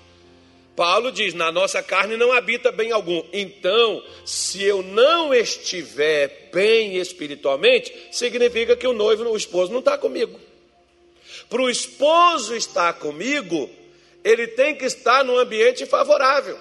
Paulo 0.80 1.12
diz: 1.12 1.34
na 1.34 1.52
nossa 1.52 1.84
carne 1.84 2.16
não 2.16 2.32
habita 2.32 2.72
bem 2.72 2.94
algum. 2.94 3.22
Então, 3.34 4.02
se 4.26 4.64
eu 4.64 4.82
não 4.82 5.34
estiver 5.34 6.50
bem 6.54 6.96
espiritualmente, 6.96 7.94
significa 8.14 8.78
que 8.78 8.88
o 8.88 8.94
noivo, 8.94 9.26
o 9.26 9.36
esposo, 9.36 9.74
não 9.74 9.80
está 9.80 9.98
comigo. 9.98 10.40
Para 11.50 11.62
o 11.62 11.70
esposo 11.70 12.56
estar 12.56 12.94
comigo, 12.94 13.70
ele 14.24 14.48
tem 14.48 14.74
que 14.74 14.86
estar 14.86 15.22
num 15.26 15.38
ambiente 15.38 15.86
favorável. 15.86 16.58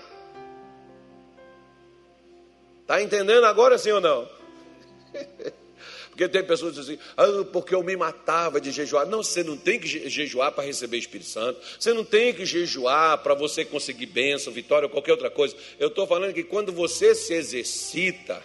Está 2.82 3.00
entendendo 3.00 3.44
agora 3.44 3.78
sim 3.78 3.92
ou 3.92 4.00
não? 4.00 4.28
Porque 6.18 6.28
tem 6.28 6.42
pessoas 6.42 6.74
que 6.74 6.80
dizem 6.80 6.96
assim, 6.96 7.04
ah, 7.16 7.44
porque 7.52 7.72
eu 7.72 7.80
me 7.80 7.96
matava 7.96 8.60
de 8.60 8.72
jejuar. 8.72 9.06
Não, 9.06 9.22
você 9.22 9.44
não 9.44 9.56
tem 9.56 9.78
que 9.78 9.86
jejuar 10.10 10.50
para 10.50 10.64
receber 10.64 10.96
o 10.96 10.98
Espírito 10.98 11.30
Santo. 11.30 11.60
Você 11.78 11.94
não 11.94 12.04
tem 12.04 12.34
que 12.34 12.44
jejuar 12.44 13.18
para 13.18 13.34
você 13.34 13.64
conseguir 13.64 14.06
bênção, 14.06 14.52
vitória 14.52 14.86
ou 14.86 14.90
qualquer 14.90 15.12
outra 15.12 15.30
coisa. 15.30 15.54
Eu 15.78 15.86
estou 15.86 16.08
falando 16.08 16.34
que 16.34 16.42
quando 16.42 16.72
você 16.72 17.14
se 17.14 17.34
exercita, 17.34 18.42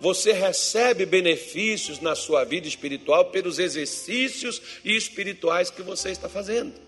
você 0.00 0.32
recebe 0.32 1.06
benefícios 1.06 2.00
na 2.00 2.16
sua 2.16 2.42
vida 2.42 2.66
espiritual 2.66 3.26
pelos 3.26 3.60
exercícios 3.60 4.60
espirituais 4.84 5.70
que 5.70 5.82
você 5.82 6.10
está 6.10 6.28
fazendo. 6.28 6.85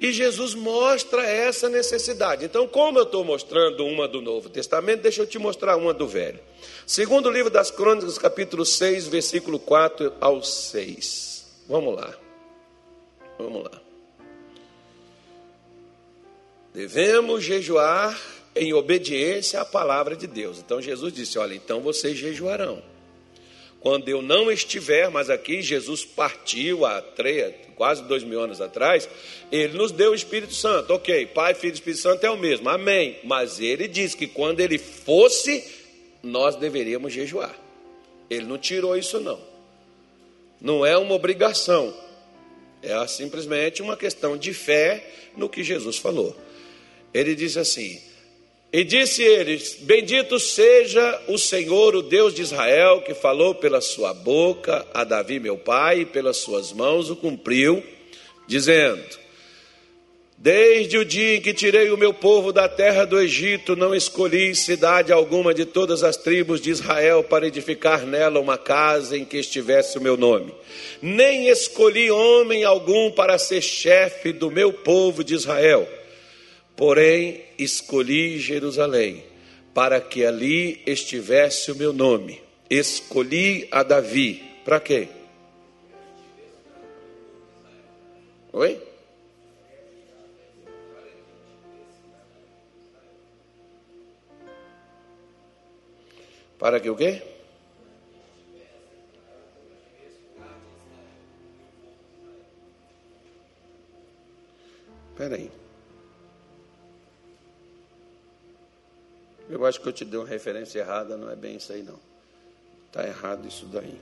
E 0.00 0.12
Jesus 0.12 0.54
mostra 0.54 1.22
essa 1.26 1.68
necessidade. 1.68 2.46
Então, 2.46 2.66
como 2.66 2.98
eu 2.98 3.02
estou 3.02 3.22
mostrando 3.22 3.84
uma 3.84 4.08
do 4.08 4.22
Novo 4.22 4.48
Testamento, 4.48 5.02
deixa 5.02 5.20
eu 5.20 5.26
te 5.26 5.38
mostrar 5.38 5.76
uma 5.76 5.92
do 5.92 6.08
Velho. 6.08 6.40
Segundo 6.86 7.28
livro 7.28 7.50
das 7.50 7.70
Crônicas, 7.70 8.16
capítulo 8.16 8.64
6, 8.64 9.08
versículo 9.08 9.58
4 9.58 10.14
ao 10.18 10.42
6. 10.42 11.64
Vamos 11.68 11.94
lá. 11.94 12.14
Vamos 13.38 13.64
lá. 13.64 13.82
Devemos 16.72 17.44
jejuar 17.44 18.18
em 18.56 18.72
obediência 18.72 19.60
à 19.60 19.66
palavra 19.66 20.16
de 20.16 20.26
Deus. 20.26 20.58
Então 20.58 20.80
Jesus 20.80 21.12
disse: 21.12 21.38
Olha, 21.38 21.54
então 21.54 21.80
vocês 21.80 22.16
jejuarão. 22.16 22.82
Quando 23.80 24.08
eu 24.08 24.20
não 24.20 24.50
estiver, 24.52 25.10
mas 25.10 25.30
aqui 25.30 25.62
Jesus 25.62 26.04
partiu 26.04 26.84
há 26.84 27.00
três, 27.00 27.54
quase 27.74 28.02
dois 28.04 28.22
mil 28.22 28.38
anos 28.38 28.60
atrás, 28.60 29.08
ele 29.50 29.76
nos 29.76 29.90
deu 29.90 30.10
o 30.10 30.14
Espírito 30.14 30.52
Santo. 30.52 30.92
Ok, 30.92 31.26
Pai, 31.26 31.54
Filho 31.54 31.72
e 31.72 31.74
Espírito 31.74 32.02
Santo 32.02 32.24
é 32.24 32.30
o 32.30 32.36
mesmo, 32.36 32.68
amém. 32.68 33.18
Mas 33.24 33.58
ele 33.58 33.88
disse 33.88 34.16
que 34.16 34.26
quando 34.26 34.60
ele 34.60 34.76
fosse, 34.76 35.64
nós 36.22 36.56
deveríamos 36.56 37.12
jejuar. 37.12 37.58
Ele 38.28 38.44
não 38.44 38.58
tirou 38.58 38.96
isso, 38.96 39.18
não. 39.18 39.40
Não 40.60 40.84
é 40.84 40.96
uma 40.98 41.14
obrigação, 41.14 41.96
é 42.82 43.06
simplesmente 43.06 43.80
uma 43.80 43.96
questão 43.96 44.36
de 44.36 44.52
fé 44.52 45.02
no 45.34 45.48
que 45.48 45.64
Jesus 45.64 45.96
falou. 45.96 46.36
Ele 47.14 47.34
diz 47.34 47.56
assim: 47.56 47.98
E 48.72 48.84
disse 48.84 49.22
eles: 49.22 49.78
Bendito 49.80 50.38
seja 50.38 51.20
o 51.26 51.36
Senhor, 51.36 51.96
o 51.96 52.02
Deus 52.02 52.34
de 52.34 52.42
Israel, 52.42 53.02
que 53.02 53.14
falou 53.14 53.54
pela 53.54 53.80
sua 53.80 54.14
boca 54.14 54.86
a 54.94 55.02
Davi, 55.02 55.40
meu 55.40 55.58
pai, 55.58 56.00
e 56.00 56.06
pelas 56.06 56.36
suas 56.36 56.72
mãos 56.72 57.10
o 57.10 57.16
cumpriu, 57.16 57.82
dizendo: 58.46 59.18
Desde 60.38 60.98
o 60.98 61.04
dia 61.04 61.34
em 61.34 61.40
que 61.40 61.52
tirei 61.52 61.90
o 61.90 61.98
meu 61.98 62.14
povo 62.14 62.52
da 62.52 62.68
terra 62.68 63.04
do 63.04 63.20
Egito, 63.20 63.74
não 63.74 63.92
escolhi 63.92 64.54
cidade 64.54 65.12
alguma 65.12 65.52
de 65.52 65.64
todas 65.64 66.04
as 66.04 66.16
tribos 66.16 66.60
de 66.60 66.70
Israel 66.70 67.24
para 67.24 67.48
edificar 67.48 68.06
nela 68.06 68.38
uma 68.38 68.56
casa 68.56 69.18
em 69.18 69.24
que 69.24 69.38
estivesse 69.38 69.98
o 69.98 70.00
meu 70.00 70.16
nome. 70.16 70.54
Nem 71.02 71.48
escolhi 71.48 72.08
homem 72.08 72.62
algum 72.62 73.10
para 73.10 73.36
ser 73.36 73.62
chefe 73.62 74.32
do 74.32 74.48
meu 74.48 74.72
povo 74.72 75.24
de 75.24 75.34
Israel 75.34 75.88
Porém, 76.80 77.42
escolhi 77.62 78.38
Jerusalém, 78.38 79.24
para 79.74 80.00
que 80.00 80.24
ali 80.24 80.82
estivesse 80.86 81.70
o 81.70 81.76
meu 81.76 81.92
nome. 81.92 82.40
Escolhi 82.68 83.68
a 83.70 83.82
Davi. 83.82 84.42
Para 84.64 84.80
quê? 84.80 85.08
Oi? 88.52 88.80
Para 96.58 96.78
que 96.78 96.90
o 96.90 96.96
quê? 96.96 97.22
Espera 105.12 105.36
aí. 105.36 105.59
Eu 109.50 109.66
acho 109.66 109.80
que 109.80 109.88
eu 109.88 109.92
te 109.92 110.04
dei 110.04 110.18
uma 110.18 110.28
referência 110.28 110.78
errada, 110.78 111.16
não 111.16 111.28
é 111.28 111.34
bem 111.34 111.56
isso 111.56 111.72
aí 111.72 111.82
não. 111.82 111.98
Está 112.86 113.04
errado 113.06 113.48
isso 113.48 113.66
daí. 113.66 114.00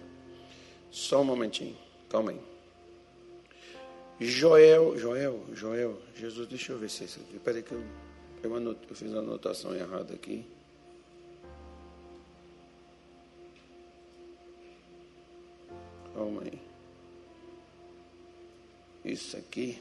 Só 0.91 1.23
um 1.23 1.25
momentinho, 1.25 1.77
calma 2.11 2.33
aí. 2.33 2.41
Joel, 4.21 4.99
Joel, 4.99 5.43
Joel, 5.55 5.99
Jesus, 6.15 6.47
deixa 6.49 6.73
eu 6.73 6.79
ver 6.79 6.91
se 6.91 7.05
é 7.05 7.07
isso 7.07 7.21
aqui. 7.21 7.37
Espera 7.37 7.63
que 7.63 7.73
eu, 7.73 7.83
eu, 8.43 8.57
anot, 8.57 8.79
eu 8.91 8.95
fiz 8.95 9.15
a 9.15 9.21
anotação 9.21 9.75
errada 9.75 10.13
aqui. 10.13 10.45
Calma 16.15 16.43
aí. 16.43 16.61
Isso 19.05 19.37
aqui. 19.37 19.81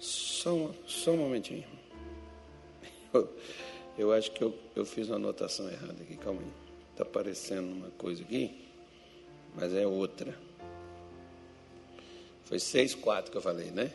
Só, 0.00 0.72
só 0.86 1.12
um 1.12 1.18
momentinho. 1.18 1.79
Eu 3.98 4.12
acho 4.12 4.30
que 4.32 4.42
eu, 4.42 4.54
eu 4.74 4.84
fiz 4.84 5.08
uma 5.08 5.16
anotação 5.16 5.68
errada 5.68 6.02
aqui, 6.02 6.16
calma 6.16 6.40
aí. 6.40 6.52
Está 6.92 7.02
aparecendo 7.02 7.72
uma 7.72 7.90
coisa 7.90 8.22
aqui, 8.22 8.66
mas 9.54 9.74
é 9.74 9.86
outra. 9.86 10.34
Foi 12.44 12.58
6,4 12.58 13.30
que 13.30 13.36
eu 13.36 13.42
falei, 13.42 13.70
né? 13.70 13.92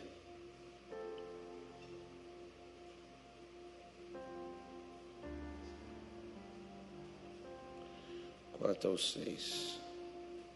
Quatro 8.57 8.91
ao 8.91 8.97
seis. 8.97 9.79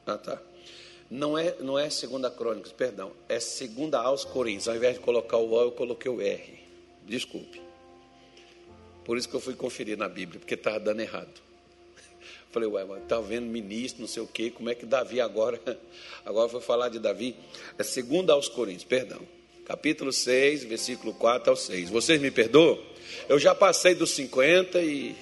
Ah, 0.06 0.18
tá. 0.18 0.42
Não 1.10 1.38
é, 1.38 1.56
não 1.60 1.78
é 1.78 1.90
segunda 1.90 2.32
crônicas, 2.32 2.72
perdão. 2.72 3.12
É 3.28 3.40
segunda 3.40 4.00
aos 4.00 4.24
Coríntios. 4.24 4.68
Ao 4.68 4.76
invés 4.76 4.96
de 4.96 5.02
colocar 5.02 5.38
o 5.38 5.52
O, 5.52 5.62
eu 5.62 5.72
coloquei 5.72 6.12
o 6.12 6.22
R. 6.22 6.60
Desculpe. 7.06 7.69
Por 9.10 9.18
isso 9.18 9.28
que 9.28 9.34
eu 9.34 9.40
fui 9.40 9.56
conferir 9.56 9.98
na 9.98 10.08
Bíblia, 10.08 10.40
porque 10.40 10.54
estava 10.54 10.80
dando 10.80 11.00
errado. 11.00 11.42
Falei, 12.54 12.70
ué, 12.70 12.86
mas 12.86 13.02
está 13.02 13.20
vendo 13.20 13.48
ministro, 13.48 14.02
não 14.02 14.08
sei 14.08 14.22
o 14.22 14.28
quê, 14.28 14.52
como 14.52 14.70
é 14.70 14.76
que 14.76 14.86
Davi 14.86 15.20
agora, 15.20 15.60
agora 16.24 16.48
foi 16.48 16.62
falar 16.62 16.90
de 16.90 17.00
Davi? 17.00 17.36
É 17.76 17.82
segunda 17.82 18.34
aos 18.34 18.48
Coríntios, 18.48 18.84
perdão. 18.84 19.20
Capítulo 19.66 20.14
6, 20.14 20.66
versículo 20.66 21.12
4 21.16 21.50
ao 21.50 21.56
6. 21.56 21.90
Vocês 21.90 22.22
me 22.22 22.30
perdoam? 22.30 22.78
Eu 23.28 23.40
já 23.40 23.56
passei 23.56 23.96
dos 23.96 24.12
50 24.12 24.80
e 24.80 25.16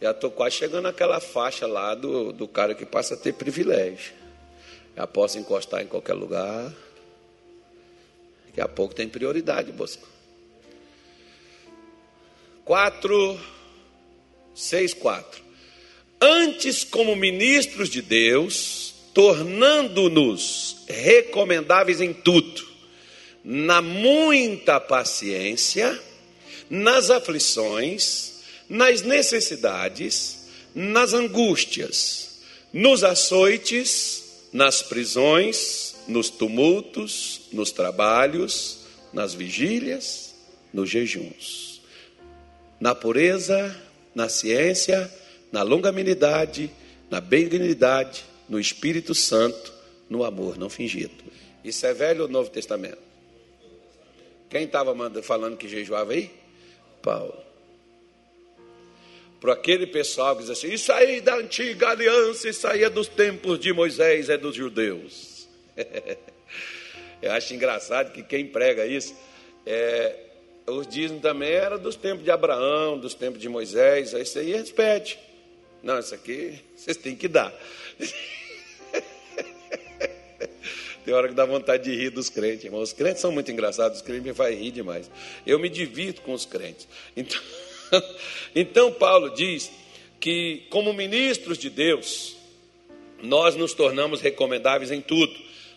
já 0.00 0.12
estou 0.12 0.30
quase 0.30 0.56
chegando 0.56 0.84
naquela 0.84 1.20
faixa 1.20 1.66
lá 1.66 1.94
do, 1.94 2.32
do 2.32 2.48
cara 2.48 2.74
que 2.74 2.86
passa 2.86 3.12
a 3.12 3.18
ter 3.18 3.34
privilégio. 3.34 4.14
Já 4.96 5.06
posso 5.06 5.38
encostar 5.38 5.82
em 5.82 5.86
qualquer 5.86 6.14
lugar. 6.14 6.72
Daqui 8.46 8.62
a 8.62 8.68
pouco 8.68 8.94
tem 8.94 9.06
prioridade, 9.06 9.70
Bosco. 9.72 10.13
4, 12.64 13.38
6, 14.54 14.94
4. 14.94 15.42
Antes, 16.20 16.82
como 16.82 17.14
ministros 17.14 17.90
de 17.90 18.00
Deus, 18.00 18.94
tornando-nos 19.12 20.76
recomendáveis 20.88 22.00
em 22.00 22.14
tudo, 22.14 22.66
na 23.44 23.82
muita 23.82 24.80
paciência, 24.80 26.00
nas 26.70 27.10
aflições, 27.10 28.40
nas 28.68 29.02
necessidades, 29.02 30.48
nas 30.74 31.12
angústias, 31.12 32.40
nos 32.72 33.04
açoites, 33.04 34.48
nas 34.52 34.80
prisões, 34.80 35.94
nos 36.08 36.30
tumultos, 36.30 37.42
nos 37.52 37.70
trabalhos, 37.70 38.78
nas 39.12 39.34
vigílias, 39.34 40.34
nos 40.72 40.88
jejuns 40.88 41.73
na 42.84 42.94
pureza, 42.94 43.74
na 44.14 44.28
ciência, 44.28 45.10
na 45.50 45.62
longanimidade, 45.62 46.70
na 47.10 47.18
benignidade, 47.18 48.22
no 48.46 48.60
Espírito 48.60 49.14
Santo, 49.14 49.72
no 50.06 50.22
amor 50.22 50.58
não 50.58 50.68
fingido. 50.68 51.24
Isso 51.64 51.86
é 51.86 51.94
velho 51.94 52.24
ou 52.24 52.28
Novo 52.28 52.50
Testamento? 52.50 52.98
Quem 54.50 54.64
estava 54.64 54.94
falando 55.22 55.56
que 55.56 55.66
jejuava 55.66 56.12
aí? 56.12 56.30
Paulo. 57.00 57.34
Para 59.40 59.54
aquele 59.54 59.86
pessoal 59.86 60.36
que 60.36 60.42
diz 60.42 60.50
assim: 60.50 60.70
Isso 60.70 60.92
aí 60.92 61.22
da 61.22 61.36
antiga 61.36 61.88
aliança, 61.88 62.50
isso 62.50 62.66
aí 62.68 62.84
é 62.84 62.90
dos 62.90 63.08
tempos 63.08 63.58
de 63.58 63.72
Moisés, 63.72 64.28
é 64.28 64.36
dos 64.36 64.54
judeus. 64.54 65.48
Eu 67.22 67.32
acho 67.32 67.54
engraçado 67.54 68.12
que 68.12 68.22
quem 68.22 68.46
prega 68.46 68.84
isso 68.84 69.16
é, 69.64 70.24
os 70.66 70.86
dízimos 70.86 71.20
também 71.20 71.50
era 71.50 71.76
dos 71.76 71.96
tempos 71.96 72.24
de 72.24 72.30
Abraão, 72.30 72.98
dos 72.98 73.14
tempos 73.14 73.40
de 73.40 73.48
Moisés. 73.48 74.12
Isso 74.14 74.38
aí 74.38 74.52
repete. 74.52 75.18
Não, 75.82 75.98
isso 75.98 76.14
aqui 76.14 76.58
vocês 76.74 76.96
têm 76.96 77.14
que 77.14 77.28
dar. 77.28 77.52
Tem 81.04 81.12
hora 81.12 81.28
que 81.28 81.34
dá 81.34 81.44
vontade 81.44 81.84
de 81.84 81.94
rir 81.94 82.08
dos 82.08 82.30
crentes, 82.30 82.64
irmão. 82.64 82.80
Os 82.80 82.94
crentes 82.94 83.20
são 83.20 83.30
muito 83.30 83.52
engraçados, 83.52 83.98
os 83.98 84.02
crentes 84.02 84.24
me 84.24 84.32
fazem 84.32 84.56
rir 84.56 84.70
demais. 84.70 85.10
Eu 85.46 85.58
me 85.58 85.68
divirto 85.68 86.22
com 86.22 86.32
os 86.32 86.46
crentes. 86.46 86.88
Então, 87.14 87.38
então 88.56 88.90
Paulo 88.90 89.28
diz 89.34 89.70
que, 90.18 90.62
como 90.70 90.94
ministros 90.94 91.58
de 91.58 91.68
Deus, 91.68 92.36
nós 93.22 93.54
nos 93.54 93.74
tornamos 93.74 94.22
recomendáveis 94.22 94.90
em 94.90 95.02
tudo 95.02 95.34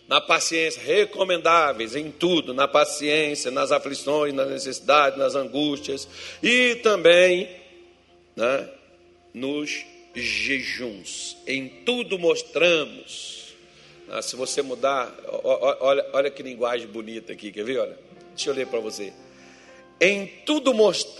na 0.08 0.22
paciência, 0.22 0.82
recomendáveis 0.82 1.94
em 1.94 2.10
tudo, 2.10 2.54
na 2.54 2.66
paciência, 2.66 3.50
nas 3.50 3.70
aflições, 3.70 4.32
nas 4.32 4.48
necessidades, 4.48 5.18
nas 5.18 5.34
angústias 5.34 6.08
e 6.42 6.76
também 6.76 7.46
né, 8.34 8.66
nos 9.34 9.84
jejuns. 10.14 11.36
Em 11.46 11.68
tudo 11.68 12.18
mostramos. 12.18 13.54
Ah, 14.10 14.22
se 14.22 14.34
você 14.34 14.62
mudar, 14.62 15.14
olha, 15.44 16.06
olha 16.14 16.30
que 16.30 16.42
linguagem 16.42 16.86
bonita 16.86 17.34
aqui, 17.34 17.52
quer 17.52 17.64
ver? 17.64 17.78
Olha, 17.78 17.98
deixa 18.34 18.48
eu 18.48 18.54
ler 18.54 18.66
para 18.66 18.80
você. 18.80 19.12
Em 20.00 20.26
tudo, 20.46 20.72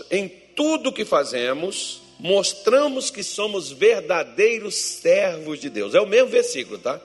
em 0.09 0.27
tudo 0.55 0.91
que 0.91 1.05
fazemos, 1.05 2.01
mostramos 2.17 3.11
que 3.11 3.21
somos 3.21 3.71
verdadeiros 3.71 4.73
servos 4.73 5.59
de 5.59 5.69
Deus. 5.69 5.93
É 5.93 6.01
o 6.01 6.07
mesmo 6.07 6.29
versículo, 6.29 6.79
tá? 6.79 6.99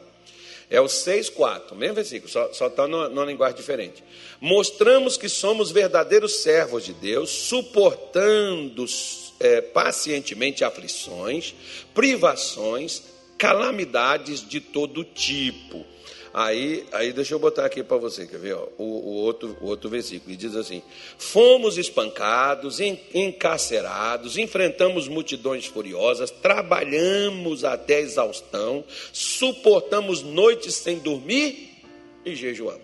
É 0.70 0.80
o 0.80 0.86
6,4, 0.86 1.74
mesmo 1.74 1.94
versículo, 1.94 2.30
só 2.30 2.66
está 2.66 2.88
numa, 2.88 3.08
numa 3.08 3.24
linguagem 3.24 3.56
diferente. 3.56 4.02
Mostramos 4.40 5.16
que 5.16 5.28
somos 5.28 5.70
verdadeiros 5.70 6.42
servos 6.42 6.84
de 6.84 6.92
Deus, 6.92 7.30
suportando 7.30 8.84
é, 9.40 9.60
pacientemente 9.60 10.64
aflições, 10.64 11.54
privações, 11.92 13.02
calamidades 13.36 14.46
de 14.46 14.60
todo 14.60 15.04
tipo 15.04 15.84
Aí, 16.36 16.84
aí 16.90 17.12
deixa 17.12 17.32
eu 17.32 17.38
botar 17.38 17.64
aqui 17.64 17.84
para 17.84 17.96
você, 17.96 18.26
quer 18.26 18.40
ver? 18.40 18.54
Ó, 18.54 18.66
o, 18.76 18.82
o, 18.82 19.12
outro, 19.22 19.56
o 19.60 19.66
outro 19.66 19.88
versículo, 19.88 20.32
e 20.32 20.36
diz 20.36 20.56
assim: 20.56 20.82
Fomos 21.16 21.78
espancados, 21.78 22.80
encarcerados, 22.80 24.36
enfrentamos 24.36 25.06
multidões 25.06 25.64
furiosas, 25.66 26.32
trabalhamos 26.32 27.64
até 27.64 28.00
exaustão, 28.00 28.84
suportamos 29.12 30.22
noites 30.22 30.74
sem 30.74 30.98
dormir 30.98 31.70
e 32.26 32.34
jejuamos. 32.34 32.82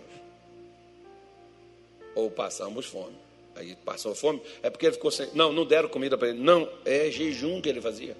Ou 2.15 2.31
passamos 2.31 2.87
fome. 2.87 3.17
Aí 3.57 3.77
passou 3.85 4.15
fome, 4.15 4.41
é 4.63 4.71
porque 4.71 4.87
ele 4.87 4.93
ficou 4.93 5.11
sem. 5.11 5.29
Não, 5.35 5.53
não 5.53 5.67
deram 5.67 5.89
comida 5.89 6.17
para 6.17 6.29
ele. 6.29 6.39
Não, 6.39 6.69
é 6.85 7.11
jejum 7.11 7.61
que 7.61 7.69
ele 7.69 7.81
fazia. 7.81 8.17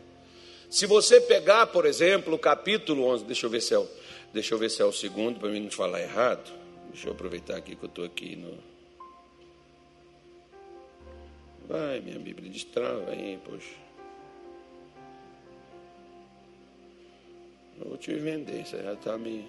Se 0.69 0.87
você 0.87 1.21
pegar, 1.21 1.67
por 1.69 1.87
exemplo, 1.87 2.35
o 2.35 2.39
capítulo 2.39 3.05
11, 3.05 3.25
deixa 3.25 3.47
eu 3.47 3.51
ver 3.51 3.61
se 3.61 3.75
é 3.75 3.79
o, 3.79 3.89
deixa 4.33 4.55
eu 4.55 4.59
ver 4.59 4.71
se 4.71 4.83
é 4.83 4.85
o 4.85 4.93
segundo, 4.93 5.41
para 5.41 5.49
mim 5.49 5.61
não 5.61 5.71
falar 5.71 6.01
errado. 6.01 6.51
Deixa 6.91 7.09
eu 7.09 7.13
aproveitar 7.13 7.57
aqui 7.57 7.77
que 7.77 7.85
eu 7.85 7.89
estou 7.89 8.05
aqui 8.05 8.37
no. 8.37 8.59
Vai, 11.69 12.01
minha 12.01 12.19
Bíblia, 12.19 12.51
destrava 12.51 13.11
aí, 13.11 13.39
poxa. 13.45 13.75
Eu 17.81 17.89
vou 17.89 17.97
te 17.97 18.13
vender, 18.15 18.67
você 18.67 18.83
já 18.83 18.93
está 18.93 19.17
me. 19.17 19.49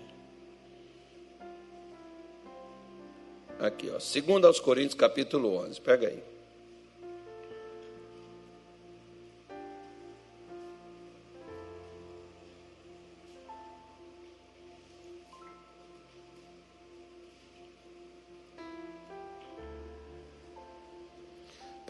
Aqui, 3.59 3.89
ó. 3.89 3.99
Segundo 3.99 4.47
aos 4.47 4.59
Coríntios, 4.59 4.95
capítulo 4.95 5.55
11. 5.55 5.81
Pega 5.81 6.07
aí. 6.07 6.30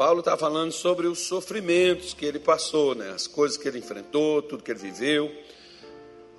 Paulo 0.02 0.22
está 0.22 0.36
falando 0.36 0.72
sobre 0.72 1.06
os 1.06 1.20
sofrimentos 1.20 2.12
que 2.12 2.26
ele 2.26 2.40
passou, 2.40 2.96
né? 2.96 3.12
as 3.12 3.28
coisas 3.28 3.56
que 3.56 3.68
ele 3.68 3.78
enfrentou, 3.78 4.42
tudo 4.42 4.64
que 4.64 4.72
ele 4.72 4.80
viveu. 4.80 5.32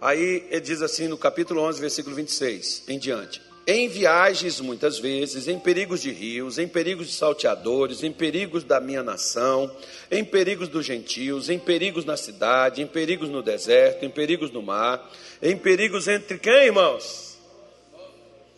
Aí 0.00 0.48
ele 0.50 0.60
diz 0.60 0.82
assim 0.82 1.06
no 1.06 1.16
capítulo 1.16 1.60
11, 1.60 1.80
versículo 1.80 2.16
26 2.16 2.82
em 2.88 2.98
diante: 2.98 3.40
Em 3.64 3.88
viagens, 3.88 4.60
muitas 4.60 4.98
vezes, 4.98 5.46
em 5.46 5.60
perigos 5.60 6.02
de 6.02 6.10
rios, 6.10 6.58
em 6.58 6.66
perigos 6.66 7.06
de 7.06 7.12
salteadores, 7.12 8.02
em 8.02 8.10
perigos 8.10 8.64
da 8.64 8.80
minha 8.80 9.00
nação, 9.00 9.70
em 10.10 10.24
perigos 10.24 10.68
dos 10.68 10.84
gentios, 10.84 11.48
em 11.48 11.56
perigos 11.56 12.04
na 12.04 12.16
cidade, 12.16 12.82
em 12.82 12.86
perigos 12.88 13.28
no 13.28 13.44
deserto, 13.44 14.04
em 14.04 14.10
perigos 14.10 14.50
no 14.50 14.60
mar, 14.60 15.08
em 15.40 15.56
perigos 15.56 16.08
entre 16.08 16.36
quem, 16.36 16.64
irmãos? 16.64 17.38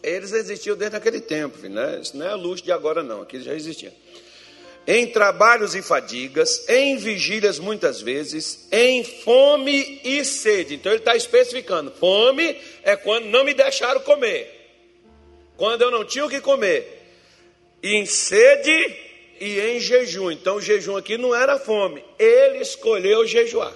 Eles 0.02 0.32
existiam 0.32 0.74
desde 0.74 0.96
aquele 0.96 1.20
tempo, 1.20 1.58
né? 1.68 2.00
Isso 2.00 2.16
não 2.16 2.24
é 2.24 2.30
a 2.30 2.36
luz 2.36 2.62
de 2.62 2.72
agora, 2.72 3.02
não, 3.02 3.20
aqui 3.20 3.38
já 3.42 3.52
existia 3.52 3.92
em 4.86 5.06
trabalhos 5.06 5.74
e 5.74 5.82
fadigas, 5.82 6.68
em 6.68 6.96
vigílias 6.96 7.58
muitas 7.58 8.00
vezes, 8.00 8.68
em 8.70 9.02
fome 9.02 10.00
e 10.04 10.24
sede. 10.24 10.74
Então 10.74 10.92
ele 10.92 11.00
está 11.00 11.16
especificando: 11.16 11.90
fome 11.90 12.56
é 12.82 12.96
quando 12.96 13.26
não 13.26 13.44
me 13.44 13.54
deixaram 13.54 14.00
comer, 14.00 14.50
quando 15.56 15.82
eu 15.82 15.90
não 15.90 16.04
tinha 16.04 16.26
o 16.26 16.30
que 16.30 16.40
comer, 16.40 17.02
e 17.82 17.94
em 17.94 18.06
sede 18.06 18.96
e 19.40 19.58
em 19.60 19.80
jejum. 19.80 20.30
Então 20.30 20.56
o 20.56 20.60
jejum 20.60 20.96
aqui 20.96 21.16
não 21.16 21.34
era 21.34 21.58
fome, 21.58 22.04
ele 22.18 22.58
escolheu 22.58 23.26
jejuar. 23.26 23.72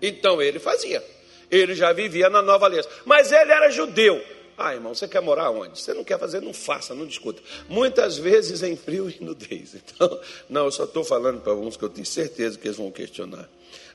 Então 0.00 0.40
ele 0.40 0.58
fazia, 0.58 1.02
ele 1.50 1.74
já 1.74 1.92
vivia 1.92 2.30
na 2.30 2.42
nova 2.42 2.66
aliança, 2.66 2.88
mas 3.04 3.32
ele 3.32 3.50
era 3.50 3.70
judeu. 3.70 4.35
Ah, 4.58 4.72
irmão, 4.74 4.94
você 4.94 5.06
quer 5.06 5.20
morar 5.20 5.50
onde? 5.50 5.78
Você 5.78 5.92
não 5.92 6.02
quer 6.02 6.18
fazer, 6.18 6.40
não 6.40 6.54
faça, 6.54 6.94
não 6.94 7.06
discuta. 7.06 7.42
Muitas 7.68 8.16
vezes 8.16 8.62
em 8.62 8.74
frio 8.74 9.10
e 9.10 9.22
nudez. 9.22 9.76
Então, 9.86 10.20
não, 10.48 10.64
eu 10.64 10.70
só 10.70 10.84
estou 10.84 11.04
falando 11.04 11.40
para 11.40 11.52
alguns 11.52 11.76
que 11.76 11.84
eu 11.84 11.88
tenho 11.88 12.06
certeza 12.06 12.58
que 12.58 12.66
eles 12.66 12.76
vão 12.76 12.90
questionar. 12.90 13.48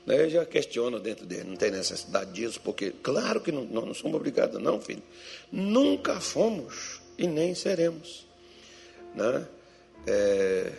Né? 0.06 0.26
Eu 0.26 0.30
já 0.30 0.46
questiono 0.46 1.00
dentro 1.00 1.26
dele, 1.26 1.44
não 1.44 1.56
tem 1.56 1.72
necessidade 1.72 2.32
disso, 2.32 2.60
porque, 2.64 2.92
claro 3.04 3.42
que 3.42 3.52
não, 3.52 3.64
nós 3.66 3.86
não 3.86 3.94
somos 3.94 4.16
obrigados, 4.16 4.62
não, 4.62 4.80
filho. 4.80 5.04
Nunca 5.52 6.20
fomos 6.20 7.02
e 7.18 7.28
nem 7.28 7.56
seremos. 7.56 8.26
Né? 9.16 9.48
É... 10.08 10.72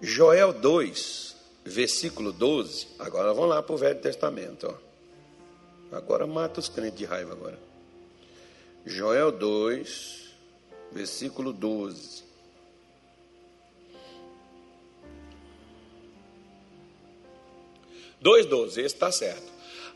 Joel 0.00 0.52
2, 0.52 1.36
versículo 1.64 2.32
12. 2.32 2.88
Agora 2.98 3.32
vamos 3.32 3.50
lá 3.50 3.62
para 3.62 3.74
o 3.74 3.78
Velho 3.78 4.00
Testamento. 4.00 4.68
Ó. 4.68 5.96
Agora 5.96 6.26
mata 6.26 6.60
os 6.60 6.68
crentes 6.68 6.98
de 6.98 7.04
raiva 7.04 7.32
agora. 7.32 7.71
Joel 8.84 9.32
2, 9.32 10.32
versículo 10.92 11.52
12. 11.52 12.22
Dois 18.20 18.46
doze, 18.46 18.80
está 18.82 19.10
certo. 19.10 19.52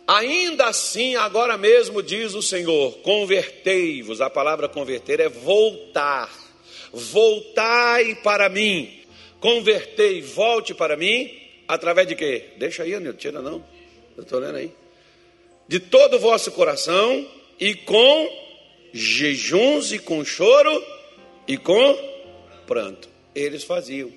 Ainda 0.06 0.66
assim, 0.66 1.14
agora 1.16 1.56
mesmo 1.56 2.02
diz 2.02 2.34
o 2.34 2.42
Senhor: 2.42 2.98
convertei-vos. 2.98 4.20
A 4.20 4.28
palavra 4.28 4.68
converter 4.68 5.20
é 5.20 5.28
voltar. 5.28 6.32
Voltai 6.92 8.16
para 8.16 8.48
mim. 8.48 9.00
Convertei, 9.38 10.22
volte 10.22 10.74
para 10.74 10.96
mim. 10.96 11.32
Através 11.68 12.08
de 12.08 12.14
quê? 12.14 12.50
Deixa 12.56 12.82
aí, 12.82 12.94
Anil, 12.94 13.14
tira 13.14 13.40
não. 13.40 13.64
Eu 14.16 14.22
estou 14.22 14.40
lendo 14.40 14.56
aí. 14.56 14.72
De 15.68 15.78
todo 15.78 16.16
o 16.16 16.20
vosso 16.20 16.50
coração 16.52 17.28
e 17.58 17.74
com 17.74 18.45
jejuns 18.96 19.92
e 19.92 19.98
com 19.98 20.24
choro 20.24 20.84
e 21.46 21.56
com 21.56 21.96
pranto. 22.66 23.08
Eles 23.34 23.62
faziam. 23.64 24.10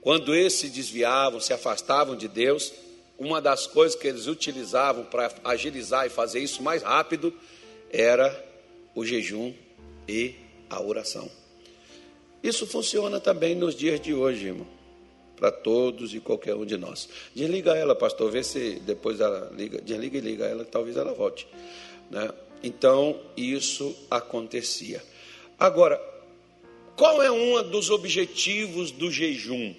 Quando 0.00 0.34
eles 0.34 0.54
se 0.54 0.68
desviavam, 0.68 1.40
se 1.40 1.52
afastavam 1.52 2.16
de 2.16 2.28
Deus, 2.28 2.72
uma 3.18 3.40
das 3.40 3.66
coisas 3.66 3.98
que 3.98 4.06
eles 4.06 4.26
utilizavam 4.26 5.04
para 5.04 5.32
agilizar 5.44 6.06
e 6.06 6.10
fazer 6.10 6.40
isso 6.40 6.62
mais 6.62 6.82
rápido 6.82 7.32
era 7.90 8.44
o 8.94 9.04
jejum 9.04 9.52
e 10.08 10.34
a 10.68 10.80
oração. 10.80 11.30
Isso 12.42 12.66
funciona 12.66 13.18
também 13.18 13.54
nos 13.54 13.74
dias 13.74 14.00
de 14.00 14.14
hoje, 14.14 14.46
irmão, 14.46 14.66
para 15.36 15.50
todos 15.50 16.14
e 16.14 16.20
qualquer 16.20 16.54
um 16.54 16.64
de 16.64 16.76
nós. 16.76 17.08
Desliga 17.34 17.74
ela, 17.74 17.94
pastor, 17.94 18.30
vê 18.30 18.42
se 18.42 18.80
depois 18.86 19.20
ela 19.20 19.50
liga, 19.56 19.80
desliga 19.80 20.18
e 20.18 20.20
liga 20.20 20.44
ela, 20.44 20.64
talvez 20.64 20.96
ela 20.96 21.12
volte. 21.12 21.46
Né? 22.10 22.30
Então, 22.62 23.18
isso 23.36 23.94
acontecia. 24.10 25.02
Agora, 25.58 26.00
qual 26.96 27.22
é 27.22 27.30
um 27.30 27.62
dos 27.70 27.90
objetivos 27.90 28.90
do 28.90 29.10
jejum? 29.10 29.74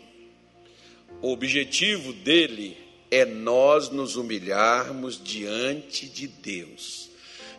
O 1.22 1.32
objetivo 1.32 2.14
dele 2.14 2.78
é 3.10 3.26
nós 3.26 3.90
nos 3.90 4.16
humilharmos 4.16 5.22
diante 5.22 6.08
de 6.08 6.28
Deus. 6.28 7.10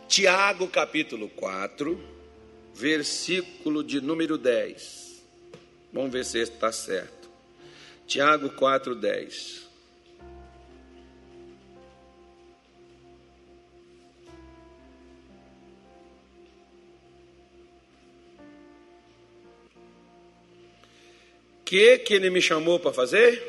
Tiago 0.07 0.67
capítulo 0.67 1.29
4, 1.29 1.99
versículo 2.73 3.83
de 3.83 3.99
número 3.99 4.37
10. 4.37 5.21
Vamos 5.91 6.11
ver 6.11 6.25
se 6.25 6.39
está 6.39 6.71
certo. 6.71 7.29
Tiago 8.07 8.49
4, 8.49 8.95
10. 8.95 9.68
Que 21.69 21.99
que 21.99 22.15
ele 22.15 22.31
me 22.31 22.41
chamou 22.41 22.79
para 22.79 22.91
fazer? 22.91 23.43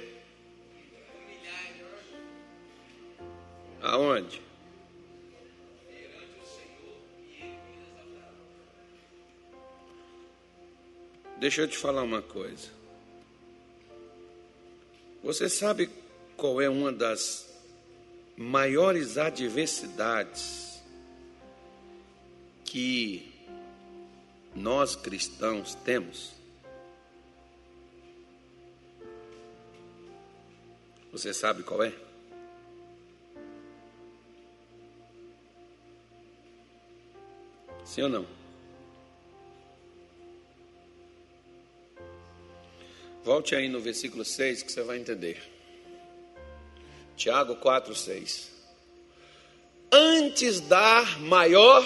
Aonde? 3.81 4.43
Deixa 11.39 11.63
eu 11.63 11.69
te 11.69 11.79
falar 11.79 12.03
uma 12.03 12.21
coisa. 12.21 12.69
Você 15.25 15.49
sabe 15.49 15.89
qual 16.37 16.61
é 16.61 16.69
uma 16.69 16.93
das 16.93 17.49
maiores 18.37 19.17
adversidades 19.17 20.79
que 22.67 23.33
nós 24.55 24.95
cristãos 24.95 25.75
temos? 25.75 26.39
Você 31.13 31.35
sabe 31.35 31.63
qual 31.63 31.83
é? 31.83 31.93
Sim 37.85 38.03
ou 38.03 38.09
não? 38.09 38.27
Volte 43.25 43.55
aí 43.55 43.69
no 43.69 43.81
versículo 43.81 44.25
6 44.25 44.63
que 44.63 44.71
você 44.71 44.83
vai 44.83 44.99
entender. 44.99 45.43
Tiago 47.17 47.57
4, 47.57 47.95
6. 47.95 48.51
Antes 49.93 50.61
dar 50.61 51.21
maior 51.21 51.85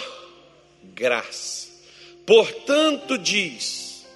graça. 0.95 1.71
Portanto, 2.27 3.17
diz: 3.17 4.07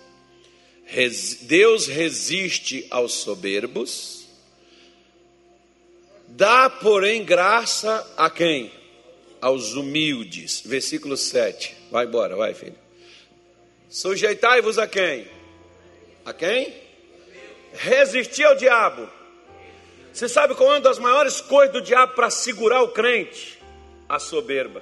Deus 1.42 1.86
resiste 1.86 2.86
aos 2.90 3.14
soberbos 3.14 4.17
Dá, 6.38 6.70
porém, 6.70 7.24
graça 7.24 8.14
a 8.16 8.30
quem? 8.30 8.70
Aos 9.40 9.74
humildes. 9.74 10.60
Versículo 10.64 11.16
7. 11.16 11.74
Vai 11.90 12.06
embora, 12.06 12.36
vai, 12.36 12.54
filho. 12.54 12.78
Sujeitai-vos 13.88 14.78
a 14.78 14.86
quem? 14.86 15.26
A 16.24 16.32
quem? 16.32 16.72
Resistir 17.72 18.44
ao 18.44 18.54
diabo. 18.54 19.10
Você 20.12 20.28
sabe 20.28 20.54
qual 20.54 20.70
é 20.70 20.72
uma 20.74 20.80
das 20.80 21.00
maiores 21.00 21.40
coisas 21.40 21.72
do 21.72 21.82
diabo 21.82 22.14
para 22.14 22.30
segurar 22.30 22.82
o 22.82 22.92
crente? 22.92 23.58
A 24.08 24.20
soberba. 24.20 24.80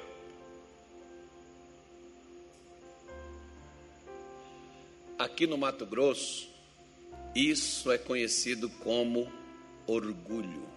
Aqui 5.19 5.47
no 5.47 5.57
Mato 5.57 5.87
Grosso, 5.87 6.51
isso 7.35 7.91
é 7.91 7.97
conhecido 7.97 8.69
como 8.69 9.33
orgulho. 9.87 10.76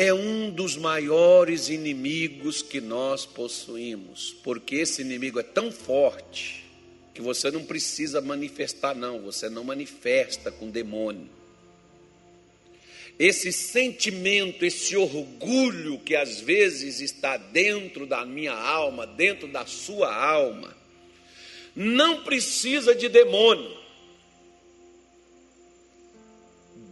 É 0.00 0.14
um 0.14 0.48
dos 0.48 0.76
maiores 0.76 1.68
inimigos 1.68 2.62
que 2.62 2.80
nós 2.80 3.26
possuímos, 3.26 4.32
porque 4.44 4.76
esse 4.76 5.02
inimigo 5.02 5.40
é 5.40 5.42
tão 5.42 5.72
forte 5.72 6.64
que 7.12 7.20
você 7.20 7.50
não 7.50 7.64
precisa 7.64 8.20
manifestar, 8.20 8.94
não, 8.94 9.20
você 9.20 9.50
não 9.50 9.64
manifesta 9.64 10.52
com 10.52 10.70
demônio. 10.70 11.28
Esse 13.18 13.52
sentimento, 13.52 14.64
esse 14.64 14.96
orgulho 14.96 15.98
que 15.98 16.14
às 16.14 16.38
vezes 16.38 17.00
está 17.00 17.36
dentro 17.36 18.06
da 18.06 18.24
minha 18.24 18.54
alma, 18.54 19.04
dentro 19.04 19.48
da 19.48 19.66
sua 19.66 20.14
alma, 20.14 20.76
não 21.74 22.22
precisa 22.22 22.94
de 22.94 23.08
demônio. 23.08 23.76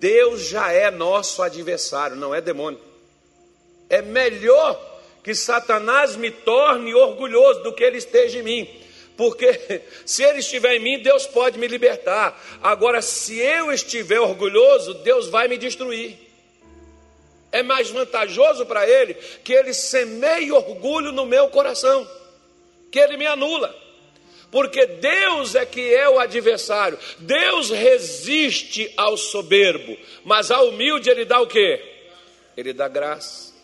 Deus 0.01 0.49
já 0.49 0.73
é 0.73 0.91
nosso 0.91 1.41
adversário, 1.41 2.17
não 2.17 2.35
é 2.35 2.41
demônio. 2.41 2.95
É 3.89 4.03
melhor 4.03 4.80
que 5.22 5.34
Satanás 5.34 6.14
me 6.14 6.30
torne 6.30 6.95
orgulhoso 6.95 7.64
do 7.64 7.72
que 7.72 7.82
ele 7.82 7.99
esteja 7.99 8.39
em 8.39 8.43
mim. 8.43 8.68
Porque 9.16 9.82
se 10.07 10.22
ele 10.22 10.39
estiver 10.39 10.76
em 10.76 10.80
mim, 10.80 11.03
Deus 11.03 11.26
pode 11.26 11.59
me 11.59 11.66
libertar. 11.66 12.41
Agora, 12.62 13.03
se 13.03 13.39
eu 13.39 13.72
estiver 13.72 14.20
orgulhoso, 14.20 14.95
Deus 14.95 15.28
vai 15.28 15.49
me 15.49 15.59
destruir. 15.59 16.16
É 17.51 17.62
mais 17.62 17.91
vantajoso 17.91 18.66
para 18.66 18.89
ele 18.89 19.14
que 19.43 19.53
ele 19.53 19.72
semeie 19.72 20.53
orgulho 20.53 21.11
no 21.11 21.24
meu 21.24 21.49
coração, 21.49 22.07
que 22.91 22.99
ele 22.99 23.16
me 23.16 23.26
anula. 23.26 23.74
Porque 24.51 24.87
Deus 24.87 25.55
é 25.55 25.66
que 25.66 25.93
é 25.93 26.09
o 26.09 26.18
adversário. 26.18 26.99
Deus 27.18 27.70
resiste 27.70 28.93
ao 28.97 29.16
soberbo, 29.16 29.97
mas 30.24 30.51
ao 30.51 30.68
humilde 30.68 31.11
ele 31.11 31.24
dá 31.24 31.41
o 31.41 31.47
quê? 31.47 31.82
Ele 32.57 32.72
dá 32.72 32.87
graça. 32.87 33.56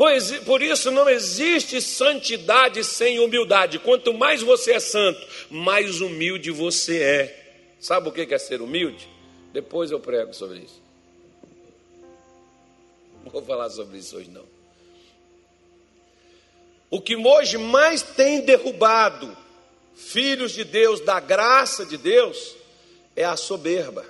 Pois, 0.00 0.30
por 0.46 0.62
isso 0.62 0.90
não 0.90 1.10
existe 1.10 1.78
santidade 1.82 2.82
sem 2.82 3.20
humildade. 3.20 3.78
Quanto 3.78 4.14
mais 4.14 4.40
você 4.40 4.72
é 4.72 4.80
santo, 4.80 5.20
mais 5.50 6.00
humilde 6.00 6.50
você 6.50 7.02
é. 7.02 7.74
Sabe 7.78 8.08
o 8.08 8.12
que 8.12 8.32
é 8.32 8.38
ser 8.38 8.62
humilde? 8.62 9.06
Depois 9.52 9.90
eu 9.90 10.00
prego 10.00 10.32
sobre 10.32 10.60
isso. 10.60 10.80
Não 13.22 13.30
vou 13.30 13.42
falar 13.42 13.68
sobre 13.68 13.98
isso 13.98 14.16
hoje 14.16 14.30
não. 14.30 14.46
O 16.88 16.98
que 16.98 17.14
hoje 17.14 17.58
mais 17.58 18.00
tem 18.00 18.40
derrubado 18.40 19.36
filhos 19.94 20.52
de 20.52 20.64
Deus, 20.64 21.00
da 21.00 21.20
graça 21.20 21.84
de 21.84 21.98
Deus, 21.98 22.56
é 23.14 23.24
a 23.24 23.36
soberba. 23.36 24.06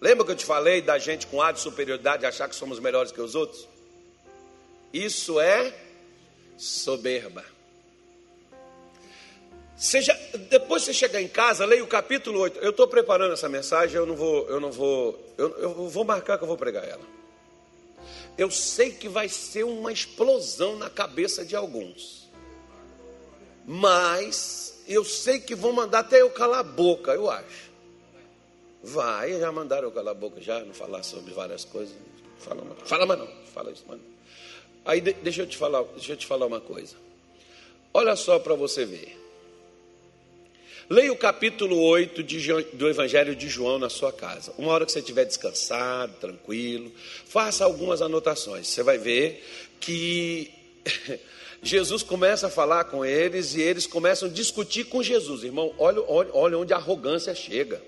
Lembra 0.00 0.24
que 0.24 0.32
eu 0.32 0.36
te 0.36 0.46
falei 0.46 0.80
da 0.80 0.98
gente 0.98 1.26
com 1.26 1.42
ar 1.42 1.52
de 1.52 1.60
superioridade 1.60 2.24
achar 2.24 2.48
que 2.48 2.56
somos 2.56 2.78
melhores 2.78 3.12
que 3.12 3.20
os 3.20 3.34
outros? 3.34 3.68
Isso 4.92 5.40
é 5.40 5.72
soberba. 6.56 7.44
Seja, 9.76 10.12
depois 10.50 10.82
você 10.82 10.92
chegar 10.92 11.22
em 11.22 11.28
casa, 11.28 11.64
leia 11.64 11.82
o 11.82 11.86
capítulo 11.86 12.38
8. 12.40 12.58
Eu 12.58 12.70
estou 12.70 12.86
preparando 12.86 13.32
essa 13.32 13.48
mensagem, 13.48 13.96
eu 13.96 14.04
não 14.04 14.14
vou, 14.14 14.46
eu 14.46 14.60
não 14.60 14.70
vou, 14.70 15.18
eu, 15.38 15.58
eu 15.58 15.88
vou 15.88 16.04
marcar 16.04 16.36
que 16.36 16.44
eu 16.44 16.48
vou 16.48 16.56
pregar 16.56 16.86
ela. 16.86 17.04
Eu 18.36 18.50
sei 18.50 18.90
que 18.90 19.08
vai 19.08 19.28
ser 19.28 19.64
uma 19.64 19.90
explosão 19.90 20.76
na 20.76 20.90
cabeça 20.90 21.44
de 21.46 21.56
alguns. 21.56 22.28
Mas 23.66 24.82
eu 24.86 25.04
sei 25.04 25.40
que 25.40 25.54
vão 25.54 25.72
mandar 25.72 26.00
até 26.00 26.20
eu 26.20 26.28
calar 26.28 26.60
a 26.60 26.64
boca, 26.64 27.12
eu 27.12 27.30
acho. 27.30 27.70
Vai, 28.82 29.38
já 29.38 29.50
mandaram 29.52 29.84
eu 29.88 29.92
calar 29.92 30.12
a 30.12 30.18
boca, 30.18 30.40
já 30.40 30.60
não 30.60 30.74
falar 30.74 31.02
sobre 31.02 31.32
várias 31.32 31.64
coisas. 31.64 31.94
Fala, 32.38 32.62
fala 32.84 33.06
mas 33.06 33.18
não, 33.18 33.28
fala 33.54 33.70
isso, 33.70 33.84
mano. 33.86 34.02
Aí 34.84 35.00
deixa 35.00 35.42
eu 35.42 35.46
te 35.46 35.56
falar, 35.56 35.82
deixa 35.94 36.12
eu 36.12 36.16
te 36.16 36.26
falar 36.26 36.46
uma 36.46 36.60
coisa. 36.60 36.96
Olha 37.92 38.14
só 38.16 38.38
para 38.38 38.54
você 38.54 38.84
ver. 38.84 39.20
Leia 40.88 41.12
o 41.12 41.16
capítulo 41.16 41.80
8 41.80 42.22
de, 42.22 42.52
do 42.72 42.88
Evangelho 42.88 43.36
de 43.36 43.48
João 43.48 43.78
na 43.78 43.88
sua 43.88 44.12
casa. 44.12 44.52
Uma 44.58 44.72
hora 44.72 44.84
que 44.84 44.90
você 44.90 44.98
estiver 44.98 45.24
descansado, 45.24 46.14
tranquilo, 46.20 46.90
faça 47.26 47.64
algumas 47.64 48.02
anotações. 48.02 48.66
Você 48.66 48.82
vai 48.82 48.98
ver 48.98 49.44
que 49.78 50.50
Jesus 51.62 52.02
começa 52.02 52.48
a 52.48 52.50
falar 52.50 52.84
com 52.84 53.04
eles 53.04 53.54
e 53.54 53.60
eles 53.60 53.86
começam 53.86 54.28
a 54.28 54.32
discutir 54.32 54.84
com 54.84 55.00
Jesus. 55.00 55.44
Irmão, 55.44 55.72
olha, 55.78 56.02
olha, 56.08 56.30
olha 56.32 56.58
onde 56.58 56.72
a 56.72 56.76
arrogância 56.76 57.34
chega. 57.36 57.80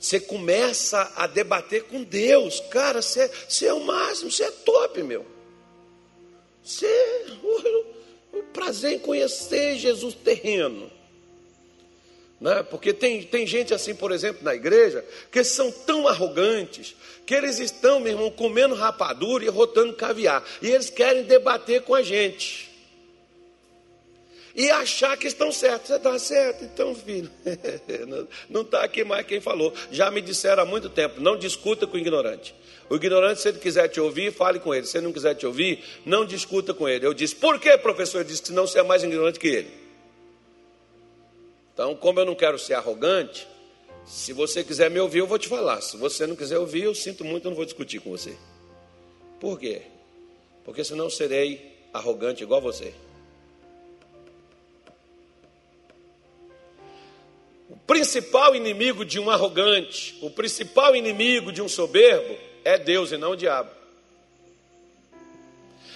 Você 0.00 0.18
começa 0.18 1.12
a 1.14 1.28
debater 1.28 1.84
com 1.84 2.02
Deus. 2.02 2.58
Cara, 2.70 3.02
você, 3.02 3.30
você 3.48 3.66
é 3.66 3.72
o 3.72 3.84
máximo, 3.84 4.32
você 4.32 4.44
é 4.44 4.50
top, 4.50 5.00
meu. 5.04 5.35
Você, 6.66 7.24
o, 7.44 8.38
o 8.38 8.42
prazer 8.52 8.94
em 8.94 8.98
conhecer 8.98 9.76
Jesus 9.76 10.16
terreno. 10.16 10.90
Né? 12.40 12.64
Porque 12.64 12.92
tem, 12.92 13.22
tem 13.22 13.46
gente 13.46 13.72
assim, 13.72 13.94
por 13.94 14.10
exemplo, 14.10 14.42
na 14.42 14.52
igreja, 14.52 15.04
que 15.30 15.44
são 15.44 15.70
tão 15.70 16.08
arrogantes 16.08 16.96
que 17.24 17.34
eles 17.34 17.60
estão, 17.60 18.00
meu 18.00 18.14
irmão, 18.14 18.32
comendo 18.32 18.74
rapadura 18.74 19.44
e 19.44 19.48
rotando 19.48 19.92
caviar. 19.92 20.44
E 20.60 20.68
eles 20.68 20.90
querem 20.90 21.22
debater 21.22 21.82
com 21.82 21.94
a 21.94 22.02
gente 22.02 22.75
e 24.56 24.70
achar 24.70 25.16
que 25.18 25.26
estão 25.26 25.52
certos. 25.52 25.88
Você 25.88 25.96
está 25.96 26.18
certo, 26.18 26.64
então, 26.64 26.94
filho. 26.94 27.30
não 28.48 28.62
está 28.62 28.82
aqui 28.82 29.04
mais 29.04 29.26
quem 29.26 29.38
falou. 29.38 29.72
Já 29.92 30.10
me 30.10 30.22
disseram 30.22 30.62
há 30.62 30.66
muito 30.66 30.88
tempo: 30.88 31.20
não 31.20 31.36
discuta 31.36 31.86
com 31.86 31.96
o 31.96 32.00
ignorante. 32.00 32.54
O 32.88 32.96
ignorante, 32.96 33.42
se 33.42 33.48
ele 33.48 33.58
quiser 33.58 33.88
te 33.88 34.00
ouvir, 34.00 34.32
fale 34.32 34.58
com 34.58 34.74
ele. 34.74 34.86
Se 34.86 34.96
ele 34.96 35.04
não 35.04 35.12
quiser 35.12 35.34
te 35.34 35.46
ouvir, 35.46 35.84
não 36.06 36.24
discuta 36.24 36.72
com 36.72 36.88
ele. 36.88 37.06
Eu 37.06 37.12
disse: 37.12 37.36
por 37.36 37.60
que, 37.60 37.76
professor? 37.76 38.20
Ele 38.20 38.30
disse: 38.30 38.42
que 38.42 38.52
não 38.52 38.66
você 38.66 38.78
é 38.78 38.82
mais 38.82 39.04
ignorante 39.04 39.38
que 39.38 39.48
ele. 39.48 39.70
Então, 41.74 41.94
como 41.94 42.18
eu 42.18 42.24
não 42.24 42.34
quero 42.34 42.58
ser 42.58 42.72
arrogante, 42.72 43.46
se 44.06 44.32
você 44.32 44.64
quiser 44.64 44.90
me 44.90 44.98
ouvir, 44.98 45.18
eu 45.18 45.26
vou 45.26 45.38
te 45.38 45.48
falar. 45.48 45.82
Se 45.82 45.98
você 45.98 46.26
não 46.26 46.34
quiser 46.34 46.58
ouvir, 46.58 46.84
eu 46.84 46.94
sinto 46.94 47.22
muito, 47.22 47.44
eu 47.44 47.50
não 47.50 47.56
vou 47.56 47.66
discutir 47.66 48.00
com 48.00 48.10
você. 48.10 48.34
Por 49.38 49.60
quê? 49.60 49.82
Porque 50.64 50.82
senão 50.82 51.10
serei 51.10 51.76
arrogante 51.92 52.42
igual 52.42 52.62
você. 52.62 52.94
O 57.68 57.76
principal 57.76 58.54
inimigo 58.54 59.04
de 59.04 59.18
um 59.18 59.28
arrogante, 59.28 60.16
o 60.22 60.30
principal 60.30 60.94
inimigo 60.94 61.50
de 61.50 61.60
um 61.60 61.68
soberbo 61.68 62.36
é 62.64 62.78
Deus 62.78 63.12
e 63.12 63.16
não 63.16 63.32
o 63.32 63.36
diabo. 63.36 63.70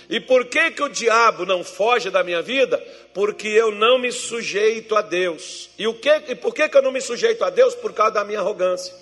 E 0.08 0.18
por 0.18 0.46
que 0.46 0.72
que 0.72 0.82
o 0.82 0.88
diabo 0.88 1.46
não 1.46 1.62
foge 1.62 2.10
da 2.10 2.24
minha 2.24 2.42
vida? 2.42 2.78
Porque 3.14 3.46
eu 3.46 3.70
não 3.70 3.96
me 3.96 4.10
sujeito 4.10 4.96
a 4.96 5.02
Deus. 5.02 5.70
E 5.78 5.86
o 5.86 5.94
que 5.94 6.10
e 6.28 6.34
por 6.34 6.52
que 6.52 6.68
que 6.68 6.76
eu 6.76 6.82
não 6.82 6.90
me 6.90 7.00
sujeito 7.00 7.44
a 7.44 7.50
Deus? 7.50 7.76
Por 7.76 7.92
causa 7.92 8.14
da 8.14 8.24
minha 8.24 8.40
arrogância. 8.40 8.92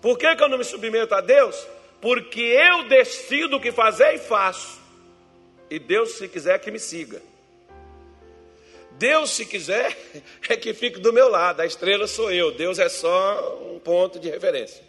Por 0.00 0.18
que 0.18 0.34
que 0.34 0.42
eu 0.42 0.48
não 0.48 0.56
me 0.56 0.64
submeto 0.64 1.14
a 1.14 1.20
Deus? 1.20 1.66
Porque 2.00 2.40
eu 2.40 2.88
decido 2.88 3.56
o 3.56 3.60
que 3.60 3.70
fazer 3.70 4.14
e 4.14 4.18
faço. 4.18 4.80
E 5.70 5.78
Deus, 5.78 6.14
se 6.14 6.26
quiser, 6.28 6.58
que 6.60 6.70
me 6.70 6.78
siga. 6.78 7.20
Deus, 8.98 9.30
se 9.30 9.44
quiser, 9.46 9.96
é 10.48 10.56
que 10.56 10.72
fique 10.74 11.00
do 11.00 11.12
meu 11.12 11.28
lado. 11.28 11.60
A 11.60 11.66
estrela 11.66 12.06
sou 12.06 12.30
eu. 12.30 12.52
Deus 12.52 12.78
é 12.78 12.88
só 12.88 13.60
um 13.72 13.78
ponto 13.78 14.18
de 14.18 14.28
referência. 14.28 14.82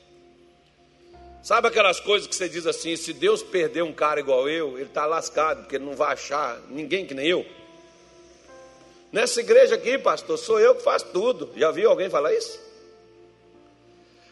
Sabe 1.41 1.67
aquelas 1.67 1.99
coisas 1.99 2.27
que 2.27 2.35
você 2.35 2.47
diz 2.47 2.65
assim: 2.65 2.95
se 2.95 3.11
Deus 3.11 3.43
perder 3.43 3.83
um 3.83 3.91
cara 3.91 4.19
igual 4.19 4.47
eu, 4.47 4.77
ele 4.77 4.87
está 4.87 5.05
lascado, 5.05 5.61
porque 5.61 5.75
ele 5.75 5.85
não 5.85 5.95
vai 5.95 6.13
achar 6.13 6.61
ninguém 6.69 7.05
que 7.05 7.13
nem 7.13 7.27
eu. 7.27 7.45
Nessa 9.11 9.41
igreja 9.41 9.75
aqui, 9.75 9.97
pastor, 9.97 10.37
sou 10.37 10.59
eu 10.59 10.73
que 10.73 10.83
faço 10.83 11.07
tudo. 11.07 11.51
Já 11.55 11.69
viu 11.69 11.89
alguém 11.89 12.09
falar 12.09 12.33
isso? 12.33 12.59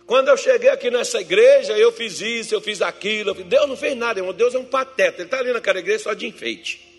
Quando 0.08 0.28
eu 0.28 0.36
cheguei 0.36 0.70
aqui 0.70 0.90
nessa 0.90 1.22
igreja, 1.22 1.78
eu 1.78 1.92
fiz 1.92 2.20
isso, 2.20 2.54
eu 2.54 2.60
fiz 2.60 2.82
aquilo. 2.82 3.30
Eu 3.30 3.36
fiz... 3.36 3.46
Deus 3.46 3.70
não 3.70 3.78
fez 3.78 3.96
nada, 3.96 4.20
irmão. 4.20 4.34
Deus 4.34 4.56
é 4.56 4.60
um 4.60 4.66
pateta. 4.66 5.18
Ele 5.18 5.28
está 5.28 5.40
ali 5.40 5.54
naquela 5.54 5.80
igreja 5.80 6.04
só 6.04 6.14
de 6.14 6.26
enfeite. 6.26 6.91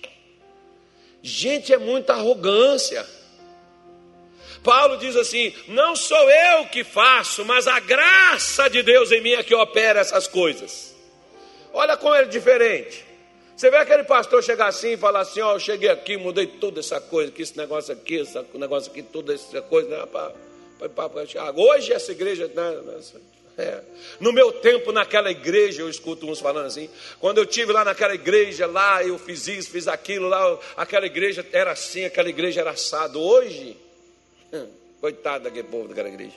Gente, 1.23 1.73
é 1.73 1.79
muita 1.79 2.15
arrogância. 2.15 3.07
Paulo 4.63 4.97
diz 4.97 5.17
assim: 5.17 5.55
Não 5.69 5.95
sou 5.95 6.31
eu 6.31 6.67
que 6.67 6.83
faço, 6.83 7.45
mas 7.45 7.67
a 7.67 7.79
graça 7.81 8.69
de 8.69 8.83
Deus 8.83 9.13
em 9.13 9.21
mim 9.21 9.33
é 9.33 9.43
que 9.43 9.55
opera 9.55 10.01
essas 10.01 10.27
coisas. 10.27 10.95
Olha 11.73 11.97
como 11.97 12.15
é 12.15 12.25
diferente. 12.25 13.05
Você 13.57 13.71
vê 13.71 13.77
aquele 13.77 14.05
pastor 14.05 14.43
chegar 14.43 14.67
assim 14.67 14.93
e 14.93 14.97
falar 14.97 15.21
assim: 15.21 15.41
Ó, 15.41 15.55
eu 15.55 15.61
cheguei 15.61 15.89
aqui, 15.89 16.17
mudei 16.17 16.47
toda 16.47 16.81
essa 16.81 17.01
coisa, 17.01 17.31
que 17.31 17.43
esse 17.43 17.57
negócio 17.57 17.93
aqui, 17.93 18.17
esse 18.17 18.39
negócio 18.55 18.91
aqui, 18.91 19.03
toda 19.03 19.33
essa 19.33 19.63
coisa. 19.63 19.89
Né, 19.89 20.07
pra, 20.07 20.33
hoje 21.55 21.93
essa 21.93 22.11
igreja. 22.11 22.49
Né, 22.49 23.01
é. 23.59 23.83
No 24.19 24.33
meu 24.33 24.53
tempo, 24.53 24.93
naquela 24.93 25.31
igreja, 25.31 25.83
eu 25.83 25.91
escuto 25.91 26.27
uns 26.27 26.41
falando 26.41 26.67
assim. 26.67 26.89
Quando 27.21 27.39
eu 27.39 27.47
tive 27.47 27.73
lá 27.73 27.85
naquela 27.85 28.15
igreja, 28.15 28.67
lá 28.67 29.05
eu 29.05 29.19
fiz 29.19 29.47
isso, 29.47 29.71
fiz 29.71 29.87
aquilo, 29.89 30.29
lá 30.29 30.59
aquela 30.77 31.07
igreja 31.07 31.47
era 31.53 31.73
assim, 31.73 32.05
aquela 32.05 32.29
igreja 32.29 32.61
era 32.61 32.71
assado. 32.71 33.21
Hoje, 33.21 33.77
coitado 35.01 35.45
daquele 35.45 35.69
povo 35.69 35.89
daquela 35.89 36.09
igreja. 36.09 36.37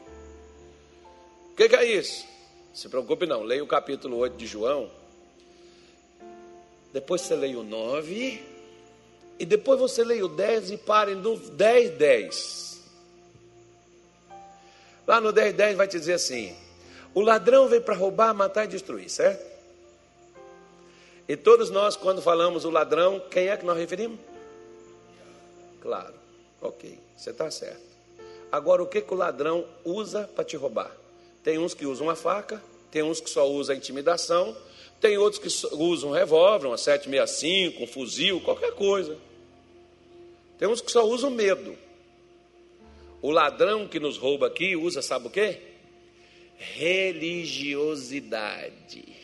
O 1.51 1.55
que, 1.55 1.69
que 1.69 1.75
é 1.75 1.85
isso? 1.85 2.25
Se 2.73 2.89
preocupe 2.89 3.25
não, 3.25 3.43
leia 3.43 3.63
o 3.63 3.67
capítulo 3.67 4.17
8 4.17 4.35
de 4.35 4.45
João. 4.45 4.91
Depois 6.91 7.21
você 7.21 7.35
leia 7.35 7.57
o 7.57 7.63
9. 7.63 8.43
E 9.37 9.45
depois 9.45 9.79
você 9.79 10.03
leia 10.03 10.25
o 10.25 10.29
10 10.29 10.71
e 10.71 10.77
pare 10.77 11.15
no 11.15 11.37
10, 11.37 11.91
10. 11.91 12.81
Lá 15.07 15.21
no 15.21 15.31
10, 15.31 15.53
10 15.53 15.77
vai 15.77 15.87
te 15.87 15.99
dizer 15.99 16.13
assim: 16.13 16.55
O 17.15 17.21
ladrão 17.21 17.69
veio 17.69 17.81
para 17.81 17.95
roubar, 17.95 18.33
matar 18.33 18.65
e 18.65 18.67
destruir, 18.67 19.09
certo? 19.09 19.55
E 21.29 21.37
todos 21.37 21.69
nós, 21.69 21.95
quando 21.95 22.21
falamos 22.21 22.65
o 22.65 22.69
ladrão, 22.69 23.21
quem 23.31 23.47
é 23.47 23.55
que 23.55 23.65
nós 23.65 23.77
referimos? 23.77 24.19
Claro, 25.81 26.13
ok, 26.61 26.99
você 27.15 27.29
está 27.29 27.49
certo. 27.49 27.81
Agora, 28.51 28.83
o 28.83 28.85
que, 28.85 29.01
que 29.01 29.13
o 29.13 29.17
ladrão 29.17 29.65
usa 29.83 30.29
para 30.35 30.43
te 30.43 30.57
roubar? 30.57 30.91
Tem 31.41 31.57
uns 31.57 31.73
que 31.73 31.85
usam 31.85 32.09
a 32.09 32.15
faca, 32.15 32.61
tem 32.91 33.01
uns 33.01 33.21
que 33.21 33.29
só 33.29 33.49
usam 33.49 33.73
a 33.73 33.77
intimidação, 33.77 34.55
tem 34.99 35.17
outros 35.17 35.41
que 35.41 35.75
usam 35.75 36.09
um 36.09 36.13
revólver, 36.13 36.67
uma 36.67 36.77
765, 36.77 37.81
um 37.83 37.87
fuzil, 37.87 38.41
qualquer 38.41 38.73
coisa. 38.73 39.17
Tem 40.59 40.67
uns 40.67 40.81
que 40.81 40.91
só 40.91 41.05
usam 41.05 41.29
medo. 41.29 41.77
O 43.21 43.31
ladrão 43.31 43.87
que 43.87 43.99
nos 44.01 44.17
rouba 44.17 44.47
aqui 44.47 44.75
usa, 44.75 45.01
sabe 45.01 45.27
o 45.27 45.29
quê? 45.29 45.74
Religiosidade. 46.57 49.15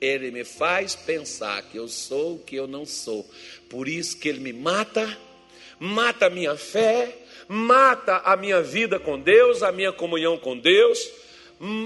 Ele 0.00 0.30
me 0.30 0.44
faz 0.44 0.94
pensar 0.94 1.62
que 1.62 1.78
eu 1.78 1.88
sou 1.88 2.34
o 2.34 2.38
que 2.38 2.56
eu 2.56 2.66
não 2.66 2.84
sou. 2.84 3.26
Por 3.70 3.88
isso 3.88 4.18
que 4.18 4.28
ele 4.28 4.40
me 4.40 4.52
mata, 4.52 5.16
mata 5.78 6.26
a 6.26 6.30
minha 6.30 6.56
fé, 6.56 7.16
mata 7.48 8.18
a 8.18 8.36
minha 8.36 8.60
vida 8.60 8.98
com 8.98 9.18
Deus, 9.18 9.62
a 9.62 9.72
minha 9.72 9.92
comunhão 9.92 10.36
com 10.36 10.58
Deus, 10.58 11.10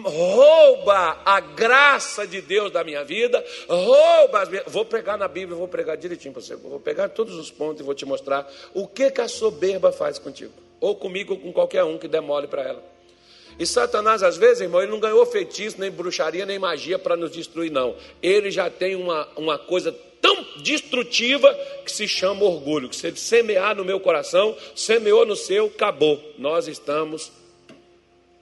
rouba 0.05 1.21
a 1.25 1.41
graça 1.41 2.27
de 2.27 2.41
Deus 2.41 2.73
da 2.73 2.83
minha 2.83 3.05
vida, 3.05 3.45
rouba 3.69 4.43
as 4.43 4.49
minhas... 4.49 4.65
Vou 4.67 4.85
pregar 4.85 5.17
na 5.17 5.29
Bíblia, 5.29 5.57
vou 5.57 5.69
pregar 5.69 5.97
direitinho 5.97 6.33
para 6.33 6.43
você. 6.43 6.57
Vou 6.57 6.81
pegar 6.81 7.11
todos 7.11 7.37
os 7.37 7.51
pontos 7.51 7.81
e 7.81 7.85
vou 7.85 7.95
te 7.95 8.05
mostrar 8.05 8.51
o 8.75 8.87
que, 8.87 9.11
que 9.11 9.21
a 9.21 9.29
soberba 9.29 9.93
faz 9.93 10.19
contigo, 10.19 10.53
ou 10.81 10.97
comigo, 10.97 11.35
ou 11.35 11.41
com 11.41 11.53
qualquer 11.53 11.85
um 11.85 11.99
que 11.99 12.09
demole 12.09 12.49
para 12.49 12.63
ela. 12.63 12.98
E 13.59 13.67
Satanás, 13.67 14.23
às 14.23 14.37
vezes, 14.37 14.61
irmão, 14.61 14.81
ele 14.81 14.93
não 14.93 15.01
ganhou 15.01 15.27
feitiço, 15.27 15.81
nem 15.81 15.91
bruxaria, 15.91 16.47
nem 16.47 16.59
magia 16.59 16.99
para 16.99 17.17
nos 17.17 17.33
destruir, 17.33 17.73
não. 17.73 17.97
Ele 18.23 18.51
já 18.51 18.71
tem 18.71 18.95
uma, 18.95 19.29
uma 19.37 19.59
coisa 19.59 19.93
tão 20.21 20.47
destrutiva 20.63 21.53
que 21.85 21.91
se 21.91 22.07
chama 22.07 22.45
orgulho. 22.45 22.89
Que 22.89 22.95
se 22.97 23.09
ele 23.09 23.17
semear 23.17 23.75
no 23.75 23.85
meu 23.85 23.99
coração, 23.99 24.57
semeou 24.77 25.27
no 25.27 25.35
seu, 25.35 25.67
acabou. 25.67 26.23
Nós 26.39 26.69
estamos 26.69 27.33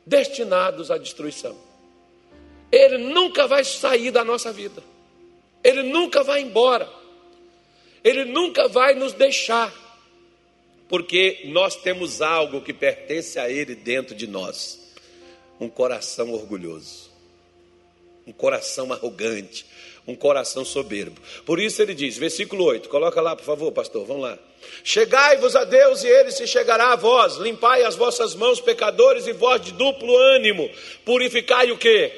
destinados 0.04 0.90
à 0.90 0.98
destruição. 0.98 1.56
Ele 2.70 2.98
nunca 2.98 3.46
vai 3.46 3.64
sair 3.64 4.10
da 4.10 4.22
nossa 4.24 4.52
vida. 4.52 4.82
Ele 5.64 5.82
nunca 5.82 6.22
vai 6.22 6.42
embora. 6.42 6.88
Ele 8.04 8.24
nunca 8.24 8.68
vai 8.68 8.94
nos 8.94 9.12
deixar. 9.12 9.72
Porque 10.88 11.40
nós 11.46 11.74
temos 11.74 12.22
algo 12.22 12.60
que 12.60 12.72
pertence 12.72 13.38
a 13.38 13.50
Ele 13.50 13.74
dentro 13.74 14.14
de 14.14 14.26
nós: 14.26 14.85
um 15.60 15.68
coração 15.68 16.32
orgulhoso, 16.32 17.10
um 18.26 18.32
coração 18.32 18.92
arrogante, 18.92 19.66
um 20.06 20.14
coração 20.14 20.64
soberbo. 20.64 21.20
Por 21.44 21.58
isso 21.58 21.82
ele 21.82 21.94
diz, 21.94 22.16
versículo 22.16 22.64
8, 22.64 22.88
coloca 22.88 23.20
lá, 23.20 23.34
por 23.34 23.44
favor, 23.44 23.72
pastor, 23.72 24.06
vamos 24.06 24.22
lá. 24.22 24.38
Chegai-vos 24.82 25.56
a 25.56 25.64
Deus 25.64 26.04
e 26.04 26.08
ele 26.08 26.30
se 26.30 26.46
chegará 26.46 26.92
a 26.92 26.96
vós. 26.96 27.36
Limpai 27.36 27.82
as 27.82 27.96
vossas 27.96 28.34
mãos, 28.34 28.60
pecadores, 28.60 29.26
e 29.26 29.32
vós 29.32 29.60
de 29.60 29.72
duplo 29.72 30.16
ânimo. 30.16 30.70
Purificai 31.04 31.70
o 31.70 31.78
quê? 31.78 32.12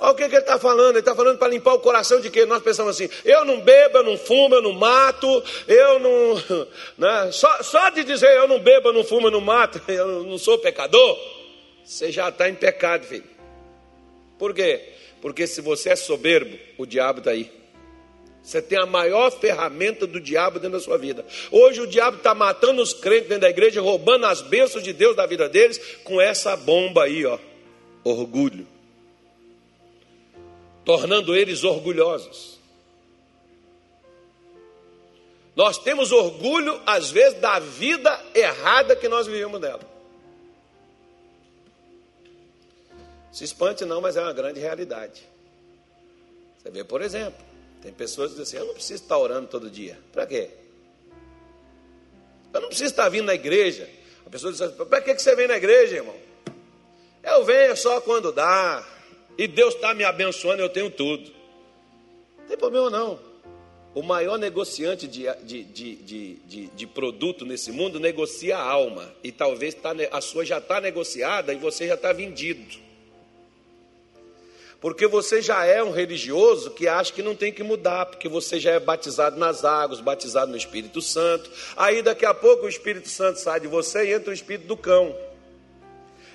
Olha 0.00 0.12
o 0.12 0.14
que, 0.14 0.28
que 0.28 0.34
ele 0.34 0.42
está 0.42 0.58
falando, 0.58 0.90
ele 0.90 1.00
está 1.00 1.14
falando 1.14 1.38
para 1.38 1.48
limpar 1.48 1.74
o 1.74 1.80
coração 1.80 2.20
de 2.20 2.30
quê? 2.30 2.46
Nós 2.46 2.62
pensamos 2.62 2.94
assim, 2.94 3.10
eu 3.24 3.44
não 3.44 3.60
bebo, 3.60 3.98
eu 3.98 4.04
não 4.04 4.16
fumo, 4.16 4.54
eu 4.54 4.62
não 4.62 4.72
mato, 4.72 5.42
eu 5.66 5.98
não. 5.98 6.66
Né? 6.96 7.30
Só, 7.32 7.62
só 7.62 7.90
de 7.90 8.04
dizer 8.04 8.30
eu 8.36 8.46
não 8.46 8.60
bebo, 8.60 8.88
eu 8.88 8.92
não 8.92 9.02
fumo, 9.02 9.26
eu 9.26 9.30
não 9.32 9.40
mato, 9.40 9.80
eu 9.90 10.22
não 10.22 10.38
sou 10.38 10.56
pecador, 10.58 11.18
você 11.88 12.12
já 12.12 12.28
está 12.28 12.50
em 12.50 12.54
pecado, 12.54 13.06
filho. 13.06 13.24
Por 14.38 14.52
quê? 14.52 14.90
Porque 15.22 15.46
se 15.46 15.62
você 15.62 15.88
é 15.88 15.96
soberbo, 15.96 16.58
o 16.76 16.84
diabo 16.84 17.20
está 17.20 17.30
aí. 17.30 17.50
Você 18.42 18.60
tem 18.60 18.78
a 18.78 18.84
maior 18.84 19.30
ferramenta 19.30 20.06
do 20.06 20.20
diabo 20.20 20.58
dentro 20.58 20.78
da 20.78 20.84
sua 20.84 20.98
vida. 20.98 21.24
Hoje 21.50 21.80
o 21.80 21.86
diabo 21.86 22.18
está 22.18 22.34
matando 22.34 22.82
os 22.82 22.92
crentes 22.92 23.30
dentro 23.30 23.40
da 23.40 23.48
igreja, 23.48 23.80
roubando 23.80 24.26
as 24.26 24.42
bênçãos 24.42 24.84
de 24.84 24.92
Deus 24.92 25.16
da 25.16 25.24
vida 25.24 25.48
deles 25.48 25.78
com 26.04 26.20
essa 26.20 26.54
bomba 26.58 27.04
aí, 27.04 27.24
ó, 27.24 27.38
orgulho, 28.04 28.66
tornando 30.84 31.34
eles 31.34 31.64
orgulhosos. 31.64 32.58
Nós 35.56 35.78
temos 35.78 36.12
orgulho, 36.12 36.78
às 36.84 37.10
vezes, 37.10 37.40
da 37.40 37.58
vida 37.58 38.22
errada 38.34 38.94
que 38.94 39.08
nós 39.08 39.26
vivemos 39.26 39.58
dela. 39.58 39.97
Se 43.38 43.44
espante 43.44 43.84
não, 43.84 44.00
mas 44.00 44.16
é 44.16 44.20
uma 44.20 44.32
grande 44.32 44.58
realidade. 44.58 45.22
Você 46.58 46.72
vê, 46.72 46.82
por 46.82 47.00
exemplo, 47.00 47.38
tem 47.80 47.92
pessoas 47.92 48.32
que 48.32 48.40
dizem 48.40 48.58
assim, 48.58 48.64
eu 48.64 48.66
não 48.66 48.74
preciso 48.74 49.00
estar 49.00 49.16
orando 49.16 49.46
todo 49.46 49.70
dia. 49.70 49.96
Para 50.10 50.26
quê? 50.26 50.50
Eu 52.52 52.60
não 52.60 52.66
preciso 52.66 52.90
estar 52.90 53.08
vindo 53.08 53.26
na 53.26 53.36
igreja. 53.36 53.88
A 54.26 54.28
pessoa 54.28 54.52
diz 54.52 54.60
assim, 54.60 54.84
para 54.84 55.00
que 55.00 55.16
você 55.16 55.36
vem 55.36 55.46
na 55.46 55.56
igreja, 55.56 55.98
irmão? 55.98 56.16
Eu 57.22 57.44
venho 57.44 57.76
só 57.76 58.00
quando 58.00 58.32
dá. 58.32 58.84
E 59.38 59.46
Deus 59.46 59.76
está 59.76 59.94
me 59.94 60.02
abençoando, 60.02 60.60
eu 60.60 60.68
tenho 60.68 60.90
tudo. 60.90 61.30
Não 62.38 62.46
tem 62.48 62.56
problema 62.56 62.90
não. 62.90 63.20
O 63.94 64.02
maior 64.02 64.36
negociante 64.36 65.06
de, 65.06 65.32
de, 65.44 65.62
de, 65.62 66.34
de, 66.44 66.66
de 66.66 66.86
produto 66.88 67.46
nesse 67.46 67.70
mundo 67.70 68.00
negocia 68.00 68.58
a 68.58 68.68
alma. 68.68 69.14
E 69.22 69.30
talvez 69.30 69.74
tá, 69.74 69.92
a 70.10 70.20
sua 70.20 70.44
já 70.44 70.58
está 70.58 70.80
negociada 70.80 71.52
e 71.52 71.56
você 71.56 71.86
já 71.86 71.94
está 71.94 72.12
vendido. 72.12 72.87
Porque 74.80 75.08
você 75.08 75.42
já 75.42 75.64
é 75.64 75.82
um 75.82 75.90
religioso 75.90 76.70
que 76.70 76.86
acha 76.86 77.12
que 77.12 77.22
não 77.22 77.34
tem 77.34 77.52
que 77.52 77.64
mudar, 77.64 78.06
porque 78.06 78.28
você 78.28 78.60
já 78.60 78.72
é 78.72 78.78
batizado 78.78 79.36
nas 79.36 79.64
águas, 79.64 80.00
batizado 80.00 80.50
no 80.50 80.56
Espírito 80.56 81.02
Santo. 81.02 81.50
Aí 81.76 82.00
daqui 82.00 82.24
a 82.24 82.32
pouco 82.32 82.66
o 82.66 82.68
Espírito 82.68 83.08
Santo 83.08 83.40
sai 83.40 83.58
de 83.58 83.66
você 83.66 84.04
e 84.04 84.12
entra 84.12 84.30
o 84.30 84.34
Espírito 84.34 84.68
do 84.68 84.76
cão. 84.76 85.16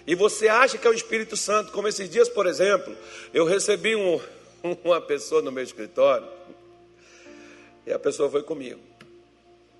E 0.06 0.14
você 0.14 0.50
acha 0.50 0.78
que 0.78 0.86
é 0.86 0.90
o 0.90 0.94
Espírito 0.94 1.38
Santo, 1.38 1.72
como 1.72 1.88
esses 1.88 2.10
dias, 2.10 2.28
por 2.28 2.46
exemplo, 2.46 2.94
eu 3.34 3.46
recebi 3.46 3.96
um, 3.96 4.20
uma 4.84 5.00
pessoa 5.00 5.42
no 5.42 5.52
meu 5.52 5.64
escritório, 5.64 6.28
e 7.86 7.94
a 7.94 8.00
pessoa 8.00 8.30
foi 8.30 8.44
comigo. 8.44 8.93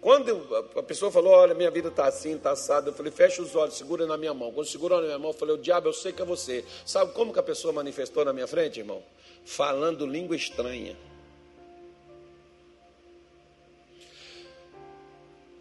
Quando 0.04 0.46
a 0.76 0.84
pessoa 0.84 1.10
falou, 1.10 1.32
olha, 1.32 1.54
minha 1.54 1.72
vida 1.72 1.88
está 1.88 2.08
assim, 2.08 2.36
está 2.36 2.52
assada, 2.52 2.90
eu 2.90 2.94
falei, 2.94 3.10
fecha 3.10 3.42
os 3.42 3.56
olhos, 3.56 3.78
segura 3.78 4.06
na 4.06 4.18
minha 4.18 4.34
mão. 4.34 4.52
Quando 4.52 4.68
segurou 4.68 5.00
na 5.00 5.06
minha 5.06 5.18
mão, 5.18 5.30
eu 5.30 5.34
falei, 5.34 5.56
o 5.56 5.58
diabo, 5.58 5.88
eu 5.88 5.94
sei 5.94 6.12
que 6.12 6.22
é 6.22 6.26
você. 6.26 6.66
Sabe 6.86 7.14
como 7.14 7.32
que 7.32 7.40
a 7.40 7.44
pessoa 7.44 7.72
manifestou 7.72 8.26
na 8.26 8.34
minha 8.34 8.46
frente, 8.46 8.82
irmão? 8.82 9.02
Falando 9.46 10.06
língua 10.06 10.36
estranha. 10.36 10.98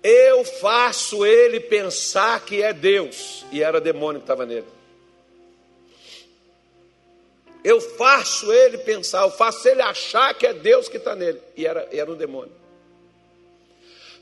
Eu 0.03 0.45
faço 0.45 1.25
ele 1.25 1.61
pensar 1.61 2.45
que 2.45 2.61
é 2.65 2.73
Deus. 2.73 3.47
E 3.53 3.63
era 3.63 3.81
demônio 3.81 4.21
que 4.21 4.25
estava 4.25 4.45
nele. 4.45 4.67
Eu 7.63 7.81
faço 7.81 8.53
ele 8.53 8.79
pensar, 8.79 9.23
eu 9.23 9.31
faço 9.31 9.69
ele 9.69 9.83
achar 9.83 10.35
que 10.35 10.49
é 10.49 10.53
Deus 10.53 10.89
que 10.89 10.97
está 10.97 11.15
nele. 11.15 11.41
E 11.57 11.65
era, 11.65 11.89
era 11.93 12.11
um 12.11 12.17
demônio. 12.17 12.62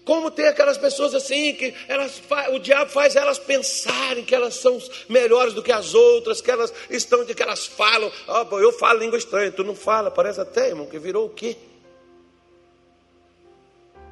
Como 0.05 0.31
tem 0.31 0.49
aquelas 0.49 0.79
pessoas 0.79 1.15
assim 1.15 1.55
que 1.55 1.75
elas, 1.87 2.23
o 2.53 2.59
diabo 2.59 2.91
faz 2.91 3.17
elas 3.17 3.39
pensarem 3.39 4.25
que 4.25 4.35
elas 4.35 4.55
são 4.55 4.81
melhores 5.09 5.53
do 5.53 5.63
que 5.63 5.71
as 5.71 5.95
outras, 5.95 6.41
que 6.41 6.51
elas 6.51 6.73
estão 6.89 7.25
de 7.25 7.35
que 7.35 7.43
elas 7.43 7.67
falam. 7.67 8.11
Oh, 8.27 8.59
eu 8.59 8.73
falo 8.73 8.99
língua 8.99 9.19
estranha, 9.19 9.53
tu 9.53 9.63
não 9.63 9.75
fala, 9.75 10.11
parece 10.11 10.41
até, 10.41 10.69
irmão, 10.69 10.87
que 10.87 10.99
virou 10.99 11.27
o 11.27 11.31
quê? 11.31 11.57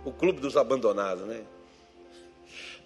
O 0.04 0.12
clube 0.12 0.40
dos 0.40 0.56
abandonados, 0.56 1.26
né? 1.26 1.42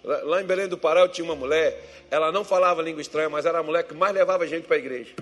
Lá 0.03 0.41
em 0.41 0.45
Belém 0.45 0.67
do 0.67 0.77
Pará 0.77 1.01
eu 1.01 1.09
tinha 1.09 1.23
uma 1.23 1.35
mulher, 1.35 2.05
ela 2.11 2.31
não 2.31 2.43
falava 2.43 2.81
língua 2.81 3.01
estranha, 3.01 3.29
mas 3.29 3.45
era 3.45 3.59
a 3.59 3.63
mulher 3.63 3.83
que 3.83 3.93
mais 3.93 4.13
levava 4.13 4.45
gente 4.47 4.65
para 4.65 4.75
a 4.75 4.79
igreja. 4.79 5.13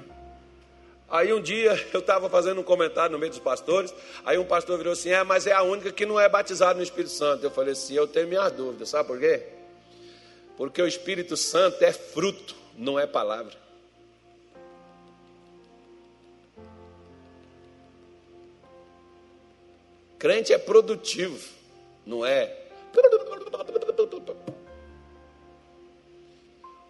Aí 1.12 1.34
um 1.34 1.42
dia 1.42 1.74
eu 1.94 2.00
estava 2.00 2.30
fazendo 2.30 2.62
um 2.62 2.64
comentário 2.64 3.12
no 3.12 3.20
meio 3.20 3.30
dos 3.30 3.40
pastores, 3.40 3.94
aí 4.26 4.38
um 4.38 4.46
pastor 4.46 4.78
virou 4.78 4.94
assim: 4.94 5.10
É, 5.10 5.24
mas 5.24 5.46
é 5.46 5.52
a 5.52 5.62
única 5.62 5.92
que 5.92 6.06
não 6.06 6.18
é 6.18 6.30
batizada 6.30 6.76
no 6.76 6.84
Espírito 6.84 7.12
Santo. 7.12 7.44
Eu 7.44 7.52
falei 7.52 7.74
assim: 7.74 7.94
Eu 7.94 8.08
tenho 8.08 8.30
minhas 8.30 8.52
dúvidas, 8.54 8.90
sabe 8.90 9.08
por 9.08 9.20
quê? 9.20 9.44
Porque 10.56 10.82
o 10.82 10.88
Espírito 10.88 11.36
Santo 11.36 11.84
é 11.84 11.92
fruto, 11.92 12.56
não 12.78 12.98
é 12.98 13.06
palavra. 13.06 13.60
Crente 20.18 20.54
é 20.54 20.58
produtivo, 20.58 21.40
não 22.06 22.26
é. 22.26 22.58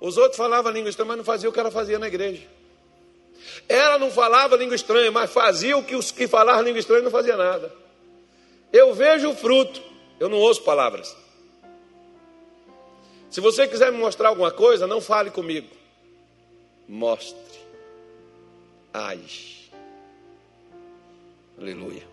Os 0.01 0.17
outros 0.17 0.35
falavam 0.35 0.71
língua 0.71 0.89
estranha, 0.89 1.07
mas 1.07 1.17
não 1.17 1.23
faziam 1.23 1.49
o 1.49 1.53
que 1.53 1.59
ela 1.59 1.71
fazia 1.71 1.97
na 1.97 2.07
igreja. 2.07 2.60
Ela 3.67 3.97
não 3.97 4.11
falava 4.11 4.55
língua 4.55 4.75
estranha, 4.75 5.11
mas 5.11 5.31
fazia 5.31 5.77
o 5.77 5.83
que 5.83 5.95
os 5.95 6.11
que 6.11 6.27
falavam 6.27 6.63
língua 6.63 6.79
estranha 6.79 7.03
não 7.03 7.11
fazia 7.11 7.37
nada. 7.37 7.73
Eu 8.71 8.93
vejo 8.93 9.29
o 9.29 9.35
fruto, 9.35 9.81
eu 10.19 10.29
não 10.29 10.37
ouço 10.37 10.63
palavras. 10.63 11.15
Se 13.29 13.39
você 13.39 13.67
quiser 13.67 13.91
me 13.91 13.97
mostrar 13.97 14.29
alguma 14.29 14.51
coisa, 14.51 14.85
não 14.85 14.99
fale 14.99 15.31
comigo. 15.31 15.67
Mostre. 16.87 17.39
Age. 18.93 19.71
Aleluia. 21.57 22.03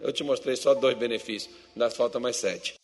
Eu 0.00 0.12
te 0.12 0.22
mostrei 0.22 0.56
só 0.56 0.74
dois 0.74 0.96
benefícios, 0.96 1.54
ainda 1.74 1.88
falta 1.90 2.20
mais 2.20 2.36
sete. 2.36 2.74